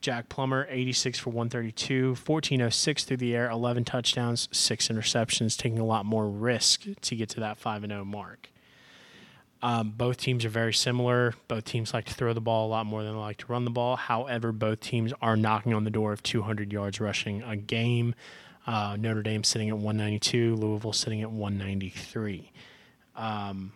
Jack 0.00 0.30
Plummer, 0.30 0.66
86 0.70 1.18
for 1.18 1.30
132, 1.30 2.08
1406 2.08 3.04
through 3.04 3.16
the 3.18 3.36
air, 3.36 3.50
11 3.50 3.84
touchdowns, 3.84 4.48
six 4.50 4.88
interceptions, 4.88 5.56
taking 5.56 5.78
a 5.78 5.84
lot 5.84 6.06
more 6.06 6.28
risk 6.28 6.84
to 7.02 7.14
get 7.14 7.28
to 7.28 7.40
that 7.40 7.58
5 7.58 7.86
0 7.86 8.04
mark. 8.04 8.50
Um, 9.62 9.90
both 9.90 10.16
teams 10.16 10.44
are 10.44 10.48
very 10.48 10.74
similar. 10.74 11.34
Both 11.46 11.64
teams 11.64 11.94
like 11.94 12.06
to 12.06 12.14
throw 12.14 12.32
the 12.32 12.40
ball 12.40 12.66
a 12.66 12.70
lot 12.70 12.84
more 12.84 13.04
than 13.04 13.12
they 13.12 13.18
like 13.18 13.36
to 13.38 13.46
run 13.46 13.64
the 13.64 13.70
ball. 13.70 13.94
However, 13.96 14.50
both 14.50 14.80
teams 14.80 15.12
are 15.22 15.36
knocking 15.36 15.72
on 15.72 15.84
the 15.84 15.90
door 15.90 16.12
of 16.12 16.22
200 16.22 16.72
yards 16.72 17.00
rushing 17.00 17.42
a 17.42 17.56
game. 17.56 18.14
Uh, 18.66 18.96
Notre 18.98 19.22
Dame 19.22 19.44
sitting 19.44 19.68
at 19.68 19.76
192, 19.76 20.56
Louisville 20.56 20.92
sitting 20.92 21.22
at 21.22 21.30
193. 21.30 22.50
Um, 23.14 23.72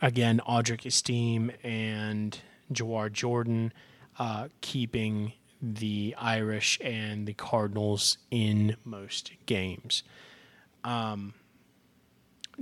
again, 0.00 0.40
Audric 0.48 0.82
Estimé 0.82 1.54
and 1.62 2.38
Jawhar 2.72 3.12
Jordan 3.12 3.72
uh, 4.18 4.48
keeping 4.62 5.32
the 5.60 6.14
Irish 6.18 6.78
and 6.82 7.26
the 7.26 7.34
Cardinals 7.34 8.18
in 8.30 8.76
most 8.84 9.32
games 9.46 10.02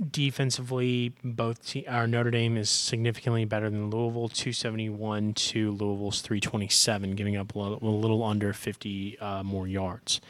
defensively, 0.09 1.13
both 1.23 1.65
te- 1.65 1.87
our 1.87 2.07
Notre 2.07 2.31
Dame 2.31 2.57
is 2.57 2.69
significantly 2.69 3.45
better 3.45 3.69
than 3.69 3.89
Louisville, 3.89 4.29
271 4.29 5.33
to 5.33 5.71
Louisville's 5.71 6.21
327, 6.21 7.15
giving 7.15 7.35
up 7.37 7.53
a 7.55 7.59
little, 7.59 7.79
a 7.81 7.89
little 7.89 8.23
under 8.23 8.53
50 8.53 9.19
uh, 9.19 9.43
more 9.43 9.67
yards. 9.67 10.21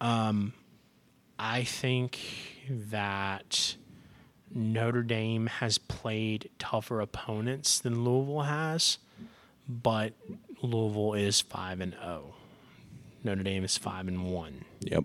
Um, 0.00 0.52
I 1.38 1.64
think 1.64 2.18
that 2.68 3.76
Notre 4.52 5.02
Dame 5.02 5.46
has 5.46 5.78
played 5.78 6.50
tougher 6.58 7.00
opponents 7.00 7.78
than 7.78 8.04
Louisville 8.04 8.42
has, 8.42 8.98
but 9.68 10.12
Louisville 10.62 11.14
is 11.14 11.40
5 11.40 11.80
and 11.80 11.92
0. 11.94 12.34
Notre 13.24 13.42
Dame 13.42 13.64
is 13.64 13.76
5 13.78 14.08
and 14.08 14.26
1 14.30 14.64
Yep. 14.82 15.04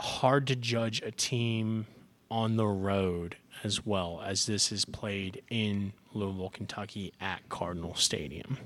Hard 0.00 0.46
to 0.48 0.56
judge 0.56 1.02
a 1.02 1.10
team 1.10 1.86
on 2.30 2.56
the 2.56 2.66
road 2.66 3.36
as 3.62 3.84
well 3.84 4.22
as 4.24 4.46
this 4.46 4.72
is 4.72 4.84
played 4.84 5.42
in 5.50 5.92
Louisville, 6.12 6.50
Kentucky 6.50 7.12
at 7.20 7.48
Cardinal 7.48 7.94
Stadium. 7.94 8.58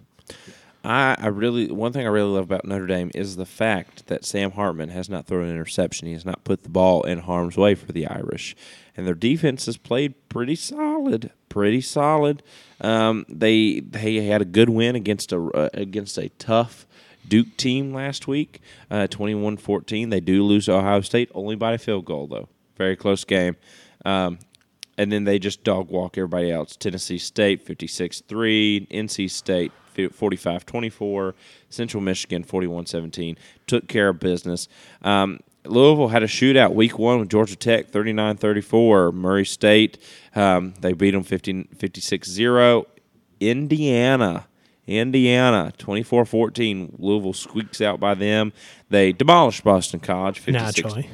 I, 0.84 1.16
I 1.18 1.26
really 1.28 1.72
one 1.72 1.92
thing 1.92 2.06
I 2.06 2.10
really 2.10 2.30
love 2.30 2.44
about 2.44 2.66
Notre 2.66 2.86
Dame 2.86 3.10
is 3.14 3.36
the 3.36 3.46
fact 3.46 4.06
that 4.06 4.24
Sam 4.24 4.50
Hartman 4.52 4.90
has 4.90 5.08
not 5.08 5.26
thrown 5.26 5.44
an 5.44 5.50
interception. 5.50 6.06
He 6.06 6.12
has 6.12 6.26
not 6.26 6.44
put 6.44 6.62
the 6.62 6.68
ball 6.68 7.02
in 7.02 7.20
harm's 7.20 7.56
way 7.56 7.74
for 7.74 7.90
the 7.90 8.06
Irish, 8.06 8.54
and 8.96 9.06
their 9.06 9.14
defense 9.14 9.64
has 9.64 9.78
played 9.78 10.14
pretty 10.28 10.54
solid, 10.54 11.30
pretty 11.48 11.80
solid. 11.80 12.42
Um, 12.82 13.24
they 13.30 13.80
they 13.80 14.26
had 14.26 14.42
a 14.42 14.46
good 14.46 14.68
win 14.68 14.94
against 14.94 15.32
a 15.32 15.38
uh, 15.38 15.70
against 15.72 16.18
a 16.18 16.28
tough 16.30 16.86
Duke 17.26 17.56
team 17.56 17.92
last 17.92 18.26
week, 18.26 18.60
uh, 18.90 19.06
21-14. 19.10 20.10
They 20.10 20.20
do 20.20 20.42
lose 20.44 20.66
to 20.66 20.74
Ohio 20.74 21.00
State 21.00 21.30
only 21.34 21.56
by 21.56 21.72
a 21.72 21.78
field 21.78 22.04
goal 22.04 22.26
though. 22.26 22.48
Very 22.76 22.96
close 22.96 23.24
game. 23.24 23.56
Um, 24.04 24.38
and 24.96 25.10
then 25.10 25.24
they 25.24 25.38
just 25.38 25.64
dog 25.64 25.90
walk 25.90 26.16
everybody 26.18 26.50
else. 26.50 26.76
Tennessee 26.76 27.18
State 27.18 27.66
56-3, 27.66 28.88
NC 28.88 29.30
State 29.30 29.72
45-24, 29.96 31.34
Central 31.68 32.02
Michigan 32.02 32.44
41-17. 32.44 33.36
Took 33.66 33.88
care 33.88 34.10
of 34.10 34.20
business. 34.20 34.68
Um, 35.02 35.40
Louisville 35.66 36.08
had 36.08 36.22
a 36.22 36.26
shootout 36.26 36.74
week 36.74 36.98
one 36.98 37.20
with 37.20 37.30
Georgia 37.30 37.56
Tech 37.56 37.90
39-34. 37.90 39.14
Murray 39.14 39.46
State, 39.46 39.98
um, 40.34 40.74
they 40.80 40.92
beat 40.92 41.12
them 41.12 41.22
50, 41.22 41.64
56-0. 41.76 42.84
Indiana, 43.40 44.46
Indiana 44.86 45.72
24-14. 45.78 46.96
Louisville 46.98 47.32
squeaks 47.32 47.80
out 47.80 48.00
by 48.00 48.14
them. 48.14 48.52
They 48.90 49.12
demolished 49.12 49.64
Boston 49.64 50.00
College 50.00 50.38
56 50.38 50.76
Naturally. 50.76 51.10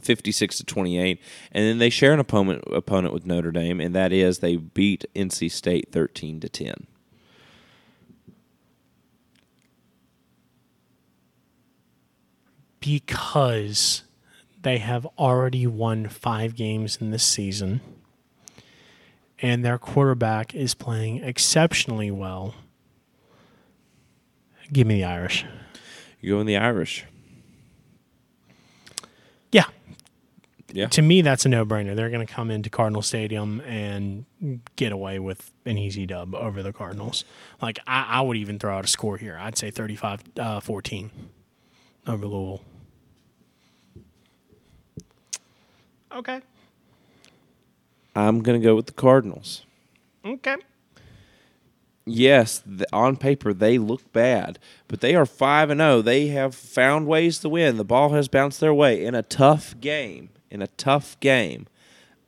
56 0.00 0.58
to 0.58 0.64
28 0.64 1.20
and 1.52 1.64
then 1.64 1.78
they 1.78 1.90
share 1.90 2.12
an 2.14 2.20
opponent 2.20 2.62
opponent 2.72 3.12
with 3.12 3.26
Notre 3.26 3.50
Dame 3.50 3.80
and 3.80 3.94
that 3.94 4.12
is 4.12 4.38
they 4.38 4.56
beat 4.56 5.04
NC 5.14 5.50
State 5.50 5.88
13 5.92 6.40
to 6.40 6.48
10. 6.48 6.86
Because 12.80 14.04
they 14.62 14.78
have 14.78 15.06
already 15.18 15.66
won 15.66 16.08
five 16.08 16.54
games 16.54 16.98
in 17.00 17.10
this 17.10 17.24
season 17.24 17.80
and 19.40 19.64
their 19.64 19.78
quarterback 19.78 20.54
is 20.54 20.74
playing 20.74 21.22
exceptionally 21.22 22.10
well. 22.10 22.54
Give 24.72 24.86
me 24.86 24.96
the 24.96 25.04
Irish. 25.04 25.44
You 26.20 26.34
go 26.34 26.40
in 26.40 26.46
the 26.46 26.56
Irish. 26.56 27.04
Yeah, 29.50 29.64
Yeah. 30.72 30.88
to 30.88 31.00
me, 31.00 31.22
that's 31.22 31.46
a 31.46 31.48
no-brainer. 31.48 31.96
They're 31.96 32.10
going 32.10 32.26
to 32.26 32.30
come 32.32 32.50
into 32.50 32.68
Cardinal 32.68 33.00
Stadium 33.02 33.60
and 33.62 34.26
get 34.76 34.92
away 34.92 35.18
with 35.18 35.50
an 35.64 35.78
easy 35.78 36.04
dub 36.04 36.34
over 36.34 36.62
the 36.62 36.72
Cardinals. 36.72 37.24
Like 37.62 37.78
I, 37.86 38.04
I 38.08 38.20
would 38.20 38.36
even 38.36 38.58
throw 38.58 38.76
out 38.76 38.84
a 38.84 38.88
score 38.88 39.16
here. 39.16 39.38
I'd 39.40 39.56
say 39.56 39.70
35-14 39.70 40.36
uh, 40.38 42.12
over 42.12 42.26
Louisville. 42.26 42.62
Okay. 46.14 46.40
I'm 48.14 48.42
going 48.42 48.60
to 48.60 48.64
go 48.64 48.74
with 48.74 48.86
the 48.86 48.92
Cardinals. 48.92 49.64
Okay. 50.24 50.56
Yes, 52.08 52.62
the, 52.64 52.86
on 52.92 53.16
paper 53.16 53.52
they 53.52 53.78
look 53.78 54.12
bad, 54.12 54.58
but 54.88 55.00
they 55.00 55.14
are 55.14 55.26
5 55.26 55.70
and 55.70 55.80
0. 55.80 56.02
They 56.02 56.28
have 56.28 56.54
found 56.54 57.06
ways 57.06 57.38
to 57.40 57.48
win. 57.48 57.76
The 57.76 57.84
ball 57.84 58.10
has 58.10 58.28
bounced 58.28 58.60
their 58.60 58.74
way 58.74 59.04
in 59.04 59.14
a 59.14 59.22
tough 59.22 59.78
game. 59.80 60.30
In 60.50 60.62
a 60.62 60.68
tough 60.68 61.18
game. 61.20 61.66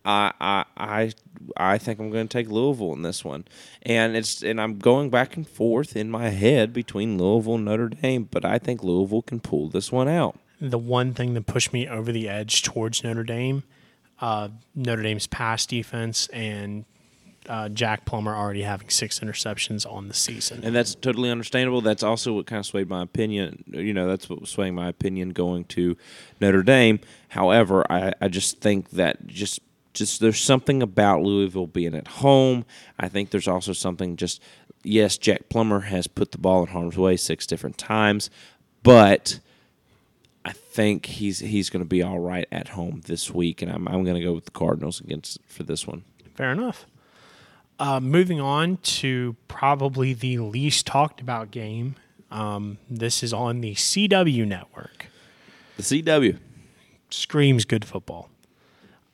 I 0.04 0.32
I 0.40 0.64
I 0.76 1.12
I 1.56 1.78
think 1.78 1.98
I'm 1.98 2.10
going 2.10 2.28
to 2.28 2.32
take 2.32 2.48
Louisville 2.50 2.92
in 2.92 3.02
this 3.02 3.24
one, 3.24 3.44
and 3.82 4.16
it's 4.16 4.42
and 4.42 4.60
I'm 4.60 4.78
going 4.78 5.10
back 5.10 5.36
and 5.36 5.46
forth 5.46 5.96
in 5.96 6.10
my 6.10 6.28
head 6.28 6.72
between 6.72 7.18
Louisville 7.18 7.56
and 7.56 7.64
Notre 7.64 7.88
Dame, 7.88 8.24
but 8.30 8.44
I 8.44 8.58
think 8.58 8.82
Louisville 8.82 9.22
can 9.22 9.40
pull 9.40 9.68
this 9.68 9.92
one 9.92 10.08
out. 10.08 10.38
The 10.60 10.78
one 10.78 11.14
thing 11.14 11.34
that 11.34 11.46
pushed 11.46 11.72
me 11.72 11.88
over 11.88 12.12
the 12.12 12.28
edge 12.28 12.62
towards 12.62 13.02
Notre 13.02 13.24
Dame, 13.24 13.62
uh, 14.20 14.48
Notre 14.74 15.02
Dame's 15.02 15.26
pass 15.26 15.66
defense 15.66 16.28
and 16.28 16.84
uh, 17.50 17.68
Jack 17.68 18.04
Plummer 18.04 18.34
already 18.34 18.62
having 18.62 18.88
six 18.88 19.18
interceptions 19.18 19.84
on 19.90 20.06
the 20.06 20.14
season. 20.14 20.60
And 20.62 20.74
that's 20.74 20.94
totally 20.94 21.30
understandable. 21.30 21.80
That's 21.80 22.04
also 22.04 22.32
what 22.32 22.46
kind 22.46 22.60
of 22.60 22.66
swayed 22.66 22.88
my 22.88 23.02
opinion. 23.02 23.64
You 23.66 23.92
know, 23.92 24.06
that's 24.06 24.30
what 24.30 24.40
was 24.40 24.50
swaying 24.50 24.76
my 24.76 24.88
opinion 24.88 25.30
going 25.30 25.64
to 25.64 25.96
Notre 26.40 26.62
Dame. 26.62 27.00
However, 27.30 27.84
I, 27.90 28.12
I 28.20 28.28
just 28.28 28.60
think 28.60 28.90
that 28.90 29.26
just 29.26 29.58
just 29.92 30.20
there's 30.20 30.40
something 30.40 30.80
about 30.80 31.22
Louisville 31.22 31.66
being 31.66 31.96
at 31.96 32.06
home. 32.06 32.64
I 33.00 33.08
think 33.08 33.30
there's 33.30 33.48
also 33.48 33.72
something 33.72 34.14
just 34.14 34.40
yes, 34.84 35.18
Jack 35.18 35.48
Plummer 35.48 35.80
has 35.80 36.06
put 36.06 36.30
the 36.30 36.38
ball 36.38 36.62
in 36.62 36.68
harm's 36.68 36.96
way 36.96 37.16
six 37.16 37.48
different 37.48 37.78
times, 37.78 38.30
but 38.84 39.40
I 40.44 40.52
think 40.52 41.06
he's 41.06 41.40
he's 41.40 41.68
going 41.68 41.82
to 41.82 41.88
be 41.88 42.00
all 42.00 42.20
right 42.20 42.46
at 42.52 42.68
home 42.68 43.02
this 43.06 43.32
week, 43.32 43.60
and 43.60 43.72
I'm 43.72 43.88
I'm 43.88 44.04
going 44.04 44.16
to 44.16 44.22
go 44.22 44.34
with 44.34 44.44
the 44.44 44.52
Cardinals 44.52 45.00
against 45.00 45.40
for 45.48 45.64
this 45.64 45.84
one. 45.84 46.04
Fair 46.36 46.52
enough. 46.52 46.86
Uh, 47.80 47.98
moving 47.98 48.38
on 48.40 48.76
to 48.82 49.34
probably 49.48 50.12
the 50.12 50.36
least 50.38 50.86
talked 50.86 51.20
about 51.20 51.50
game. 51.50 51.96
Um, 52.30 52.76
this 52.90 53.22
is 53.22 53.32
on 53.32 53.62
the 53.62 53.74
CW 53.74 54.46
network. 54.46 55.06
The 55.78 55.82
CW 55.82 56.38
Screams 57.08 57.64
good 57.64 57.84
football. 57.86 58.28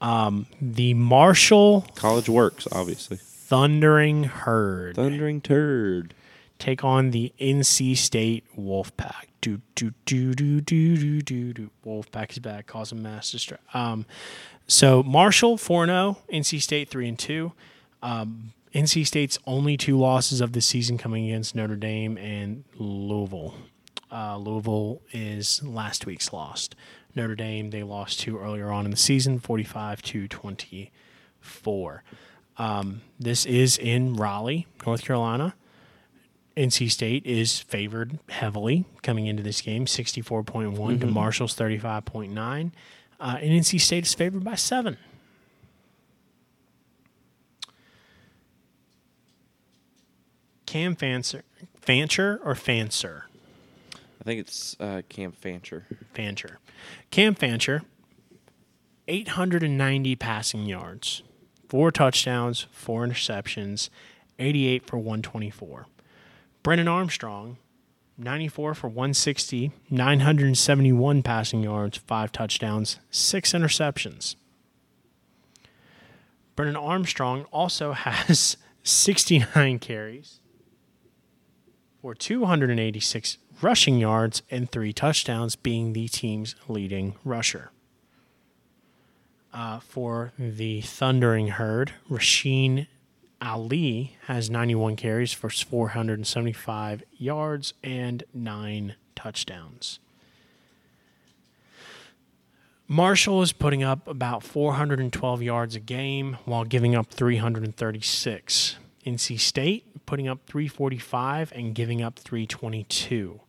Um, 0.01 0.47
the 0.61 0.95
Marshall 0.95 1.87
college 1.95 2.29
works 2.29 2.67
obviously. 2.73 3.17
Thundering 3.19 4.25
Herd 4.25 4.97
Thundering 4.97 5.41
turd. 5.41 6.13
take 6.59 6.83
on 6.85 7.13
the 7.13 7.33
NC 7.41 7.97
State 7.97 8.45
Wolfpack. 8.59 9.29
Do 9.41 9.63
do 9.77 9.93
do 10.05 10.35
do 10.35 10.61
do 10.61 10.97
do 10.97 11.23
do 11.23 11.53
do. 11.53 11.71
Wolfpack 11.87 12.33
is 12.33 12.41
back, 12.41 12.67
causing 12.67 13.01
mass 13.01 13.31
distress. 13.31 13.61
Um, 13.73 14.05
so 14.67 15.05
Marshall 15.05 15.57
four 15.57 15.87
zero, 15.87 16.19
NC 16.33 16.61
State 16.61 16.91
three 16.91 17.09
and 17.09 17.19
two. 17.19 17.53
Um, 18.03 18.53
NC 18.75 19.07
State's 19.07 19.39
only 19.47 19.77
two 19.77 19.99
losses 19.99 20.41
of 20.41 20.53
the 20.53 20.61
season 20.61 20.99
coming 20.99 21.27
against 21.27 21.55
Notre 21.55 21.77
Dame 21.77 22.19
and 22.19 22.65
Louisville. 22.77 23.55
Uh, 24.11 24.37
Louisville 24.37 25.03
is 25.13 25.63
last 25.63 26.07
week's 26.07 26.33
lost. 26.33 26.75
Notre 27.15 27.35
Dame 27.35 27.71
they 27.71 27.83
lost 27.83 28.21
to 28.21 28.39
earlier 28.39 28.71
on 28.71 28.85
in 28.85 28.91
the 28.91 28.97
season, 28.97 29.39
forty 29.39 29.65
five 29.65 30.03
to 30.03 30.29
twenty 30.29 30.93
four. 31.41 32.03
Um, 32.59 33.03
this 33.19 33.45
is 33.47 33.77
in 33.79 34.15
Raleigh, 34.15 34.67
North 34.87 35.03
Carolina. 35.05 35.55
NC 36.57 36.91
State 36.91 37.27
is 37.27 37.61
favored 37.61 38.19
heavily 38.31 38.87
coming 39.03 39.27
into 39.27 39.43
this 39.43 39.61
game, 39.61 39.85
64.1 39.85 41.01
to 41.01 41.07
Marshall's 41.07 41.55
35.9. 41.55 42.73
Uh, 43.21 43.37
and 43.41 43.51
NC 43.51 43.79
State 43.79 44.07
is 44.07 44.15
favored 44.15 44.43
by 44.43 44.55
seven. 44.55 44.97
Cam 50.67 50.97
Fancher, 50.97 51.45
Fancher 51.81 52.41
or 52.45 52.55
Fancer? 52.55 53.27
I 53.95 54.25
think 54.25 54.41
it's 54.41 54.77
uh, 54.81 55.03
Cam 55.09 55.33
Fancher. 55.33 55.87
Fancher. 56.13 56.59
Cam 57.11 57.35
Fancher, 57.35 57.83
890 59.09 60.17
passing 60.17 60.67
yards, 60.67 61.23
four 61.69 61.91
touchdowns, 61.93 62.67
four 62.73 63.07
interceptions, 63.07 63.89
88 64.39 64.85
for 64.87 64.99
124. 64.99 65.87
Brennan 66.63 66.89
Armstrong, 66.89 67.59
94 68.19 68.75
for 68.75 68.89
160, 68.89 69.71
971 69.91 71.23
passing 71.23 71.63
yards, 71.63 71.99
five 71.99 72.33
touchdowns, 72.33 72.99
six 73.11 73.53
interceptions. 73.53 74.35
Brennan 76.57 76.77
Armstrong 76.77 77.45
also 77.53 77.93
has 77.93 78.57
69 78.83 79.79
carries 79.79 80.41
for 82.07 82.15
286 82.15 83.39
rushing 83.61 83.99
yards 83.99 84.41
and 84.49 84.71
three 84.71 84.93
touchdowns, 84.93 85.57
being 85.57 85.93
the 85.93 86.07
team's 86.07 86.55
leading 86.69 87.17
rusher. 87.25 87.73
Uh, 89.53 89.81
for 89.81 90.33
the 90.39 90.83
Thundering 90.83 91.49
Herd, 91.49 91.95
Rasheen 92.09 92.87
Ali 93.43 94.17
has 94.27 94.49
91 94.49 94.95
carries 94.95 95.33
for 95.33 95.51
475 95.51 97.03
yards 97.19 97.75
and 97.83 98.23
nine 98.33 98.95
touchdowns. 99.17 99.99
Marshall 102.87 103.43
is 103.43 103.53
putting 103.53 103.83
up 103.83 104.07
about 104.07 104.45
412 104.45 105.43
yards 105.43 105.75
a 105.75 105.81
game 105.81 106.37
while 106.45 106.63
giving 106.63 106.95
up 106.95 107.11
336. 107.11 108.77
NC 109.07 109.39
State 109.39 110.05
putting 110.05 110.27
up 110.27 110.41
345 110.47 111.53
and 111.55 111.75
giving 111.75 112.03
up 112.03 112.19
322. 112.19 113.41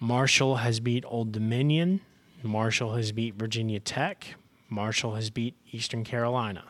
Marshall 0.00 0.56
has 0.56 0.80
beat 0.80 1.04
Old 1.06 1.30
Dominion. 1.30 2.00
Marshall 2.42 2.94
has 2.94 3.12
beat 3.12 3.34
Virginia 3.34 3.78
Tech. 3.78 4.34
Marshall 4.68 5.14
has 5.14 5.30
beat 5.30 5.54
Eastern 5.70 6.02
Carolina. 6.02 6.64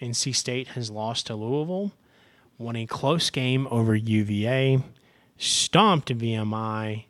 NC 0.00 0.34
State 0.34 0.68
has 0.68 0.90
lost 0.90 1.26
to 1.28 1.34
Louisville, 1.34 1.92
won 2.58 2.76
a 2.76 2.86
close 2.86 3.30
game 3.30 3.66
over 3.70 3.94
UVA, 3.94 4.82
stomped 5.36 6.08
VMI, 6.08 7.04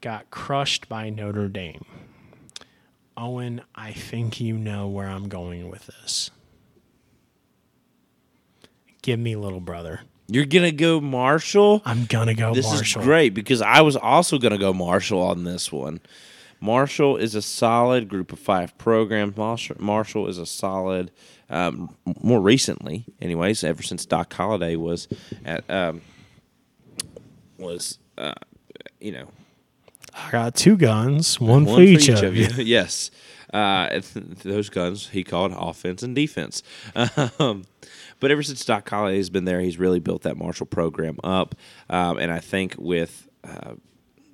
got 0.00 0.30
crushed 0.30 0.88
by 0.88 1.08
Notre 1.08 1.48
Dame. 1.48 1.84
Owen, 3.16 3.62
I 3.74 3.92
think 3.92 4.40
you 4.40 4.58
know 4.58 4.88
where 4.88 5.08
I'm 5.08 5.28
going 5.28 5.70
with 5.70 5.86
this. 5.86 6.30
Give 9.06 9.20
me 9.20 9.36
little 9.36 9.60
brother. 9.60 10.00
You're 10.26 10.46
gonna 10.46 10.72
go 10.72 11.00
Marshall. 11.00 11.80
I'm 11.84 12.06
gonna 12.06 12.34
go 12.34 12.52
This 12.52 12.66
Marshall. 12.66 13.02
is 13.02 13.06
great 13.06 13.34
because 13.34 13.62
I 13.62 13.82
was 13.82 13.94
also 13.94 14.36
gonna 14.36 14.58
go 14.58 14.72
Marshall 14.72 15.22
on 15.22 15.44
this 15.44 15.70
one. 15.70 16.00
Marshall 16.60 17.16
is 17.16 17.36
a 17.36 17.42
solid 17.42 18.08
group 18.08 18.32
of 18.32 18.40
five 18.40 18.76
program. 18.78 19.32
Marshall, 19.36 20.26
is 20.26 20.38
a 20.38 20.44
solid. 20.44 21.12
Um, 21.48 21.94
more 22.20 22.40
recently, 22.40 23.04
anyways, 23.20 23.62
ever 23.62 23.80
since 23.80 24.04
Doc 24.06 24.32
Holliday 24.32 24.74
was 24.74 25.06
at 25.44 25.70
um, 25.70 26.02
was 27.58 28.00
uh, 28.18 28.34
you 29.00 29.12
know 29.12 29.28
I 30.12 30.32
got 30.32 30.56
two 30.56 30.76
guns, 30.76 31.38
one, 31.38 31.64
one 31.64 31.76
for 31.76 31.82
each, 31.82 32.08
of 32.08 32.34
you. 32.34 32.48
yes, 32.64 33.12
uh, 33.54 34.00
those 34.42 34.68
guns 34.68 35.10
he 35.10 35.22
called 35.22 35.54
offense 35.56 36.02
and 36.02 36.16
defense. 36.16 36.64
Um, 37.38 37.66
but 38.20 38.30
ever 38.30 38.42
since 38.42 38.64
Doc 38.64 38.88
Holliday 38.88 39.18
has 39.18 39.30
been 39.30 39.44
there, 39.44 39.60
he's 39.60 39.78
really 39.78 40.00
built 40.00 40.22
that 40.22 40.36
Marshall 40.36 40.66
program 40.66 41.18
up. 41.22 41.54
Um, 41.90 42.18
and 42.18 42.32
I 42.32 42.40
think 42.40 42.74
with 42.78 43.28
uh, 43.44 43.74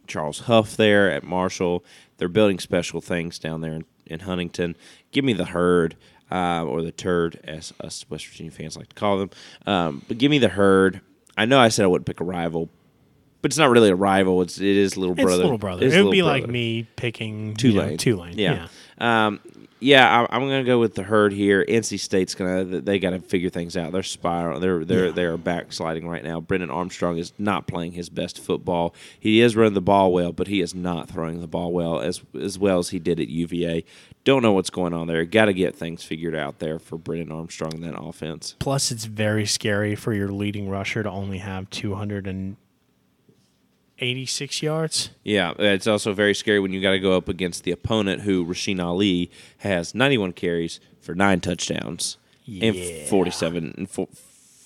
Charles 0.07 0.41
Huff 0.41 0.77
there 0.77 1.11
at 1.11 1.25
Marshall, 1.25 1.85
they're 2.19 2.29
building 2.29 2.59
special 2.59 3.01
things 3.01 3.39
down 3.39 3.61
there 3.61 3.73
in, 3.73 3.85
in 4.07 4.21
Huntington. 4.21 4.77
Give 5.11 5.25
me 5.25 5.33
the 5.33 5.47
herd. 5.47 5.97
Uh, 6.31 6.65
or 6.65 6.81
the 6.81 6.93
turd, 6.93 7.39
as 7.45 7.75
us 7.81 8.07
West 8.09 8.27
Virginia 8.27 8.51
fans 8.51 8.75
like 8.75 8.89
to 8.89 8.95
call 8.95 9.19
them. 9.19 9.31
Um, 9.67 10.03
but 10.09 10.17
give 10.17 10.31
me 10.31 10.39
the 10.39 10.49
herd. 10.49 11.03
I 11.37 11.45
know 11.45 11.59
I 11.59 11.69
said 11.69 11.85
I 11.85 11.89
wouldn't 11.89 12.07
pick 12.07 12.21
a 12.21 12.25
rival, 12.25 12.71
but 13.43 13.51
it's 13.51 13.59
not 13.59 13.69
really 13.69 13.91
a 13.91 13.95
rival. 13.95 14.41
It's 14.41 14.59
it 14.59 14.65
is 14.65 14.97
little 14.97 15.15
brother. 15.15 15.29
It's 15.29 15.29
brother. 15.29 15.43
little 15.43 15.59
brother. 15.59 15.87
It's 15.87 15.95
It 15.95 16.03
would 16.03 16.11
be 16.11 16.23
like 16.23 16.47
me 16.47 16.87
picking 16.97 17.53
Tulane. 17.53 17.85
You 17.85 17.91
know, 17.91 17.97
Tulane. 17.99 18.39
Yeah. 18.39 18.69
Um, 18.97 19.41
yeah, 19.83 20.27
I, 20.31 20.37
I'm 20.37 20.43
going 20.49 20.65
to 20.65 20.67
go 20.67 20.79
with 20.79 20.95
the 20.95 21.03
herd 21.03 21.33
here. 21.33 21.65
NC 21.69 21.99
State's 22.01 22.35
going 22.35 22.71
to 22.71 22.81
they 22.81 22.99
got 22.99 23.11
to 23.11 23.21
figure 23.21 23.51
things 23.51 23.77
out. 23.77 23.93
They're 23.93 24.03
spiral. 24.03 24.61
They're 24.61 24.85
they're 24.85 25.07
Yeah. 25.07 25.13
they're 25.13 25.37
backsliding 25.37 26.09
right 26.09 26.23
now. 26.25 26.41
Brendan 26.41 26.71
Armstrong 26.71 27.19
is 27.19 27.33
not 27.39 27.67
playing 27.67 27.93
his 27.93 28.09
best 28.09 28.39
football. 28.41 28.95
He 29.19 29.41
is 29.41 29.57
running 29.57 29.75
the 29.75 29.81
ball 29.81 30.13
well, 30.13 30.33
but 30.33 30.47
he 30.47 30.61
is 30.61 30.75
not 30.75 31.09
throwing 31.11 31.41
the 31.41 31.47
ball 31.47 31.73
well 31.73 32.01
as 32.01 32.23
as 32.41 32.59
well 32.59 32.79
as 32.79 32.91
he 32.91 32.99
did 32.99 33.21
at 33.21 33.29
UVA. 33.29 33.85
Don't 34.25 34.43
know 34.43 34.53
what's 34.53 34.71
going 34.71 34.95
on 34.95 35.09
there. 35.09 35.25
Got 35.25 35.47
to 35.47 35.53
get 35.53 35.75
things 35.75 36.05
figured 36.05 36.37
out 36.37 36.61
there 36.61 36.79
for 36.79 36.97
Brendan 36.97 37.33
Armstrong 37.33 37.73
in 37.75 37.81
that 37.81 37.99
offense. 38.01 38.55
Plus, 38.61 38.93
it's 38.93 39.07
very 39.07 39.47
scary 39.47 39.97
for 39.97 40.15
your 40.15 40.29
leading 40.29 40.69
rusher 40.69 41.03
to 41.03 41.11
only 41.11 41.39
have 41.39 41.69
286 44.03 44.63
yards. 44.63 45.11
Yeah, 45.23 45.53
it's 45.59 45.87
also 45.87 46.13
very 46.13 46.35
scary 46.35 46.59
when 46.59 46.73
you 46.73 46.83
got 46.83 46.91
to 46.91 46.99
go 46.99 47.17
up 47.17 47.29
against 47.29 47.63
the 47.63 47.71
opponent 47.71 48.23
who 48.23 48.45
Rasheen 48.45 48.83
Ali 48.83 49.31
has 49.59 49.95
91 49.95 50.33
carries 50.33 50.81
for 51.01 51.15
nine 51.15 51.41
touchdowns 51.41 52.17
Yeah. 52.45 52.73
and 52.73 53.09
47 53.09 53.75
and 53.79 53.89
four, 53.89 54.09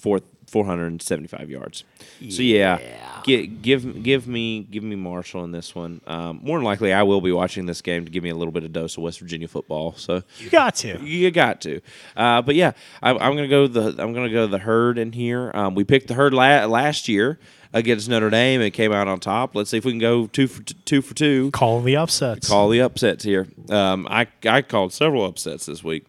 four 0.00 0.20
475 0.46 1.50
yards. 1.50 1.84
So 2.30 2.40
yeah, 2.40 2.78
gi- 3.24 3.46
give 3.48 4.02
give 4.02 4.26
me 4.28 4.62
give 4.62 4.82
me 4.84 4.94
Marshall 4.96 5.42
in 5.44 5.50
this 5.50 5.74
one. 5.74 6.00
Um, 6.06 6.40
more 6.42 6.56
than 6.56 6.64
likely, 6.64 6.92
I 6.94 7.02
will 7.02 7.20
be 7.20 7.32
watching 7.32 7.66
this 7.66 7.82
game 7.82 8.04
to 8.06 8.10
give 8.10 8.22
me 8.22 8.30
a 8.30 8.34
little 8.34 8.52
bit 8.52 8.62
of 8.64 8.72
dose 8.72 8.96
of 8.96 9.02
West 9.02 9.18
Virginia 9.20 9.48
football. 9.48 9.92
So 9.96 10.22
You 10.38 10.48
got 10.48 10.76
to. 10.76 10.98
you 11.04 11.30
got 11.32 11.60
to. 11.62 11.80
Uh, 12.16 12.40
but 12.42 12.54
yeah, 12.54 12.72
I, 13.02 13.10
I'm 13.10 13.34
gonna 13.34 13.48
go 13.48 13.66
the 13.66 13.88
I'm 14.02 14.14
gonna 14.14 14.30
go 14.30 14.46
the 14.46 14.60
herd 14.60 14.96
in 14.98 15.12
here. 15.12 15.50
Um, 15.52 15.74
we 15.74 15.82
picked 15.84 16.06
the 16.08 16.14
herd 16.14 16.32
la- 16.32 16.64
last 16.64 17.08
year 17.08 17.38
against 17.72 18.08
Notre 18.08 18.30
Dame 18.30 18.60
and 18.60 18.72
came 18.72 18.92
out 18.92 19.06
on 19.08 19.20
top. 19.20 19.54
Let's 19.54 19.70
see 19.70 19.76
if 19.78 19.84
we 19.84 19.92
can 19.92 19.98
go 20.00 20.26
two 20.26 20.48
for 20.48 20.62
t- 20.62 20.74
two 20.84 21.02
for 21.02 21.14
two. 21.14 21.50
Call 21.52 21.80
the 21.80 21.96
upsets. 21.96 22.48
Call 22.48 22.68
the 22.68 22.80
upsets 22.80 23.22
here. 23.24 23.46
Um, 23.70 24.06
I 24.10 24.26
I 24.44 24.62
called 24.62 24.92
several 24.92 25.24
upsets 25.24 25.66
this 25.66 25.84
week. 25.84 26.06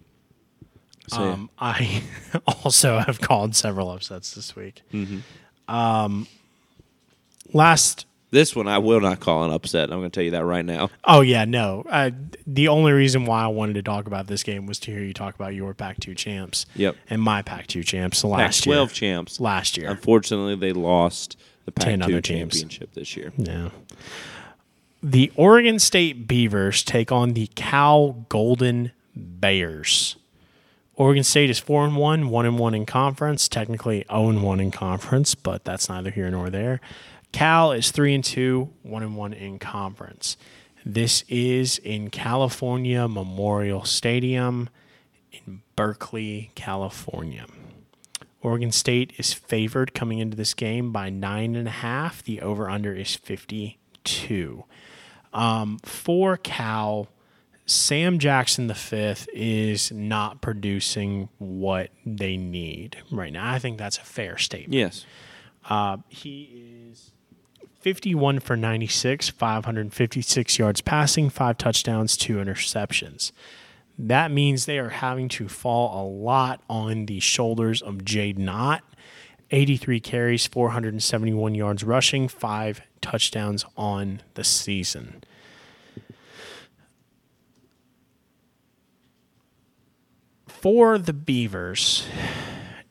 So. 1.09 1.21
Um, 1.21 1.49
I 1.59 2.03
also 2.63 2.97
have 2.99 3.21
called 3.21 3.55
several 3.55 3.89
upsets 3.91 4.33
this 4.33 4.55
week. 4.55 4.81
Um, 5.67 6.27
last. 7.53 8.06
This 8.29 8.55
one 8.55 8.67
I 8.67 8.77
will 8.79 8.99
not 8.99 9.21
call 9.21 9.45
an 9.45 9.51
upset. 9.51 9.89
I'm 9.89 9.99
going 9.99 10.11
to 10.11 10.15
tell 10.15 10.23
you 10.23 10.31
that 10.31 10.43
right 10.43 10.65
now. 10.65 10.89
Oh 11.05 11.21
yeah, 11.21 11.45
no. 11.45 11.85
Uh, 11.89 12.11
the 12.45 12.67
only 12.67 12.91
reason 12.91 13.25
why 13.25 13.43
I 13.43 13.47
wanted 13.47 13.73
to 13.73 13.83
talk 13.83 14.05
about 14.05 14.27
this 14.27 14.43
game 14.43 14.65
was 14.65 14.79
to 14.79 14.91
hear 14.91 15.01
you 15.01 15.13
talk 15.13 15.35
about 15.35 15.53
your 15.53 15.73
Pac-2 15.73 16.15
champs. 16.17 16.65
Yep. 16.75 16.97
And 17.09 17.21
my 17.21 17.41
Pac-2 17.41 17.85
champs 17.85 18.23
last 18.25 18.65
Pac-12 18.65 18.75
year. 18.75 18.87
champs. 18.87 19.39
Last 19.39 19.77
year. 19.77 19.89
Unfortunately, 19.89 20.55
they 20.55 20.73
lost 20.73 21.37
the 21.65 21.71
other 21.71 22.21
Pac-2 22.21 22.23
championship 22.23 22.93
this 22.93 23.15
year. 23.15 23.31
Yeah. 23.37 23.69
The 25.01 25.31
Oregon 25.35 25.79
State 25.79 26.27
Beavers 26.27 26.83
take 26.83 27.11
on 27.11 27.33
the 27.33 27.47
Cal 27.55 28.25
Golden 28.29 28.91
Bears. 29.15 30.17
Oregon 30.95 31.23
State 31.23 31.51
is 31.51 31.59
four 31.59 31.85
and 31.85 31.95
one, 31.95 32.29
one 32.29 32.45
and 32.45 32.57
one 32.57 32.73
in 32.73 32.85
conference. 32.85 33.47
Technically, 33.47 34.03
zero 34.09 34.29
and 34.29 34.41
one 34.41 34.59
in 34.59 34.71
conference, 34.71 35.35
but 35.35 35.63
that's 35.63 35.87
neither 35.87 36.09
here 36.09 36.29
nor 36.31 36.49
there. 36.49 36.81
Cal 37.31 37.71
is 37.71 37.91
three 37.91 38.13
and 38.13 38.23
two, 38.23 38.69
one 38.83 39.03
and 39.03 39.15
one 39.15 39.33
in 39.33 39.59
conference. 39.59 40.37
This 40.85 41.23
is 41.27 41.77
in 41.79 42.09
California 42.09 43.07
Memorial 43.07 43.83
Stadium 43.83 44.69
in 45.31 45.61
Berkeley, 45.75 46.51
California. 46.55 47.45
Oregon 48.41 48.71
State 48.71 49.13
is 49.17 49.33
favored 49.33 49.93
coming 49.93 50.19
into 50.19 50.37
this 50.37 50.53
game 50.53 50.91
by 50.91 51.09
nine 51.09 51.55
and 51.55 51.67
a 51.67 51.71
half. 51.71 52.23
The 52.23 52.41
over 52.41 52.69
under 52.69 52.93
is 52.93 53.15
52. 53.15 54.63
Um, 55.33 55.79
for 55.79 56.37
Cal, 56.37 57.09
Sam 57.65 58.17
Jackson 58.17 58.67
the 58.67 58.73
fifth 58.73 59.27
is 59.33 59.91
not 59.91 60.41
producing 60.41 61.27
what 61.37 61.91
they 62.05 62.37
need 62.37 62.97
right 63.11 63.33
now. 63.33 63.51
I 63.51 63.59
think 63.59 63.77
that's 63.77 63.97
a 63.97 64.05
fair 64.05 64.37
statement. 64.37 64.73
Yes. 64.73 65.05
Uh, 65.69 65.97
he 66.07 66.87
is 66.89 67.11
51 67.87 68.41
for 68.41 68.57
96, 68.57 69.29
556 69.29 70.59
yards 70.59 70.81
passing, 70.81 71.29
five 71.29 71.57
touchdowns, 71.57 72.17
two 72.17 72.35
interceptions. 72.35 73.31
That 73.97 74.29
means 74.29 74.65
they 74.65 74.77
are 74.77 74.89
having 74.89 75.29
to 75.29 75.47
fall 75.47 76.03
a 76.03 76.03
lot 76.05 76.61
on 76.69 77.05
the 77.05 77.21
shoulders 77.21 77.81
of 77.81 77.99
Jaydn 77.99 78.49
Ott. 78.49 78.83
83 79.51 80.01
carries, 80.01 80.45
471 80.45 81.55
yards 81.55 81.85
rushing, 81.85 82.27
five 82.27 82.81
touchdowns 82.99 83.63
on 83.77 84.21
the 84.33 84.43
season. 84.43 85.23
For 90.45 90.97
the 90.97 91.13
Beavers, 91.13 92.05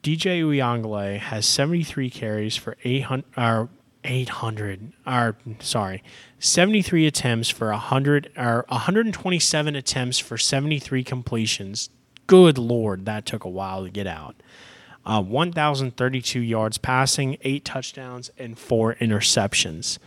DJ 0.02 0.40
Uiagalelei 0.40 1.18
has 1.18 1.44
73 1.44 2.08
carries 2.08 2.56
for 2.56 2.78
800 2.82 3.24
or 3.36 3.68
800 4.06 4.92
or 5.06 5.36
sorry, 5.60 6.02
73 6.38 7.06
attempts 7.06 7.50
for 7.50 7.70
100 7.70 8.32
or 8.36 8.64
127 8.68 9.76
attempts 9.76 10.18
for 10.18 10.38
73 10.38 11.04
completions. 11.04 11.90
Good 12.26 12.58
lord, 12.58 13.04
that 13.04 13.26
took 13.26 13.44
a 13.44 13.48
while 13.48 13.84
to 13.84 13.90
get 13.90 14.06
out. 14.06 14.36
Uh, 15.04 15.22
1,032 15.22 16.40
yards 16.40 16.78
passing, 16.78 17.36
eight 17.42 17.64
touchdowns, 17.64 18.30
and 18.38 18.58
four 18.58 18.96
interceptions. 18.96 19.98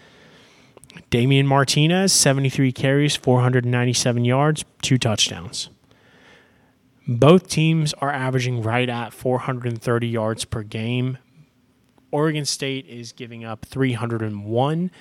Damien 1.09 1.47
Martinez, 1.47 2.11
73 2.11 2.71
carries, 2.73 3.15
497 3.15 4.25
yards, 4.25 4.65
two 4.81 4.97
touchdowns. 4.97 5.69
Both 7.07 7.47
teams 7.47 7.93
are 7.95 8.11
averaging 8.11 8.61
right 8.61 8.89
at 8.89 9.13
430 9.13 10.07
yards 10.07 10.45
per 10.45 10.63
game. 10.63 11.17
Oregon 12.11 12.45
State 12.45 12.85
is 12.87 13.11
giving 13.11 13.43
up 13.43 13.65
301. 13.65 14.91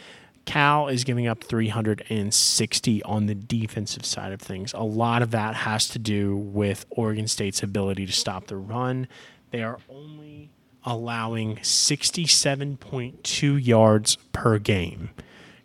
Cal 0.44 0.88
is 0.88 1.04
giving 1.04 1.26
up 1.26 1.44
360 1.44 3.02
on 3.02 3.26
the 3.26 3.34
defensive 3.34 4.06
side 4.06 4.32
of 4.32 4.40
things. 4.40 4.72
A 4.72 4.82
lot 4.82 5.20
of 5.20 5.30
that 5.32 5.54
has 5.54 5.88
to 5.88 5.98
do 5.98 6.36
with 6.36 6.86
Oregon 6.90 7.28
State's 7.28 7.62
ability 7.62 8.06
to 8.06 8.12
stop 8.12 8.46
the 8.46 8.56
run. 8.56 9.08
They 9.50 9.62
are 9.62 9.78
only 9.88 10.50
allowing 10.84 11.56
67.2 11.56 13.66
yards 13.66 14.16
per 14.32 14.58
game. 14.58 15.10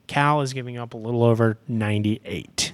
Cal 0.07 0.41
is 0.41 0.51
giving 0.51 0.77
up 0.77 0.93
a 0.93 0.97
little 0.97 1.23
over 1.23 1.57
98. 1.67 2.73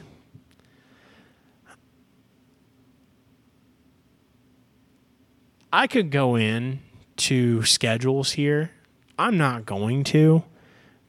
I 5.72 5.86
could 5.86 6.10
go 6.10 6.36
in 6.36 6.80
to 7.20 7.64
schedules 7.64 8.34
here. 8.34 8.72
I'm 9.18 9.38
not 9.38 9.66
going 9.66 10.04
to. 10.06 10.44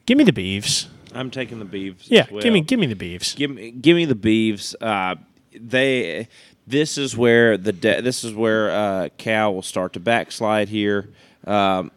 Give 0.06 0.18
me 0.18 0.24
the 0.24 0.32
Beeves. 0.32 0.88
I'm 1.14 1.30
taking 1.30 1.58
the 1.58 1.64
Beavs. 1.64 2.04
Yeah, 2.06 2.26
well. 2.30 2.42
give 2.42 2.52
me 2.52 2.60
give 2.60 2.78
me 2.78 2.86
the 2.86 2.94
Beeves. 2.94 3.34
give 3.34 3.50
me 3.50 3.70
give 3.70 3.96
me 3.96 4.04
the 4.04 4.14
Beavs. 4.14 4.74
Uh, 4.80 5.16
they 5.52 6.28
this 6.66 6.98
is 6.98 7.16
where 7.16 7.56
the 7.56 7.72
de- 7.72 8.00
this 8.00 8.24
is 8.24 8.34
where 8.34 8.70
uh, 8.70 9.08
Cal 9.18 9.54
will 9.54 9.62
start 9.62 9.92
to 9.94 10.00
backslide 10.00 10.68
here, 10.68 11.08
um, 11.46 11.90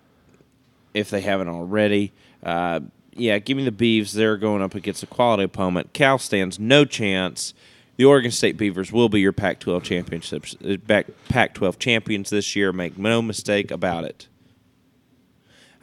if 0.94 1.10
they 1.10 1.22
haven't 1.22 1.48
already. 1.48 2.12
Uh, 2.42 2.82
yeah, 3.16 3.38
give 3.38 3.58
me 3.58 3.68
the 3.68 3.72
Beavs. 3.72 4.14
They're 4.14 4.38
going 4.38 4.62
up 4.62 4.74
against 4.74 5.04
a 5.04 5.08
quality 5.08 5.44
opponent. 5.44 5.94
Cal 5.94 6.18
stands 6.18 6.60
no 6.60 6.86
chance. 6.86 7.54
The 7.98 8.06
Oregon 8.06 8.32
State 8.32 8.58
Beavers 8.58 8.92
will 8.92 9.10
be 9.10 9.22
your 9.22 9.32
Pac-12 9.34 9.84
championships, 9.84 10.56
uh, 10.68 10.78
back 10.78 11.08
Pac-12 11.30 11.78
champions 11.78 12.30
this 12.30 12.56
year. 12.56 12.74
Make 12.74 12.98
no 12.98 13.22
mistake 13.22 13.70
about 13.70 14.04
it. 14.04 14.28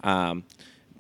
Um, 0.03 0.45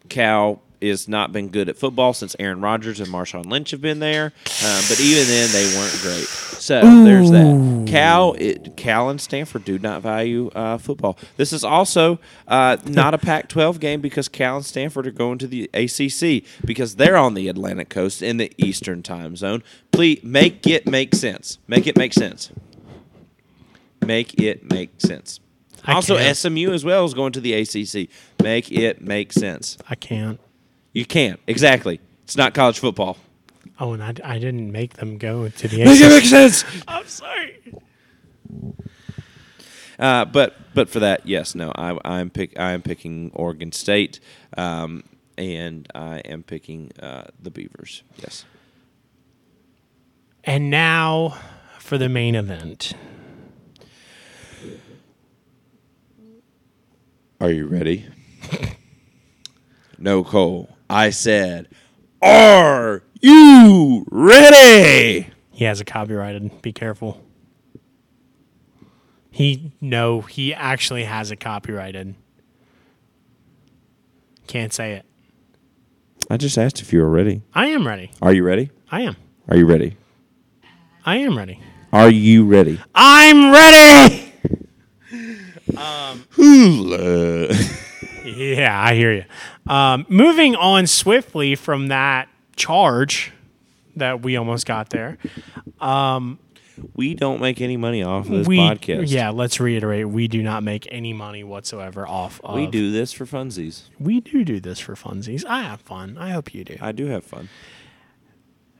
Cal 0.08 0.62
has 0.80 1.08
not 1.08 1.32
been 1.32 1.48
good 1.48 1.68
at 1.68 1.76
football 1.76 2.12
since 2.14 2.36
Aaron 2.38 2.60
Rodgers 2.60 3.00
and 3.00 3.08
Marshawn 3.08 3.46
Lynch 3.46 3.70
have 3.72 3.80
been 3.80 3.98
there, 3.98 4.32
uh, 4.62 4.82
but 4.88 5.00
even 5.00 5.26
then 5.26 5.50
they 5.52 5.76
weren't 5.76 5.98
great. 6.00 6.26
So 6.26 6.80
there's 7.04 7.30
that. 7.30 7.44
Cal, 7.90 8.34
it, 8.38 8.76
Cal 8.76 9.08
and 9.08 9.20
Stanford 9.20 9.64
do 9.64 9.78
not 9.78 10.02
value 10.02 10.48
uh, 10.54 10.78
football. 10.78 11.18
This 11.36 11.52
is 11.52 11.64
also 11.64 12.18
uh, 12.48 12.76
not 12.84 13.14
a 13.14 13.18
Pac-12 13.30 13.80
game 13.80 14.00
because 14.00 14.28
Cal 14.28 14.56
and 14.56 14.64
Stanford 14.64 15.06
are 15.06 15.12
going 15.12 15.38
to 15.38 15.46
the 15.46 15.70
ACC 15.74 16.44
because 16.64 16.96
they're 16.96 17.16
on 17.16 17.34
the 17.34 17.48
Atlantic 17.48 17.88
coast 17.88 18.22
in 18.22 18.36
the 18.36 18.52
Eastern 18.56 19.02
time 19.02 19.36
zone. 19.36 19.62
Please 19.92 20.22
make 20.22 20.66
it 20.66 20.86
make 20.86 21.14
sense. 21.14 21.58
Make 21.66 21.86
it 21.86 21.96
make 21.96 22.12
sense. 22.14 22.50
Make 24.04 24.40
it 24.40 24.70
make 24.70 25.00
sense. 25.00 25.40
I 25.84 25.94
also, 25.94 26.16
can't. 26.16 26.36
SMU 26.36 26.72
as 26.72 26.84
well 26.84 27.04
is 27.04 27.14
going 27.14 27.32
to 27.32 27.40
the 27.40 27.54
ACC. 27.54 28.08
Make 28.42 28.70
it 28.70 29.00
make 29.00 29.32
sense. 29.32 29.78
I 29.88 29.94
can't. 29.94 30.38
You 30.92 31.06
can't. 31.06 31.40
Exactly. 31.46 32.00
It's 32.24 32.36
not 32.36 32.54
college 32.54 32.78
football. 32.78 33.16
Oh, 33.78 33.94
and 33.94 34.02
I, 34.02 34.14
I 34.24 34.38
didn't 34.38 34.70
make 34.72 34.94
them 34.94 35.16
go 35.16 35.48
to 35.48 35.68
the 35.68 35.78
Make 35.84 36.00
it 36.00 36.06
ACC. 36.06 36.10
make 36.10 36.24
sense. 36.24 36.64
I'm 36.86 37.06
sorry. 37.06 37.59
Uh, 40.00 40.24
but 40.24 40.56
but 40.74 40.88
for 40.88 40.98
that, 41.00 41.26
yes, 41.26 41.54
no, 41.54 41.72
I, 41.76 41.98
I'm 42.04 42.30
pick 42.30 42.58
I'm 42.58 42.80
picking 42.80 43.30
Oregon 43.34 43.70
State, 43.70 44.18
um, 44.56 45.04
and 45.36 45.86
I 45.94 46.20
am 46.20 46.42
picking 46.42 46.90
uh, 47.00 47.24
the 47.40 47.50
Beavers. 47.50 48.02
Yes. 48.16 48.46
And 50.42 50.70
now 50.70 51.36
for 51.78 51.98
the 51.98 52.08
main 52.08 52.34
event. 52.34 52.94
Are 57.42 57.50
you 57.50 57.66
ready? 57.66 58.06
no, 59.98 60.24
Cole. 60.24 60.76
I 60.88 61.10
said, 61.10 61.68
"Are 62.22 63.02
you 63.20 64.06
ready?" 64.10 65.28
He 65.50 65.64
has 65.64 65.78
a 65.80 65.84
copyrighted. 65.84 66.62
Be 66.62 66.72
careful. 66.72 67.22
He 69.30 69.72
no, 69.80 70.20
he 70.22 70.52
actually 70.52 71.04
has 71.04 71.30
a 71.30 71.36
copyrighted. 71.36 72.14
Can't 74.46 74.72
say 74.72 74.94
it. 74.94 75.06
I 76.28 76.36
just 76.36 76.58
asked 76.58 76.80
if 76.80 76.92
you 76.92 77.00
were 77.00 77.10
ready. 77.10 77.42
I 77.54 77.66
am 77.68 77.86
ready. 77.86 78.10
Are 78.20 78.32
you 78.32 78.42
ready? 78.44 78.70
I 78.90 79.02
am. 79.02 79.16
Are 79.48 79.56
you 79.56 79.66
ready? 79.66 79.96
I 81.04 81.16
am 81.16 81.36
ready. 81.36 81.60
Are 81.92 82.10
you 82.10 82.44
ready? 82.46 82.80
I'm 82.94 83.52
ready. 83.52 84.32
Hula. 86.30 87.48
Yeah, 88.22 88.80
I 88.80 88.94
hear 88.94 89.12
you. 89.12 89.24
Um, 89.66 90.06
moving 90.08 90.54
on 90.54 90.86
swiftly 90.86 91.54
from 91.56 91.88
that 91.88 92.28
charge 92.54 93.32
that 93.96 94.22
we 94.22 94.36
almost 94.36 94.66
got 94.66 94.90
there. 94.90 95.18
We 96.94 97.14
don't 97.14 97.40
make 97.40 97.60
any 97.60 97.76
money 97.76 98.02
off 98.02 98.26
of 98.26 98.32
this 98.32 98.46
we, 98.46 98.58
podcast. 98.58 99.04
Yeah, 99.10 99.30
let's 99.30 99.60
reiterate. 99.60 100.08
We 100.08 100.28
do 100.28 100.42
not 100.42 100.62
make 100.62 100.86
any 100.90 101.12
money 101.12 101.44
whatsoever 101.44 102.06
off 102.06 102.40
of. 102.42 102.54
We 102.54 102.66
do 102.66 102.90
this 102.90 103.12
for 103.12 103.26
funsies. 103.26 103.82
We 103.98 104.20
do 104.20 104.44
do 104.44 104.60
this 104.60 104.78
for 104.78 104.94
funsies. 104.94 105.44
I 105.44 105.62
have 105.62 105.80
fun. 105.80 106.16
I 106.18 106.30
hope 106.30 106.54
you 106.54 106.64
do. 106.64 106.76
I 106.80 106.92
do 106.92 107.06
have 107.06 107.24
fun. 107.24 107.48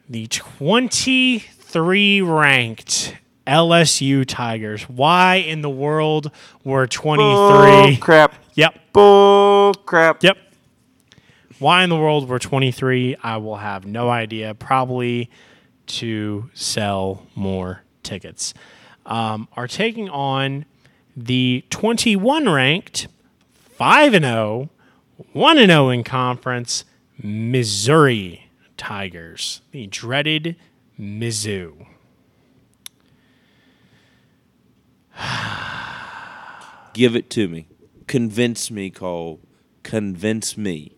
the 0.08 0.26
23 0.26 2.20
ranked 2.20 3.16
LSU 3.46 4.24
Tigers. 4.26 4.82
Why 4.88 5.36
in 5.36 5.62
the 5.62 5.70
world 5.70 6.30
were 6.64 6.86
23? 6.86 7.96
crap. 7.98 8.34
Yep. 8.54 8.92
Bull 8.92 9.74
crap. 9.74 10.22
Yep. 10.22 10.36
Why 11.60 11.84
in 11.84 11.90
the 11.90 11.96
world 11.96 12.28
were 12.28 12.38
23? 12.38 13.16
I 13.22 13.36
will 13.36 13.56
have 13.56 13.86
no 13.86 14.08
idea. 14.10 14.54
Probably 14.54 15.30
to 15.86 16.50
sell 16.54 17.26
more 17.34 17.82
tickets. 18.02 18.54
Um, 19.06 19.48
are 19.56 19.66
taking 19.66 20.08
on 20.08 20.66
the 21.16 21.64
21 21.70 22.48
ranked 22.48 23.08
5 23.76 24.14
and 24.14 24.24
0, 24.24 24.70
1 25.32 25.58
and 25.58 25.70
0 25.70 25.88
in 25.88 26.04
conference 26.04 26.84
Missouri 27.22 28.50
Tigers, 28.76 29.62
the 29.72 29.86
dreaded 29.86 30.56
Mizzou. 30.98 31.86
Give 36.94 37.16
it 37.16 37.30
to 37.30 37.48
me. 37.48 37.66
Convince 38.06 38.70
me, 38.70 38.90
Cole. 38.90 39.40
Convince 39.82 40.56
me. 40.56 40.96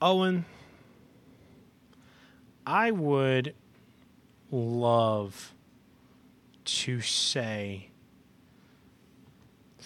Owen, 0.00 0.44
I 2.66 2.90
would 2.90 3.54
love 4.50 5.52
to 6.64 7.00
say 7.00 7.90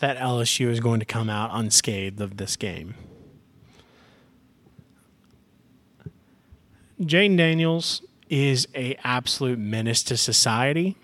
that 0.01 0.17
LSU 0.17 0.69
is 0.69 0.81
going 0.81 1.01
to 1.01 1.07
come 1.07 1.29
out 1.29 1.51
unscathed 1.53 2.21
of 2.21 2.39
this 2.39 2.57
game. 2.57 2.95
Jaden 7.01 7.37
Daniels 7.37 8.03
is 8.29 8.69
a 8.75 8.97
absolute 9.03 9.59
menace 9.59 10.03
to 10.05 10.17
society. 10.17 10.97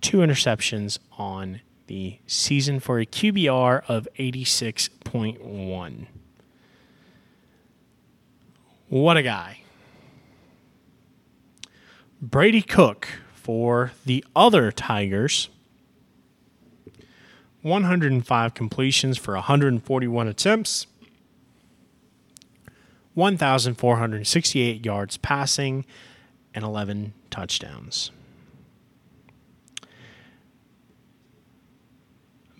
two 0.00 0.16
interceptions 0.18 0.98
on 1.16 1.60
the 1.86 2.18
season 2.26 2.80
for 2.80 2.98
a 2.98 3.06
QBR 3.06 3.82
of 3.88 4.08
86.1. 4.18 6.06
What 8.88 9.16
a 9.16 9.22
guy. 9.22 9.60
Brady 12.20 12.62
Cook 12.62 13.06
for 13.34 13.92
the 14.04 14.24
other 14.34 14.72
Tigers. 14.72 15.48
105 17.62 18.54
completions 18.54 19.18
for 19.18 19.34
141 19.34 20.28
attempts, 20.28 20.86
1,468 23.18 24.86
yards 24.86 25.16
passing, 25.16 25.84
and 26.54 26.64
11 26.64 27.12
touchdowns. 27.30 28.12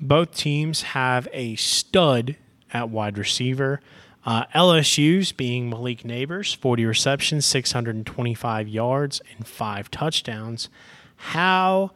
Both 0.01 0.35
teams 0.35 0.83
have 0.83 1.29
a 1.33 1.55
stud 1.57 2.37
at 2.73 2.91
wide 2.91 3.19
receiver. 3.19 3.81
Uh, 4.27 4.45
LSU's 4.55 5.33
being 5.33 5.71
Malik 5.71 6.03
Nabers, 6.03 6.55
40 6.55 6.85
receptions, 6.85 7.47
625 7.47 8.69
yards, 8.69 9.23
and 9.37 9.47
five 9.47 9.91
touchdowns. 9.91 10.69
However, 11.17 11.93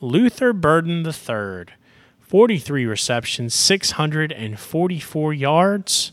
Luther 0.00 0.52
Burden 0.52 1.04
III, 1.04 1.74
43 2.20 2.86
receptions, 2.86 3.54
644 3.54 5.32
yards, 5.32 6.12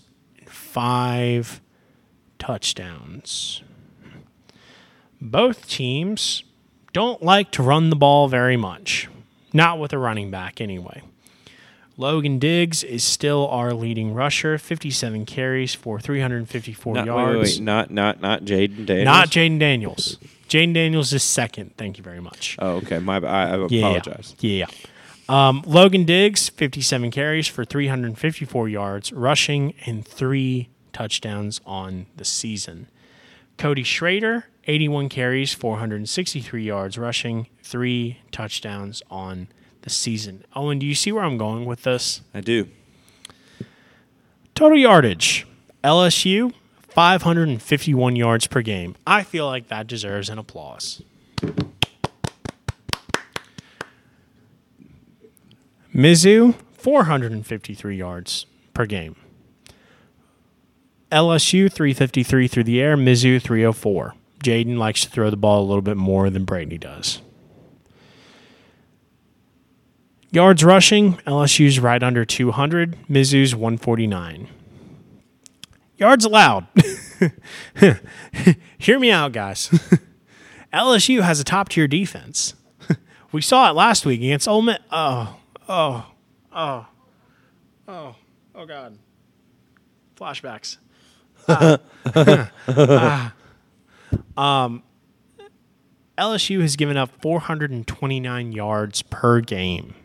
five 0.72 1.60
touchdowns. 2.40 3.62
Both 5.20 5.68
teams 5.68 6.44
don't 6.94 7.22
like 7.22 7.52
to 7.52 7.64
run 7.64 7.90
the 7.90 7.96
ball 7.96 8.28
very 8.28 8.58
much. 8.58 9.10
Not 9.54 9.80
with 9.80 9.92
a 9.94 9.98
running 9.98 10.32
back, 10.32 10.62
anyway. 10.62 11.04
Logan 11.98 12.40
Diggs 12.40 12.84
is 12.84 13.04
still 13.04 13.48
our 13.50 13.74
leading 13.74 14.14
rusher, 14.14 14.58
57 14.58 15.26
carries 15.26 15.76
for 15.76 16.00
354 16.00 16.94
Not, 16.96 17.02
wait, 17.02 17.08
yards. 17.08 17.36
wait, 17.36 17.44
wait. 17.44 17.62
Not, 17.62 17.92
not, 17.92 18.22
not 18.22 18.42
Jaden 18.44 18.86
Daniels. 18.86 19.06
Not 19.06 19.28
Jaden 19.30 19.60
Daniels. 19.60 20.18
Jaden 20.48 20.74
Daniels 20.74 21.12
is 21.14 21.22
second. 21.22 21.76
Thank 21.78 21.98
you 21.98 22.04
very 22.04 22.22
much. 22.22 22.56
Oh, 22.60 22.78
okay. 22.78 23.00
My, 23.00 23.18
I, 23.18 23.56
I 23.56 23.68
Yeah. 23.70 23.80
apologize. 23.88 24.36
Yeah. 24.40 24.66
Um, 25.30 25.64
Logan 25.66 26.04
Diggs, 26.04 26.50
57 26.50 27.12
carries 27.12 27.48
for 27.48 27.64
354 27.64 28.68
yards, 28.68 29.14
rushing, 29.14 29.74
and 29.86 30.06
three 30.06 30.70
touchdowns 30.94 31.62
on 31.66 32.08
the 32.18 32.26
season. 32.26 32.88
Cody 33.58 33.84
Schrader, 33.84 34.46
81 34.66 35.10
carries, 35.10 35.54
463 35.54 36.64
yards 36.64 36.98
rushing, 36.98 37.48
three 37.64 38.20
touchdowns 38.32 39.02
on 39.10 39.48
the 39.84 39.90
season. 39.90 40.44
Owen, 40.56 40.80
do 40.80 40.86
you 40.86 40.96
see 40.96 41.12
where 41.12 41.24
I'm 41.24 41.38
going 41.38 41.66
with 41.66 41.84
this? 41.84 42.22
I 42.34 42.42
do. 42.42 42.68
Total 44.56 44.78
yardage 44.78 45.48
LSU, 45.84 46.54
551 46.90 48.16
yards 48.16 48.48
per 48.48 48.62
game. 48.62 48.96
I 49.08 49.24
feel 49.24 49.48
like 49.48 49.70
that 49.70 49.88
deserves 49.88 50.30
an 50.30 50.38
applause. 50.38 51.02
Mizzou, 55.94 56.56
453 56.74 57.96
yards 57.96 58.46
per 58.74 58.86
game. 58.86 59.16
LSU, 61.12 61.72
353 61.72 62.48
through 62.48 62.64
the 62.64 62.80
air. 62.82 62.96
Mizzou, 62.96 63.42
304. 63.42 64.14
Jaden 64.44 64.78
likes 64.78 65.02
to 65.02 65.10
throw 65.10 65.30
the 65.30 65.38
ball 65.38 65.62
a 65.62 65.68
little 65.68 65.82
bit 65.82 65.98
more 65.98 66.30
than 66.30 66.46
Brady 66.46 66.78
does. 66.78 67.22
Yards 70.32 70.64
rushing, 70.64 71.16
LSU's 71.28 71.80
right 71.80 72.02
under 72.02 72.24
200. 72.24 72.98
Mizzou's 73.10 73.54
149. 73.54 74.48
Yards 75.98 76.24
allowed. 76.24 76.68
Hear 78.78 78.98
me 78.98 79.12
out, 79.12 79.34
guys. 79.34 79.70
LSU 80.74 81.22
has 81.22 81.42
a 81.42 81.44
top 81.44 81.68
tier 81.68 81.88
defense. 81.88 82.56
we 83.34 83.42
saw 83.42 83.70
it 83.70 83.74
last 83.74 84.06
week 84.06 84.22
against 84.22 84.48
Ole 84.48 84.62
Miss. 84.62 84.80
Oh, 84.90 85.36
oh, 85.72 86.06
oh, 86.54 86.86
oh, 87.88 88.16
oh, 88.54 88.66
God. 88.66 88.98
Flashbacks. 90.16 90.78
Ah. 91.48 93.34
um, 94.38 94.84
LSU 96.18 96.62
has 96.62 96.76
given 96.76 96.98
up 96.98 97.10
429 97.22 98.52
yards 98.52 99.02
per 99.02 99.40
game. 99.42 99.96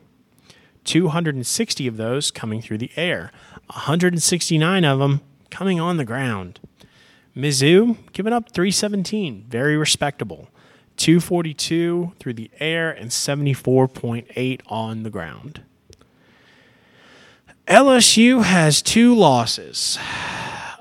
260 0.85 1.87
of 1.89 1.97
those 1.97 2.31
coming 2.31 2.62
through 2.62 2.79
the 2.79 2.93
air, 2.97 3.33
169 3.67 4.85
of 4.85 5.01
them 5.01 5.21
coming 5.51 5.81
on 5.81 5.97
the 5.97 6.05
ground. 6.05 6.61
Mizzou 7.37 7.97
giving 8.12 8.33
up 8.33 8.53
317, 8.53 9.47
very 9.49 9.77
respectable. 9.77 10.49
242 10.97 12.13
through 12.19 12.35
the 12.35 12.51
air 12.59 12.91
and 12.91 13.11
74.8 13.11 14.61
on 14.67 15.03
the 15.03 15.11
ground. 15.11 15.63
LSU 17.67 18.45
has 18.45 18.81
two 18.81 19.15
losses. 19.15 19.99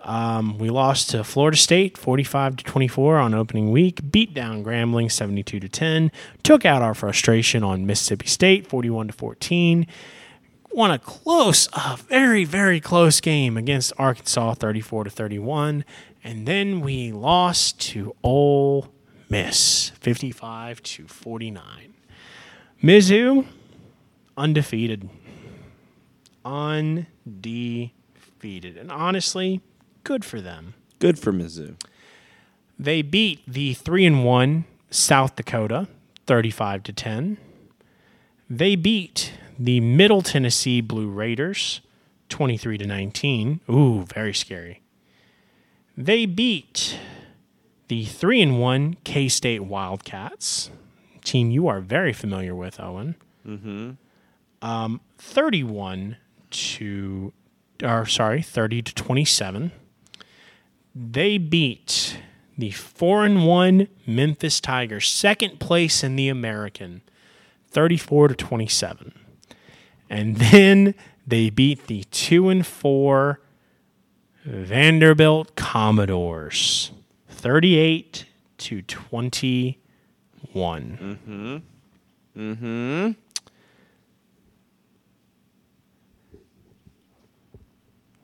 Um, 0.04 0.60
we 0.60 0.70
lost 0.70 1.10
to 1.10 1.24
Florida 1.24 1.58
State 1.58 1.98
45 1.98 2.58
to 2.58 2.64
24 2.64 3.18
on 3.18 3.34
opening 3.34 3.72
week, 3.72 4.12
beat 4.12 4.36
down 4.36 4.64
Grambling 4.64 5.12
72 5.12 5.60
to 5.60 5.68
10, 5.68 6.12
took 6.44 6.64
out 6.64 6.84
our 6.84 6.94
frustration 6.94 7.64
on 7.64 7.88
Mississippi 7.88 8.28
State 8.28 8.68
41 8.68 9.08
to 9.08 9.14
14, 9.14 9.88
won 10.72 10.92
a 10.92 11.00
close, 11.00 11.68
a 11.74 11.98
very 11.98 12.46
very 12.46 12.80
close 12.80 13.20
game 13.20 13.58
against 13.58 13.94
Arkansas 13.98 14.54
34 14.54 15.06
to 15.06 15.10
31, 15.10 15.84
and 16.24 16.48
then 16.48 16.82
we 16.82 17.12
lost 17.12 17.80
to 17.80 18.16
Ole 18.22 18.88
Miss 19.30 19.90
55 20.00 20.84
to 20.84 21.08
49. 21.08 21.94
Mizzou 22.84 23.46
undefeated. 24.38 25.10
Undefeated. 26.44 27.08
And 28.78 28.92
honestly, 28.92 29.62
good 30.04 30.24
for 30.24 30.42
them. 30.42 30.76
Good 31.00 31.18
for 31.18 31.32
Mizzou. 31.34 31.76
They 32.78 33.02
beat 33.02 33.42
the 33.48 33.74
3 33.74 34.06
and 34.06 34.26
1 34.26 34.66
South 34.90 35.36
Dakota 35.36 35.88
35 36.28 36.84
to 36.84 36.94
10. 36.94 37.38
They 38.50 38.76
beat 38.76 39.34
the 39.58 39.80
Middle 39.80 40.22
Tennessee 40.22 40.82
Blue 40.82 41.10
Raiders 41.10 41.82
23 42.30 42.78
to 42.80 42.86
19. 42.86 43.62
Ooh, 43.70 44.04
very 44.04 44.34
scary. 44.34 44.82
They 45.98 46.26
beat 46.26 47.00
the 47.88 48.06
3 48.06 48.42
and 48.42 48.60
1 48.60 48.98
K-State 49.04 49.64
Wildcats, 49.64 50.70
team 51.24 51.52
you 51.52 51.68
are 51.68 51.82
very 51.82 52.14
familiar 52.14 52.56
with, 52.56 52.80
Owen. 52.80 53.16
Mhm. 53.48 53.98
Um 54.62 55.02
31 55.18 56.18
to 56.52 57.34
or 57.84 58.06
sorry, 58.06 58.42
30 58.42 58.82
to 58.82 58.96
27. 58.96 59.72
They 60.96 61.38
beat 61.38 62.18
the 62.58 62.72
4 62.72 63.26
and 63.26 63.46
1 63.46 63.88
Memphis 64.08 64.62
Tigers, 64.62 65.08
second 65.10 65.60
place 65.60 66.04
in 66.04 66.16
the 66.16 66.30
American, 66.30 67.02
34 67.70 68.30
to 68.30 68.36
27. 68.36 69.12
And 70.10 70.38
then 70.38 70.96
they 71.28 71.50
beat 71.50 71.88
the 71.88 72.06
2 72.12 72.48
and 72.50 72.66
4 72.66 73.42
Vanderbilt 74.46 75.56
Commodores, 75.56 76.92
38 77.46 78.26
to 78.58 78.82
21. 78.82 79.78
Mm-hmm. 81.26 81.58
Mm-hmm. 82.36 83.12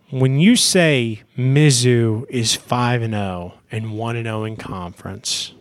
When 0.10 0.40
you 0.40 0.56
say 0.56 1.22
Mizzou 1.38 2.28
is 2.32 2.56
5 2.56 3.04
and 3.04 3.14
0 3.14 3.54
and 3.72 3.94
1 3.94 4.16
and 4.16 4.26
0 4.26 4.44
in 4.44 4.56
conference, 4.58 5.54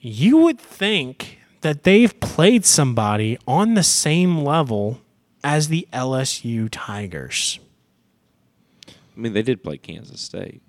you 0.00 0.38
would 0.38 0.58
think 0.58 1.38
that 1.60 1.84
they've 1.84 2.18
played 2.18 2.64
somebody 2.64 3.38
on 3.46 3.74
the 3.74 3.84
same 3.84 4.38
level 4.38 5.00
as 5.44 5.68
the 5.68 5.86
LSU 5.92 6.68
Tigers. 6.68 7.60
I 8.88 9.20
mean, 9.20 9.34
they 9.34 9.42
did 9.42 9.62
play 9.62 9.78
Kansas 9.78 10.20
State. 10.20 10.62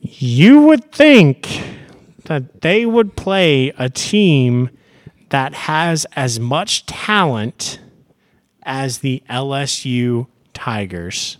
You 0.00 0.62
would 0.62 0.92
think 0.92 1.62
that 2.24 2.60
they 2.60 2.84
would 2.84 3.16
play 3.16 3.72
a 3.78 3.88
team 3.88 4.70
that 5.30 5.54
has 5.54 6.06
as 6.14 6.38
much 6.38 6.86
talent 6.86 7.80
as 8.62 8.98
the 8.98 9.22
LSU 9.28 10.26
Tigers. 10.52 11.38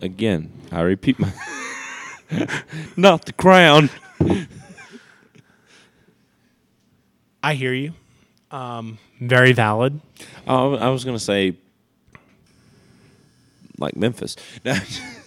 Again, 0.00 0.52
I 0.70 0.82
repeat 0.82 1.18
my. 1.18 1.32
Not 2.96 3.24
the 3.24 3.32
crown. 3.32 3.90
I 7.42 7.54
hear 7.54 7.72
you. 7.72 7.94
Um, 8.50 8.98
very 9.20 9.52
valid. 9.52 10.00
Oh, 10.46 10.74
I 10.76 10.88
was 10.88 11.04
gonna 11.04 11.18
say, 11.18 11.56
like 13.78 13.96
Memphis. 13.96 14.36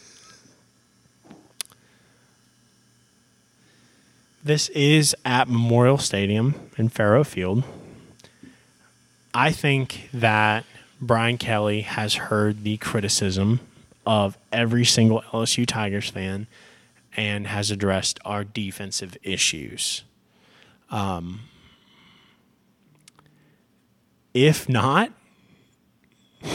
This 4.44 4.70
is 4.70 5.16
at 5.24 5.48
Memorial 5.48 6.00
Stadium 6.00 6.56
in 6.76 6.90
Faurot 6.90 7.28
Field. 7.28 7.64
I 9.36 9.52
think 9.52 10.10
that 10.12 10.66
Brian 11.00 11.38
Kelly 11.38 11.82
has 11.82 12.16
heard 12.16 12.64
the 12.64 12.78
criticism 12.78 13.60
of 14.04 14.40
every 14.52 14.84
single 14.84 15.22
LSU 15.32 15.68
Tigers 15.68 16.10
fan 16.10 16.48
and 17.16 17.46
has 17.46 17.70
addressed 17.70 18.20
our 18.26 18.44
defensive 18.44 19.16
issues. 19.22 20.04
Um, 20.90 21.42
if 24.34 24.68
not, 24.68 25.12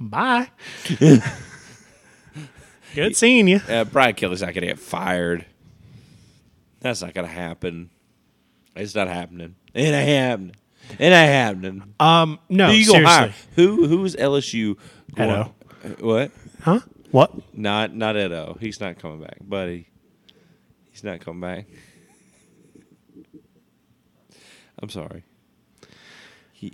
bye. 0.00 0.48
Good 2.94 3.16
seeing 3.16 3.48
you. 3.48 3.60
uh, 3.68 3.84
Brian 3.84 4.14
Kelly's 4.14 4.42
not 4.42 4.54
gonna 4.54 4.66
get 4.66 4.78
fired. 4.78 5.46
That's 6.80 7.02
not 7.02 7.14
gonna 7.14 7.26
happen. 7.28 7.90
It's 8.76 8.94
not 8.94 9.08
happening. 9.08 9.56
It 9.72 9.82
ain't 9.82 10.08
happening. 10.08 10.56
It 10.98 11.04
ain't 11.04 11.12
happening. 11.12 11.94
Um, 11.98 12.38
no, 12.48 12.66
who 12.68 12.72
you 12.74 12.86
gonna 12.86 12.98
seriously. 13.06 13.28
hire? 13.30 13.34
Who 13.56 13.86
who's 13.86 14.14
LSU? 14.16 14.76
Going, 15.14 15.30
Edo. 15.30 15.54
What? 16.00 16.30
Huh? 16.62 16.80
What? 17.10 17.56
Not 17.56 17.94
not 17.94 18.16
Edo. 18.16 18.56
He's 18.60 18.80
not 18.80 18.98
coming 18.98 19.20
back, 19.20 19.38
buddy. 19.40 19.88
He's 20.90 21.02
not 21.04 21.20
coming 21.20 21.40
back. 21.40 21.66
I'm 24.80 24.88
sorry. 24.90 25.24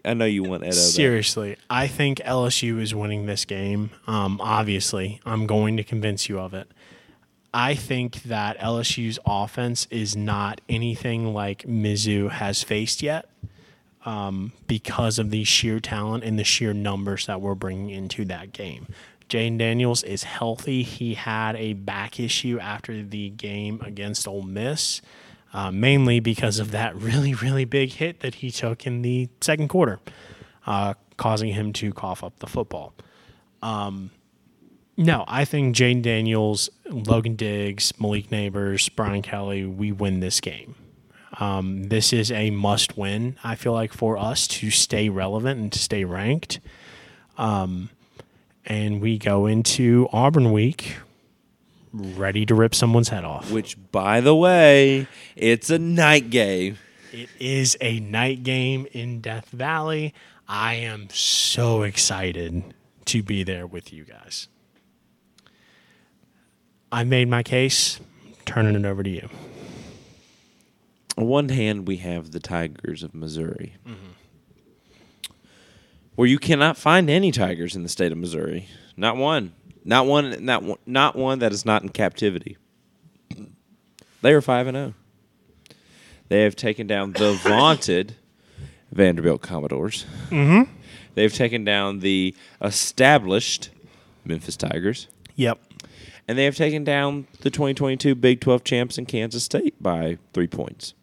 I 0.04 0.14
know 0.14 0.24
you 0.24 0.42
want 0.42 0.62
Edo. 0.64 0.72
Seriously, 0.72 1.56
I 1.68 1.86
think 1.86 2.18
LSU 2.18 2.80
is 2.80 2.94
winning 2.94 3.26
this 3.26 3.44
game. 3.44 3.90
Um, 4.06 4.40
obviously, 4.40 5.20
I'm 5.24 5.46
going 5.46 5.76
to 5.76 5.84
convince 5.84 6.28
you 6.28 6.38
of 6.38 6.54
it. 6.54 6.70
I 7.52 7.74
think 7.74 8.22
that 8.24 8.58
LSU's 8.58 9.18
offense 9.26 9.86
is 9.90 10.16
not 10.16 10.60
anything 10.68 11.34
like 11.34 11.64
Mizzou 11.64 12.30
has 12.30 12.62
faced 12.62 13.02
yet 13.02 13.28
um, 14.04 14.52
because 14.66 15.18
of 15.18 15.30
the 15.30 15.44
sheer 15.44 15.80
talent 15.80 16.22
and 16.24 16.38
the 16.38 16.44
sheer 16.44 16.72
numbers 16.72 17.26
that 17.26 17.40
we're 17.40 17.54
bringing 17.56 17.90
into 17.90 18.24
that 18.26 18.52
game. 18.52 18.86
Jaden 19.28 19.58
Daniels 19.58 20.02
is 20.02 20.24
healthy. 20.24 20.82
He 20.82 21.14
had 21.14 21.54
a 21.56 21.74
back 21.74 22.18
issue 22.18 22.58
after 22.60 23.02
the 23.02 23.30
game 23.30 23.80
against 23.84 24.26
Ole 24.26 24.42
Miss, 24.42 25.00
uh, 25.52 25.70
mainly 25.70 26.20
because 26.20 26.58
of 26.58 26.70
that 26.70 26.94
really, 26.96 27.34
really 27.34 27.64
big 27.64 27.92
hit 27.92 28.20
that 28.20 28.36
he 28.36 28.50
took 28.50 28.86
in 28.86 29.02
the 29.02 29.28
second 29.40 29.68
quarter, 29.68 30.00
uh, 30.66 30.94
causing 31.16 31.52
him 31.52 31.72
to 31.74 31.92
cough 31.92 32.22
up 32.22 32.38
the 32.38 32.46
football. 32.46 32.94
Um, 33.62 34.10
no, 34.96 35.24
I 35.26 35.44
think 35.44 35.74
Jaden 35.74 36.02
Daniels, 36.02 36.68
Logan 36.86 37.34
Diggs, 37.36 37.92
Malik 37.98 38.28
Nabers, 38.28 38.90
Brian 38.94 39.22
Kelly, 39.22 39.64
we 39.64 39.92
win 39.92 40.20
this 40.20 40.40
game. 40.40 40.74
Um, 41.38 41.84
this 41.84 42.12
is 42.12 42.30
a 42.30 42.50
must 42.50 42.98
win, 42.98 43.36
I 43.42 43.54
feel 43.54 43.72
like, 43.72 43.92
for 43.92 44.18
us 44.18 44.46
to 44.48 44.70
stay 44.70 45.08
relevant 45.08 45.60
and 45.60 45.72
to 45.72 45.78
stay 45.78 46.04
ranked. 46.04 46.60
Um, 47.38 47.88
and 48.66 49.00
we 49.00 49.16
go 49.16 49.46
into 49.46 50.08
Auburn 50.12 50.52
week 50.52 50.96
ready 51.92 52.46
to 52.46 52.54
rip 52.54 52.74
someone's 52.74 53.08
head 53.08 53.24
off. 53.24 53.50
Which, 53.50 53.76
by 53.92 54.20
the 54.20 54.34
way, 54.34 55.06
it's 55.36 55.70
a 55.70 55.78
night 55.78 56.30
game. 56.30 56.78
It 57.12 57.28
is 57.38 57.76
a 57.80 58.00
night 58.00 58.42
game 58.42 58.86
in 58.92 59.20
Death 59.20 59.48
Valley. 59.48 60.14
I 60.48 60.74
am 60.74 61.08
so 61.10 61.82
excited 61.82 62.74
to 63.06 63.22
be 63.22 63.42
there 63.42 63.66
with 63.66 63.92
you 63.92 64.04
guys. 64.04 64.48
I 66.92 67.04
made 67.04 67.28
my 67.28 67.42
case, 67.42 68.00
turning 68.46 68.74
it 68.74 68.84
over 68.84 69.02
to 69.02 69.10
you. 69.10 69.28
On 71.16 71.26
one 71.26 71.48
hand, 71.50 71.86
we 71.86 71.98
have 71.98 72.30
the 72.30 72.40
Tigers 72.40 73.02
of 73.02 73.14
Missouri, 73.14 73.74
mm-hmm. 73.86 75.32
where 76.14 76.28
you 76.28 76.38
cannot 76.38 76.76
find 76.76 77.10
any 77.10 77.30
tigers 77.30 77.76
in 77.76 77.82
the 77.82 77.88
state 77.88 78.10
of 78.10 78.18
Missouri. 78.18 78.68
Not 78.96 79.16
one. 79.16 79.52
Not 79.84 80.06
one. 80.06 80.44
Not 80.44 80.62
one. 80.62 80.78
Not 80.86 81.16
one 81.16 81.38
that 81.40 81.52
is 81.52 81.64
not 81.64 81.82
in 81.82 81.88
captivity. 81.88 82.56
They 84.22 84.32
are 84.32 84.40
five 84.40 84.66
and 84.66 84.76
zero. 84.76 84.94
They 86.28 86.42
have 86.42 86.56
taken 86.56 86.86
down 86.86 87.12
the 87.12 87.32
vaunted 87.42 88.16
Vanderbilt 88.92 89.42
Commodores. 89.42 90.06
Mm-hmm. 90.28 90.70
They've 91.14 91.32
taken 91.32 91.64
down 91.64 92.00
the 92.00 92.34
established 92.62 93.70
Memphis 94.24 94.56
Tigers. 94.56 95.08
Yep. 95.36 95.60
And 96.28 96.38
they 96.38 96.44
have 96.44 96.54
taken 96.54 96.84
down 96.84 97.26
the 97.40 97.50
2022 97.50 98.14
Big 98.14 98.40
12 98.40 98.62
champs 98.62 98.98
in 98.98 99.06
Kansas 99.06 99.42
State 99.42 99.82
by 99.82 100.18
three 100.32 100.46
points. 100.46 100.94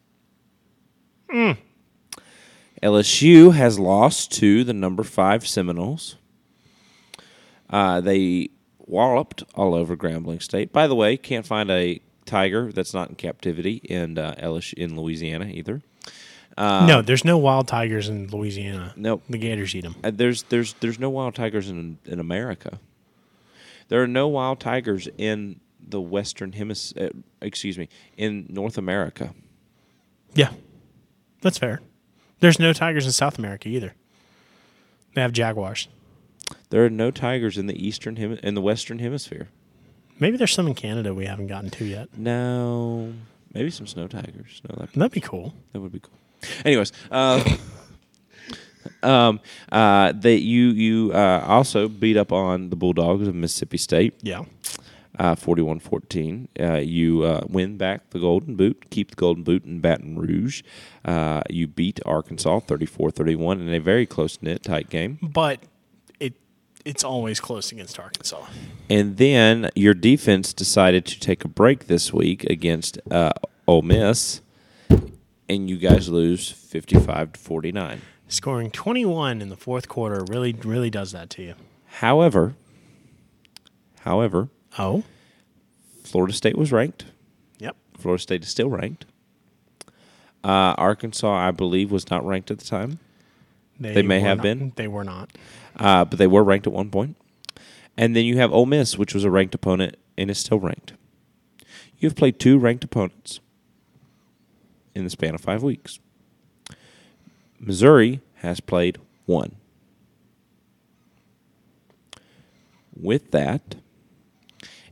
LSU 2.82 3.54
has 3.54 3.80
lost 3.80 4.32
to 4.34 4.64
the 4.64 4.74
number 4.74 5.04
five 5.04 5.46
Seminoles. 5.48 6.16
Uh, 7.70 8.00
they 8.00 8.50
walloped 8.88 9.44
all 9.56 9.76
over 9.76 9.96
Grambling 9.96 10.42
State. 10.42 10.72
By 10.72 10.88
the 10.88 10.96
way, 10.96 11.18
can't 11.18 11.46
find 11.46 11.70
a 11.70 12.02
tiger 12.26 12.72
that's 12.72 12.94
not 12.94 13.10
in 13.10 13.16
captivity 13.16 13.76
in 13.84 14.18
uh, 14.18 14.60
in 14.76 15.00
Louisiana 15.00 15.46
either. 15.46 15.82
no, 16.58 17.02
there's 17.02 17.26
no 17.26 17.38
wild 17.38 17.68
tigers 17.68 18.10
in 18.10 18.28
Louisiana. 18.28 18.94
Nope. 18.96 19.24
The 19.30 19.38
Gators 19.38 19.76
eat 19.76 19.82
them. 19.82 19.96
Uh, 20.04 20.12
there's 20.14 20.44
there's 20.44 20.74
there's 20.74 21.00
no 21.00 21.10
wild 21.10 21.36
tigers 21.36 21.70
in 21.70 21.98
in 22.06 22.20
America. 22.20 22.80
There 23.90 24.02
are 24.04 24.08
no 24.08 24.28
wild 24.28 24.60
tigers 24.60 25.08
in 25.18 25.60
the 25.80 26.02
Western 26.02 26.54
Hemisphere. 26.54 27.12
Uh, 27.14 27.20
excuse 27.42 27.78
me, 27.78 27.90
in 28.18 28.46
North 28.50 28.78
America. 28.78 29.34
Yeah, 30.34 30.52
that's 31.42 31.58
fair. 31.58 31.82
There's 32.40 32.60
no 32.60 32.74
tigers 32.74 33.06
in 33.06 33.12
South 33.12 33.40
America 33.40 33.70
either. 33.70 33.96
They 35.16 35.22
have 35.22 35.32
jaguars. 35.32 35.88
There 36.70 36.84
are 36.86 36.90
no 36.90 37.12
tigers 37.12 37.58
in 37.58 37.68
the 37.68 37.88
eastern 37.88 38.16
hem- 38.18 38.40
in 38.44 38.54
the 38.56 38.62
Western 38.62 39.00
Hemisphere. 39.00 39.48
Maybe 40.20 40.38
there's 40.38 40.52
some 40.54 40.68
in 40.68 40.74
Canada 40.74 41.14
we 41.14 41.26
haven't 41.26 41.48
gotten 41.48 41.70
to 41.72 41.86
yet. 41.86 42.10
No, 42.18 43.14
maybe 43.54 43.70
some 43.70 43.86
snow 43.88 44.08
tigers. 44.08 44.62
No, 44.68 44.76
that, 44.80 44.92
That'd 44.94 45.12
be 45.12 45.22
cool. 45.22 45.54
that 45.74 45.80
would 45.80 45.92
be 45.92 46.00
cool. 46.00 46.14
Anyways, 46.66 46.92
uh, 47.12 47.44
um, 49.04 49.40
uh, 49.72 50.12
that 50.14 50.40
you 50.42 50.70
you 50.70 51.12
uh, 51.14 51.44
also 51.48 51.88
beat 51.88 52.18
up 52.18 52.32
on 52.32 52.70
the 52.70 52.76
Bulldogs 52.76 53.28
of 53.28 53.36
Mississippi 53.36 53.78
State. 53.78 54.16
Yeah. 54.22 54.44
uh, 55.20 55.36
41-14. 55.36 56.48
Uh, 56.60 56.74
you 56.76 57.24
uh, 57.24 57.42
win 57.48 57.78
back 57.78 58.10
the 58.12 58.20
Golden 58.20 58.56
Boot, 58.56 58.90
keep 58.90 59.10
the 59.12 59.16
Golden 59.16 59.44
Boot 59.44 59.66
in 59.66 59.80
Baton 59.80 60.18
Rouge. 60.20 60.62
Uh, 61.06 61.42
you 61.50 61.68
beat 61.68 62.00
Arkansas 62.06 62.60
34-31 62.62 63.62
in 63.62 63.74
a 63.74 63.80
very 63.80 64.06
close-knit, 64.06 64.64
tight 64.64 64.90
game. 64.90 65.18
But 65.22 65.60
it's 66.88 67.04
always 67.04 67.40
close 67.40 67.72
against 67.72 68.00
Arkansas. 68.00 68.46
And 68.90 69.18
then 69.18 69.70
your 69.76 69.94
defense 69.94 70.54
decided 70.54 71.06
to 71.08 71.20
take 71.20 71.44
a 71.44 71.48
break 71.48 71.88
this 71.88 72.14
week 72.14 72.44
against 72.46 72.98
uh, 73.12 73.34
Ole 73.68 73.82
Miss, 73.82 74.42
and 75.50 75.70
you 75.70 75.78
guys 75.78 76.08
lose 76.10 76.50
55 76.50 77.34
to 77.34 77.40
49. 77.40 78.02
Scoring 78.30 78.72
21 78.72 79.42
in 79.42 79.50
the 79.50 79.56
fourth 79.56 79.88
quarter 79.88 80.24
really 80.30 80.54
really 80.54 80.90
does 80.90 81.12
that 81.12 81.30
to 81.32 81.42
you. 81.44 81.54
However, 81.86 82.56
however, 84.02 84.50
Oh. 84.80 85.04
Florida 86.04 86.34
State 86.34 86.58
was 86.58 86.72
ranked. 86.72 87.06
Yep. 87.60 87.76
Florida 87.98 88.22
State 88.22 88.44
is 88.44 88.50
still 88.50 88.70
ranked. 88.70 89.06
Uh, 90.44 90.74
Arkansas, 90.78 91.34
I 91.34 91.52
believe, 91.52 91.92
was 91.92 92.10
not 92.10 92.26
ranked 92.26 92.50
at 92.52 92.60
the 92.60 92.66
time. 92.66 93.00
They 93.80 94.02
may 94.02 94.20
have 94.20 94.38
not- 94.40 94.44
been. 94.44 94.74
They 94.76 94.88
were 94.88 95.04
not. 95.04 95.32
uh, 95.76 96.06
but 96.06 96.18
they 96.20 96.28
were 96.28 96.44
ranked 96.44 96.66
at 96.68 96.74
one 96.74 96.90
point. 96.90 97.16
And 97.96 98.16
then 98.16 98.26
you 98.26 98.38
have 98.38 98.52
Ole 98.52 98.66
Miss, 98.66 98.98
which 98.98 99.14
was 99.14 99.24
a 99.24 99.32
ranked 99.32 99.56
opponent 99.56 99.96
and 100.18 100.30
is 100.30 100.38
still 100.38 100.60
ranked. 100.60 100.94
You've 102.00 102.16
played 102.16 102.40
two 102.40 102.58
ranked 102.60 102.84
opponents 102.84 103.40
in 104.94 105.04
the 105.04 105.10
span 105.10 105.34
of 105.36 105.42
five 105.42 105.64
weeks. 105.64 106.00
Missouri 107.60 108.22
has 108.36 108.60
played 108.60 109.00
one. 109.26 109.56
With 112.96 113.32
that, 113.32 113.76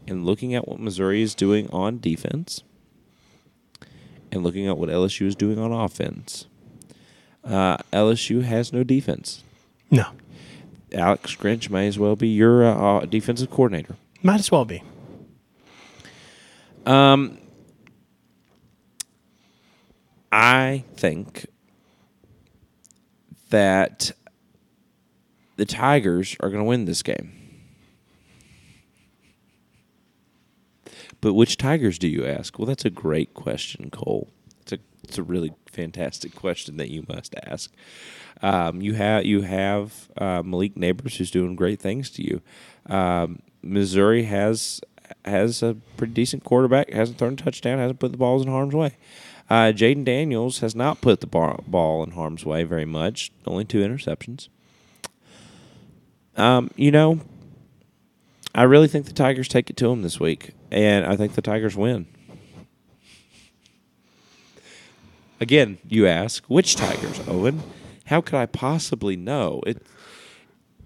and 0.08 0.26
looking 0.26 0.54
at 0.54 0.68
what 0.68 0.80
Missouri 0.80 1.22
is 1.24 1.34
doing 1.34 1.68
on 1.72 2.00
defense, 2.00 2.64
and 4.32 4.44
looking 4.44 4.68
at 4.68 4.78
what 4.78 4.90
LSU 4.90 5.26
is 5.26 5.36
doing 5.36 5.58
on 5.58 5.72
offense, 5.72 6.46
uh, 7.46 7.78
LSU 7.94 8.44
has 8.44 8.74
no 8.74 8.84
defense. 8.84 9.44
No. 9.92 10.06
Alex 10.94 11.36
Grinch 11.36 11.70
may 11.70 11.88
as 11.88 12.00
well 12.00 12.16
be 12.16 12.28
your 12.30 12.66
uh, 12.66 12.76
uh, 12.76 13.06
defensive 13.06 13.50
coordinator. 13.50 13.96
Might 14.24 14.40
as 14.40 14.52
well 14.52 14.66
be. 14.66 14.82
I 20.32 20.84
think 20.96 21.48
that 23.50 24.12
the 25.56 25.66
Tigers 25.66 26.36
are 26.40 26.50
going 26.50 26.62
to 26.62 26.68
win 26.68 26.86
this 26.86 27.02
game. 27.02 27.32
But 31.22 31.34
which 31.34 31.58
Tigers 31.58 31.98
do 31.98 32.08
you 32.08 32.26
ask? 32.26 32.60
Well, 32.60 32.66
that's 32.66 32.86
a 32.86 32.90
great 32.90 33.34
question, 33.34 33.90
Cole. 33.90 34.30
It's 35.08 35.18
a 35.18 35.24
really 35.24 35.54
fantastic 35.68 36.36
question 36.36 36.78
that 36.78 36.90
you 36.90 37.06
must 37.08 37.36
ask. 37.44 37.72
Um, 38.42 38.82
you 38.82 38.94
have 38.96 39.26
you 39.26 39.42
have 39.42 40.10
uh, 40.18 40.42
Malik 40.44 40.76
Nabers 40.76 41.18
who's 41.18 41.32
doing 41.32 41.56
great 41.56 41.80
things 41.80 42.10
to 42.12 42.24
you. 42.24 42.42
Um, 42.88 43.40
Missouri 43.62 44.24
has 44.24 44.82
has 45.24 45.62
a 45.62 45.78
pretty 45.98 46.14
decent 46.14 46.44
quarterback. 46.44 46.90
Hasn't 46.92 47.18
thrown 47.18 47.34
a 47.34 47.38
touchdown. 47.38 47.78
Hasn't 47.78 48.00
put 48.00 48.12
the 48.12 48.18
balls 48.18 48.42
in 48.44 48.50
harm's 48.50 48.74
way. 48.74 48.98
Uh, 49.50 49.72
Jaden 49.72 50.06
Daniels 50.06 50.60
has 50.60 50.76
not 50.76 51.02
put 51.02 51.22
the 51.22 51.28
bar- 51.28 51.60
ball 51.68 52.04
in 52.04 52.12
harm's 52.12 52.46
way 52.46 52.64
very 52.64 52.86
much. 52.86 53.32
Only 53.46 53.64
two 53.64 53.80
interceptions. 53.80 54.50
Um, 56.36 56.72
you 56.76 56.92
know, 56.92 57.22
I 58.56 58.64
really 58.64 58.88
think 58.88 59.06
the 59.06 59.14
Tigers 59.14 59.48
take 59.48 59.70
it 59.70 59.78
to 59.78 59.88
them 59.88 60.02
this 60.02 60.20
week, 60.20 60.54
and 60.72 61.06
I 61.06 61.16
think 61.16 61.36
the 61.36 61.42
Tigers 61.42 61.76
win. 61.78 62.08
Again, 65.40 65.78
you 65.88 66.08
ask, 66.08 66.44
which 66.46 66.76
Tigers, 66.76 67.20
Owen? 67.28 67.62
How 68.06 68.22
could 68.22 68.36
I 68.36 68.46
possibly 68.46 69.16
know? 69.16 69.62
It, 69.66 69.86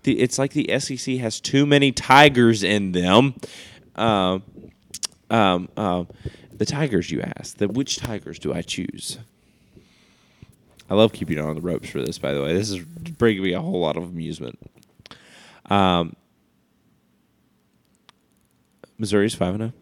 it's 0.03 0.39
like 0.39 0.53
the 0.53 0.79
SEC 0.79 1.17
has 1.17 1.39
too 1.39 1.65
many 1.65 1.91
Tigers 1.91 2.63
in 2.63 2.93
them. 2.93 3.35
Um, 3.95 4.43
um, 5.29 5.69
um, 5.77 6.07
the 6.51 6.65
Tigers, 6.65 7.11
you 7.11 7.21
ask. 7.21 7.57
The, 7.57 7.67
which 7.67 7.97
Tigers 7.97 8.39
do 8.39 8.53
I 8.53 8.61
choose? 8.61 9.19
I 10.89 10.95
love 10.95 11.13
keeping 11.13 11.39
on 11.39 11.53
the 11.55 11.61
ropes 11.61 11.89
for 11.89 12.01
this, 12.01 12.17
by 12.17 12.33
the 12.33 12.41
way. 12.41 12.53
This 12.53 12.71
is 12.71 12.79
bringing 12.83 13.43
me 13.43 13.53
a 13.53 13.61
whole 13.61 13.79
lot 13.79 13.97
of 13.97 14.03
amusement. 14.03 14.57
Um, 15.69 16.15
Missouri's 18.97 19.35
5 19.35 19.57
0. 19.57 19.73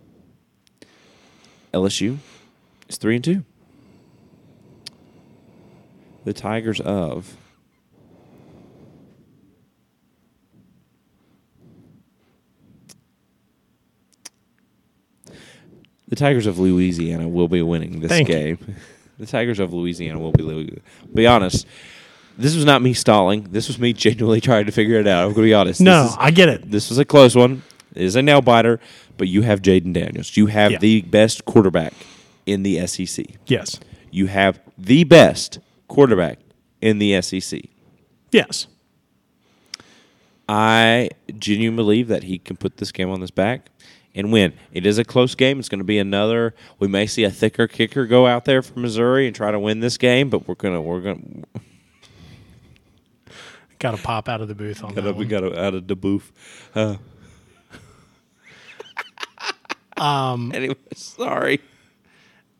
LSU 1.73 2.17
is 2.89 2.97
3 2.97 3.15
and 3.15 3.23
2. 3.23 3.45
The 6.27 6.33
Tigers 6.33 6.81
of 6.81 7.37
The 16.07 16.15
Tigers 16.15 16.47
of 16.47 16.57
Louisiana 16.59 17.27
will 17.27 17.47
be 17.47 17.61
winning 17.61 17.99
this 17.99 18.09
Thank 18.09 18.29
you. 18.29 18.35
game. 18.35 18.75
The 19.19 19.25
Tigers 19.25 19.57
of 19.57 19.73
Louisiana 19.73 20.19
will 20.19 20.31
be. 20.31 20.79
Be 21.11 21.25
honest. 21.25 21.65
This 22.37 22.53
was 22.55 22.65
not 22.65 22.83
me 22.83 22.93
stalling. 22.93 23.47
This 23.49 23.67
was 23.67 23.79
me 23.79 23.91
genuinely 23.91 24.39
trying 24.41 24.67
to 24.67 24.71
figure 24.71 24.99
it 24.99 25.07
out. 25.07 25.21
I'm 25.23 25.29
going 25.33 25.37
to 25.47 25.49
be 25.49 25.55
honest. 25.55 25.81
No, 25.81 26.05
is- 26.05 26.15
I 26.19 26.29
get 26.29 26.49
it. 26.49 26.69
this 26.69 26.89
was 26.89 26.99
a 26.99 27.05
close 27.05 27.35
one. 27.35 27.63
It 27.95 28.03
is 28.03 28.15
a 28.15 28.21
nail 28.21 28.43
biter, 28.43 28.79
but 29.17 29.27
you 29.27 29.41
have 29.41 29.63
Jaden 29.63 29.91
Daniels. 29.93 30.37
You 30.37 30.45
have 30.45 30.73
Yeah. 30.73 30.77
the 30.77 31.01
best 31.01 31.45
quarterback 31.45 31.93
in 32.45 32.61
the 32.61 32.85
SEC. 32.85 33.25
Yes. 33.47 33.79
You 34.11 34.27
have 34.27 34.59
the 34.77 35.03
best 35.03 35.57
quarterback 35.87 36.39
in 36.81 36.99
the 36.99 37.21
SEC. 37.21 37.61
Yes. 38.31 38.67
I 40.49 41.09
genuinely 41.37 41.75
believe 41.75 42.07
that 42.07 42.23
he 42.23 42.39
can 42.39 42.55
put 42.55 42.77
this 42.77 42.91
game 42.91 43.09
on 43.09 43.21
his 43.21 43.31
back 43.31 43.69
and 44.15 44.31
win. 44.31 44.53
It 44.71 44.85
is 44.85 44.97
a 44.97 45.03
close 45.03 45.35
game. 45.35 45.59
It's 45.59 45.69
going 45.69 45.79
to 45.79 45.85
be 45.85 45.99
another. 45.99 46.55
We 46.79 46.87
may 46.87 47.05
see 47.05 47.23
a 47.23 47.31
thicker 47.31 47.67
kicker 47.67 48.05
go 48.05 48.27
out 48.27 48.45
there 48.45 48.61
for 48.61 48.79
Missouri 48.79 49.27
and 49.27 49.35
try 49.35 49.51
to 49.51 49.59
win 49.59 49.81
this 49.81 49.97
game, 49.97 50.29
but 50.29 50.47
we're 50.47 50.55
gonna 50.55 50.81
we're 50.81 51.01
gonna 51.01 51.19
Got 53.79 53.95
to 53.95 54.01
pop 54.01 54.27
out 54.27 54.41
of 54.41 54.47
the 54.47 54.55
booth 54.55 54.83
on 54.83 54.95
that 54.95 55.15
we 55.15 55.25
got 55.25 55.41
to 55.41 55.59
out 55.59 55.75
of 55.75 55.87
the 55.87 55.95
booth. 55.95 56.31
Uh. 56.73 56.95
um. 59.97 60.51
Anyway, 60.55 60.75
sorry. 60.95 61.61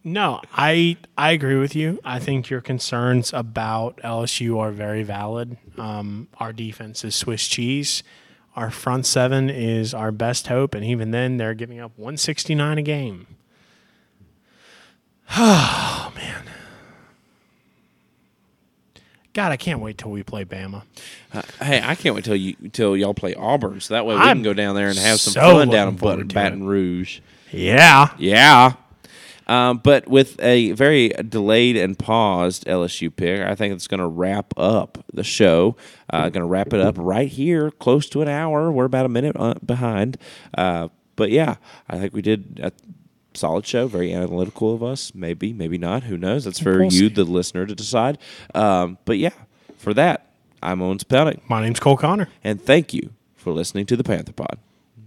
No, 0.04 0.41
I 0.54 0.98
I 1.18 1.32
agree 1.32 1.58
with 1.58 1.76
you. 1.76 2.00
I 2.06 2.20
think 2.20 2.50
your 2.50 2.62
concerns 2.62 3.34
about 3.34 3.98
LSU 3.98 4.58
are 4.60 4.72
very 4.72 5.04
valid. 5.04 5.58
Um, 5.78 6.30
our 6.39 6.54
defense 6.54 7.04
is 7.04 7.16
Swiss 7.16 7.45
cheese. 7.48 8.04
Our 8.56 8.72
front 8.72 9.06
seven 9.06 9.50
is 9.50 9.93
our 9.93 10.12
best 10.12 10.48
hope, 10.48 10.74
and 10.74 10.84
even 10.84 11.12
then, 11.12 11.38
they're 11.38 11.54
giving 11.54 11.80
up 11.80 11.91
169 11.98 12.78
a 12.78 12.82
game. 12.82 13.28
Oh 15.30 16.14
man, 16.16 16.43
God, 19.34 19.52
I 19.52 19.58
can't 19.58 19.82
wait 19.82 20.00
till 20.00 20.10
we 20.10 20.24
play 20.24 20.45
Bama. 20.45 20.82
Hey, 21.62 21.80
I 21.84 21.93
can't 21.93 22.16
wait 22.16 22.24
till 22.24 22.36
you 22.36 22.56
till 22.72 22.98
y'all 22.98 23.14
play 23.14 23.36
Auburn, 23.36 23.80
so 23.82 23.93
that 23.93 24.04
way 24.06 24.16
we 24.16 24.22
I'm 24.22 24.38
can 24.38 24.43
go 24.43 24.54
down 24.54 24.74
there 24.74 24.88
and 24.88 24.98
have 24.98 25.20
some 25.20 25.34
so 25.34 25.41
fun 25.41 25.68
down 25.68 25.89
in 25.89 25.93
looking 25.93 26.00
forward 26.00 26.16
Baton, 26.16 26.30
to 26.30 26.34
Baton 26.34 26.64
Rouge. 26.66 27.20
Yeah, 27.52 28.16
Yeah. 28.18 28.74
Um, 29.48 29.80
but 29.80 30.08
with 30.08 30.39
a 30.41 30.72
very 30.74 31.10
delayed 31.10 31.78
and 31.78 31.98
paused 31.98 32.66
LSU 32.66 33.14
pick, 33.16 33.41
I 33.41 33.56
think 33.56 33.74
it's 33.74 33.88
going 33.88 34.00
to 34.00 34.08
wrap 34.08 34.54
up 34.58 35.04
the 35.14 35.24
show. 35.24 35.76
Uh, 36.10 36.30
going 36.30 36.43
to 36.43 36.48
wrap 36.48 36.74
it 36.74 36.82
up 36.82 36.95
right 36.98 37.30
here, 37.30 37.72
close 37.72 38.10
to 38.10 38.22
an 38.22 38.28
hour. 38.28 38.72
We're 38.72 38.86
about 38.86 39.06
a 39.06 39.10
minute 39.10 39.36
uh, 39.38 39.56
behind. 39.66 40.18
Uh, 40.58 40.89
but 41.16 41.32
yeah, 41.32 41.56
I 41.89 41.98
think 41.98 42.14
we 42.14 42.22
did 42.22 42.60
a 42.62 42.72
solid 43.34 43.66
show. 43.66 43.88
Very 43.88 44.14
analytical 44.14 44.74
of 44.74 44.84
us. 44.84 45.14
Maybe, 45.16 45.54
maybe 45.54 45.78
not. 45.78 46.04
Who 46.04 46.18
knows? 46.18 46.43
That's 46.43 46.60
for 46.60 46.84
you, 46.84 47.10
the 47.10 47.24
listener, 47.24 47.66
to 47.66 47.76
decide. 47.76 48.18
Um, 48.54 48.98
but 49.06 49.18
yeah, 49.18 49.32
for 49.78 49.93
that, 49.93 50.32
I'm 50.62 50.82
Owen 50.82 51.00
Spelling. 51.00 51.41
my 51.48 51.62
name's 51.62 51.80
Cole 51.80 51.98
Connor. 51.98 52.30
And 52.43 52.62
thank 52.62 52.93
you 52.93 53.12
for 53.36 53.52
listening 53.52 53.86
to 53.88 53.95
the 53.95 54.04
Panther 54.04 54.34
Pod. 54.34 54.60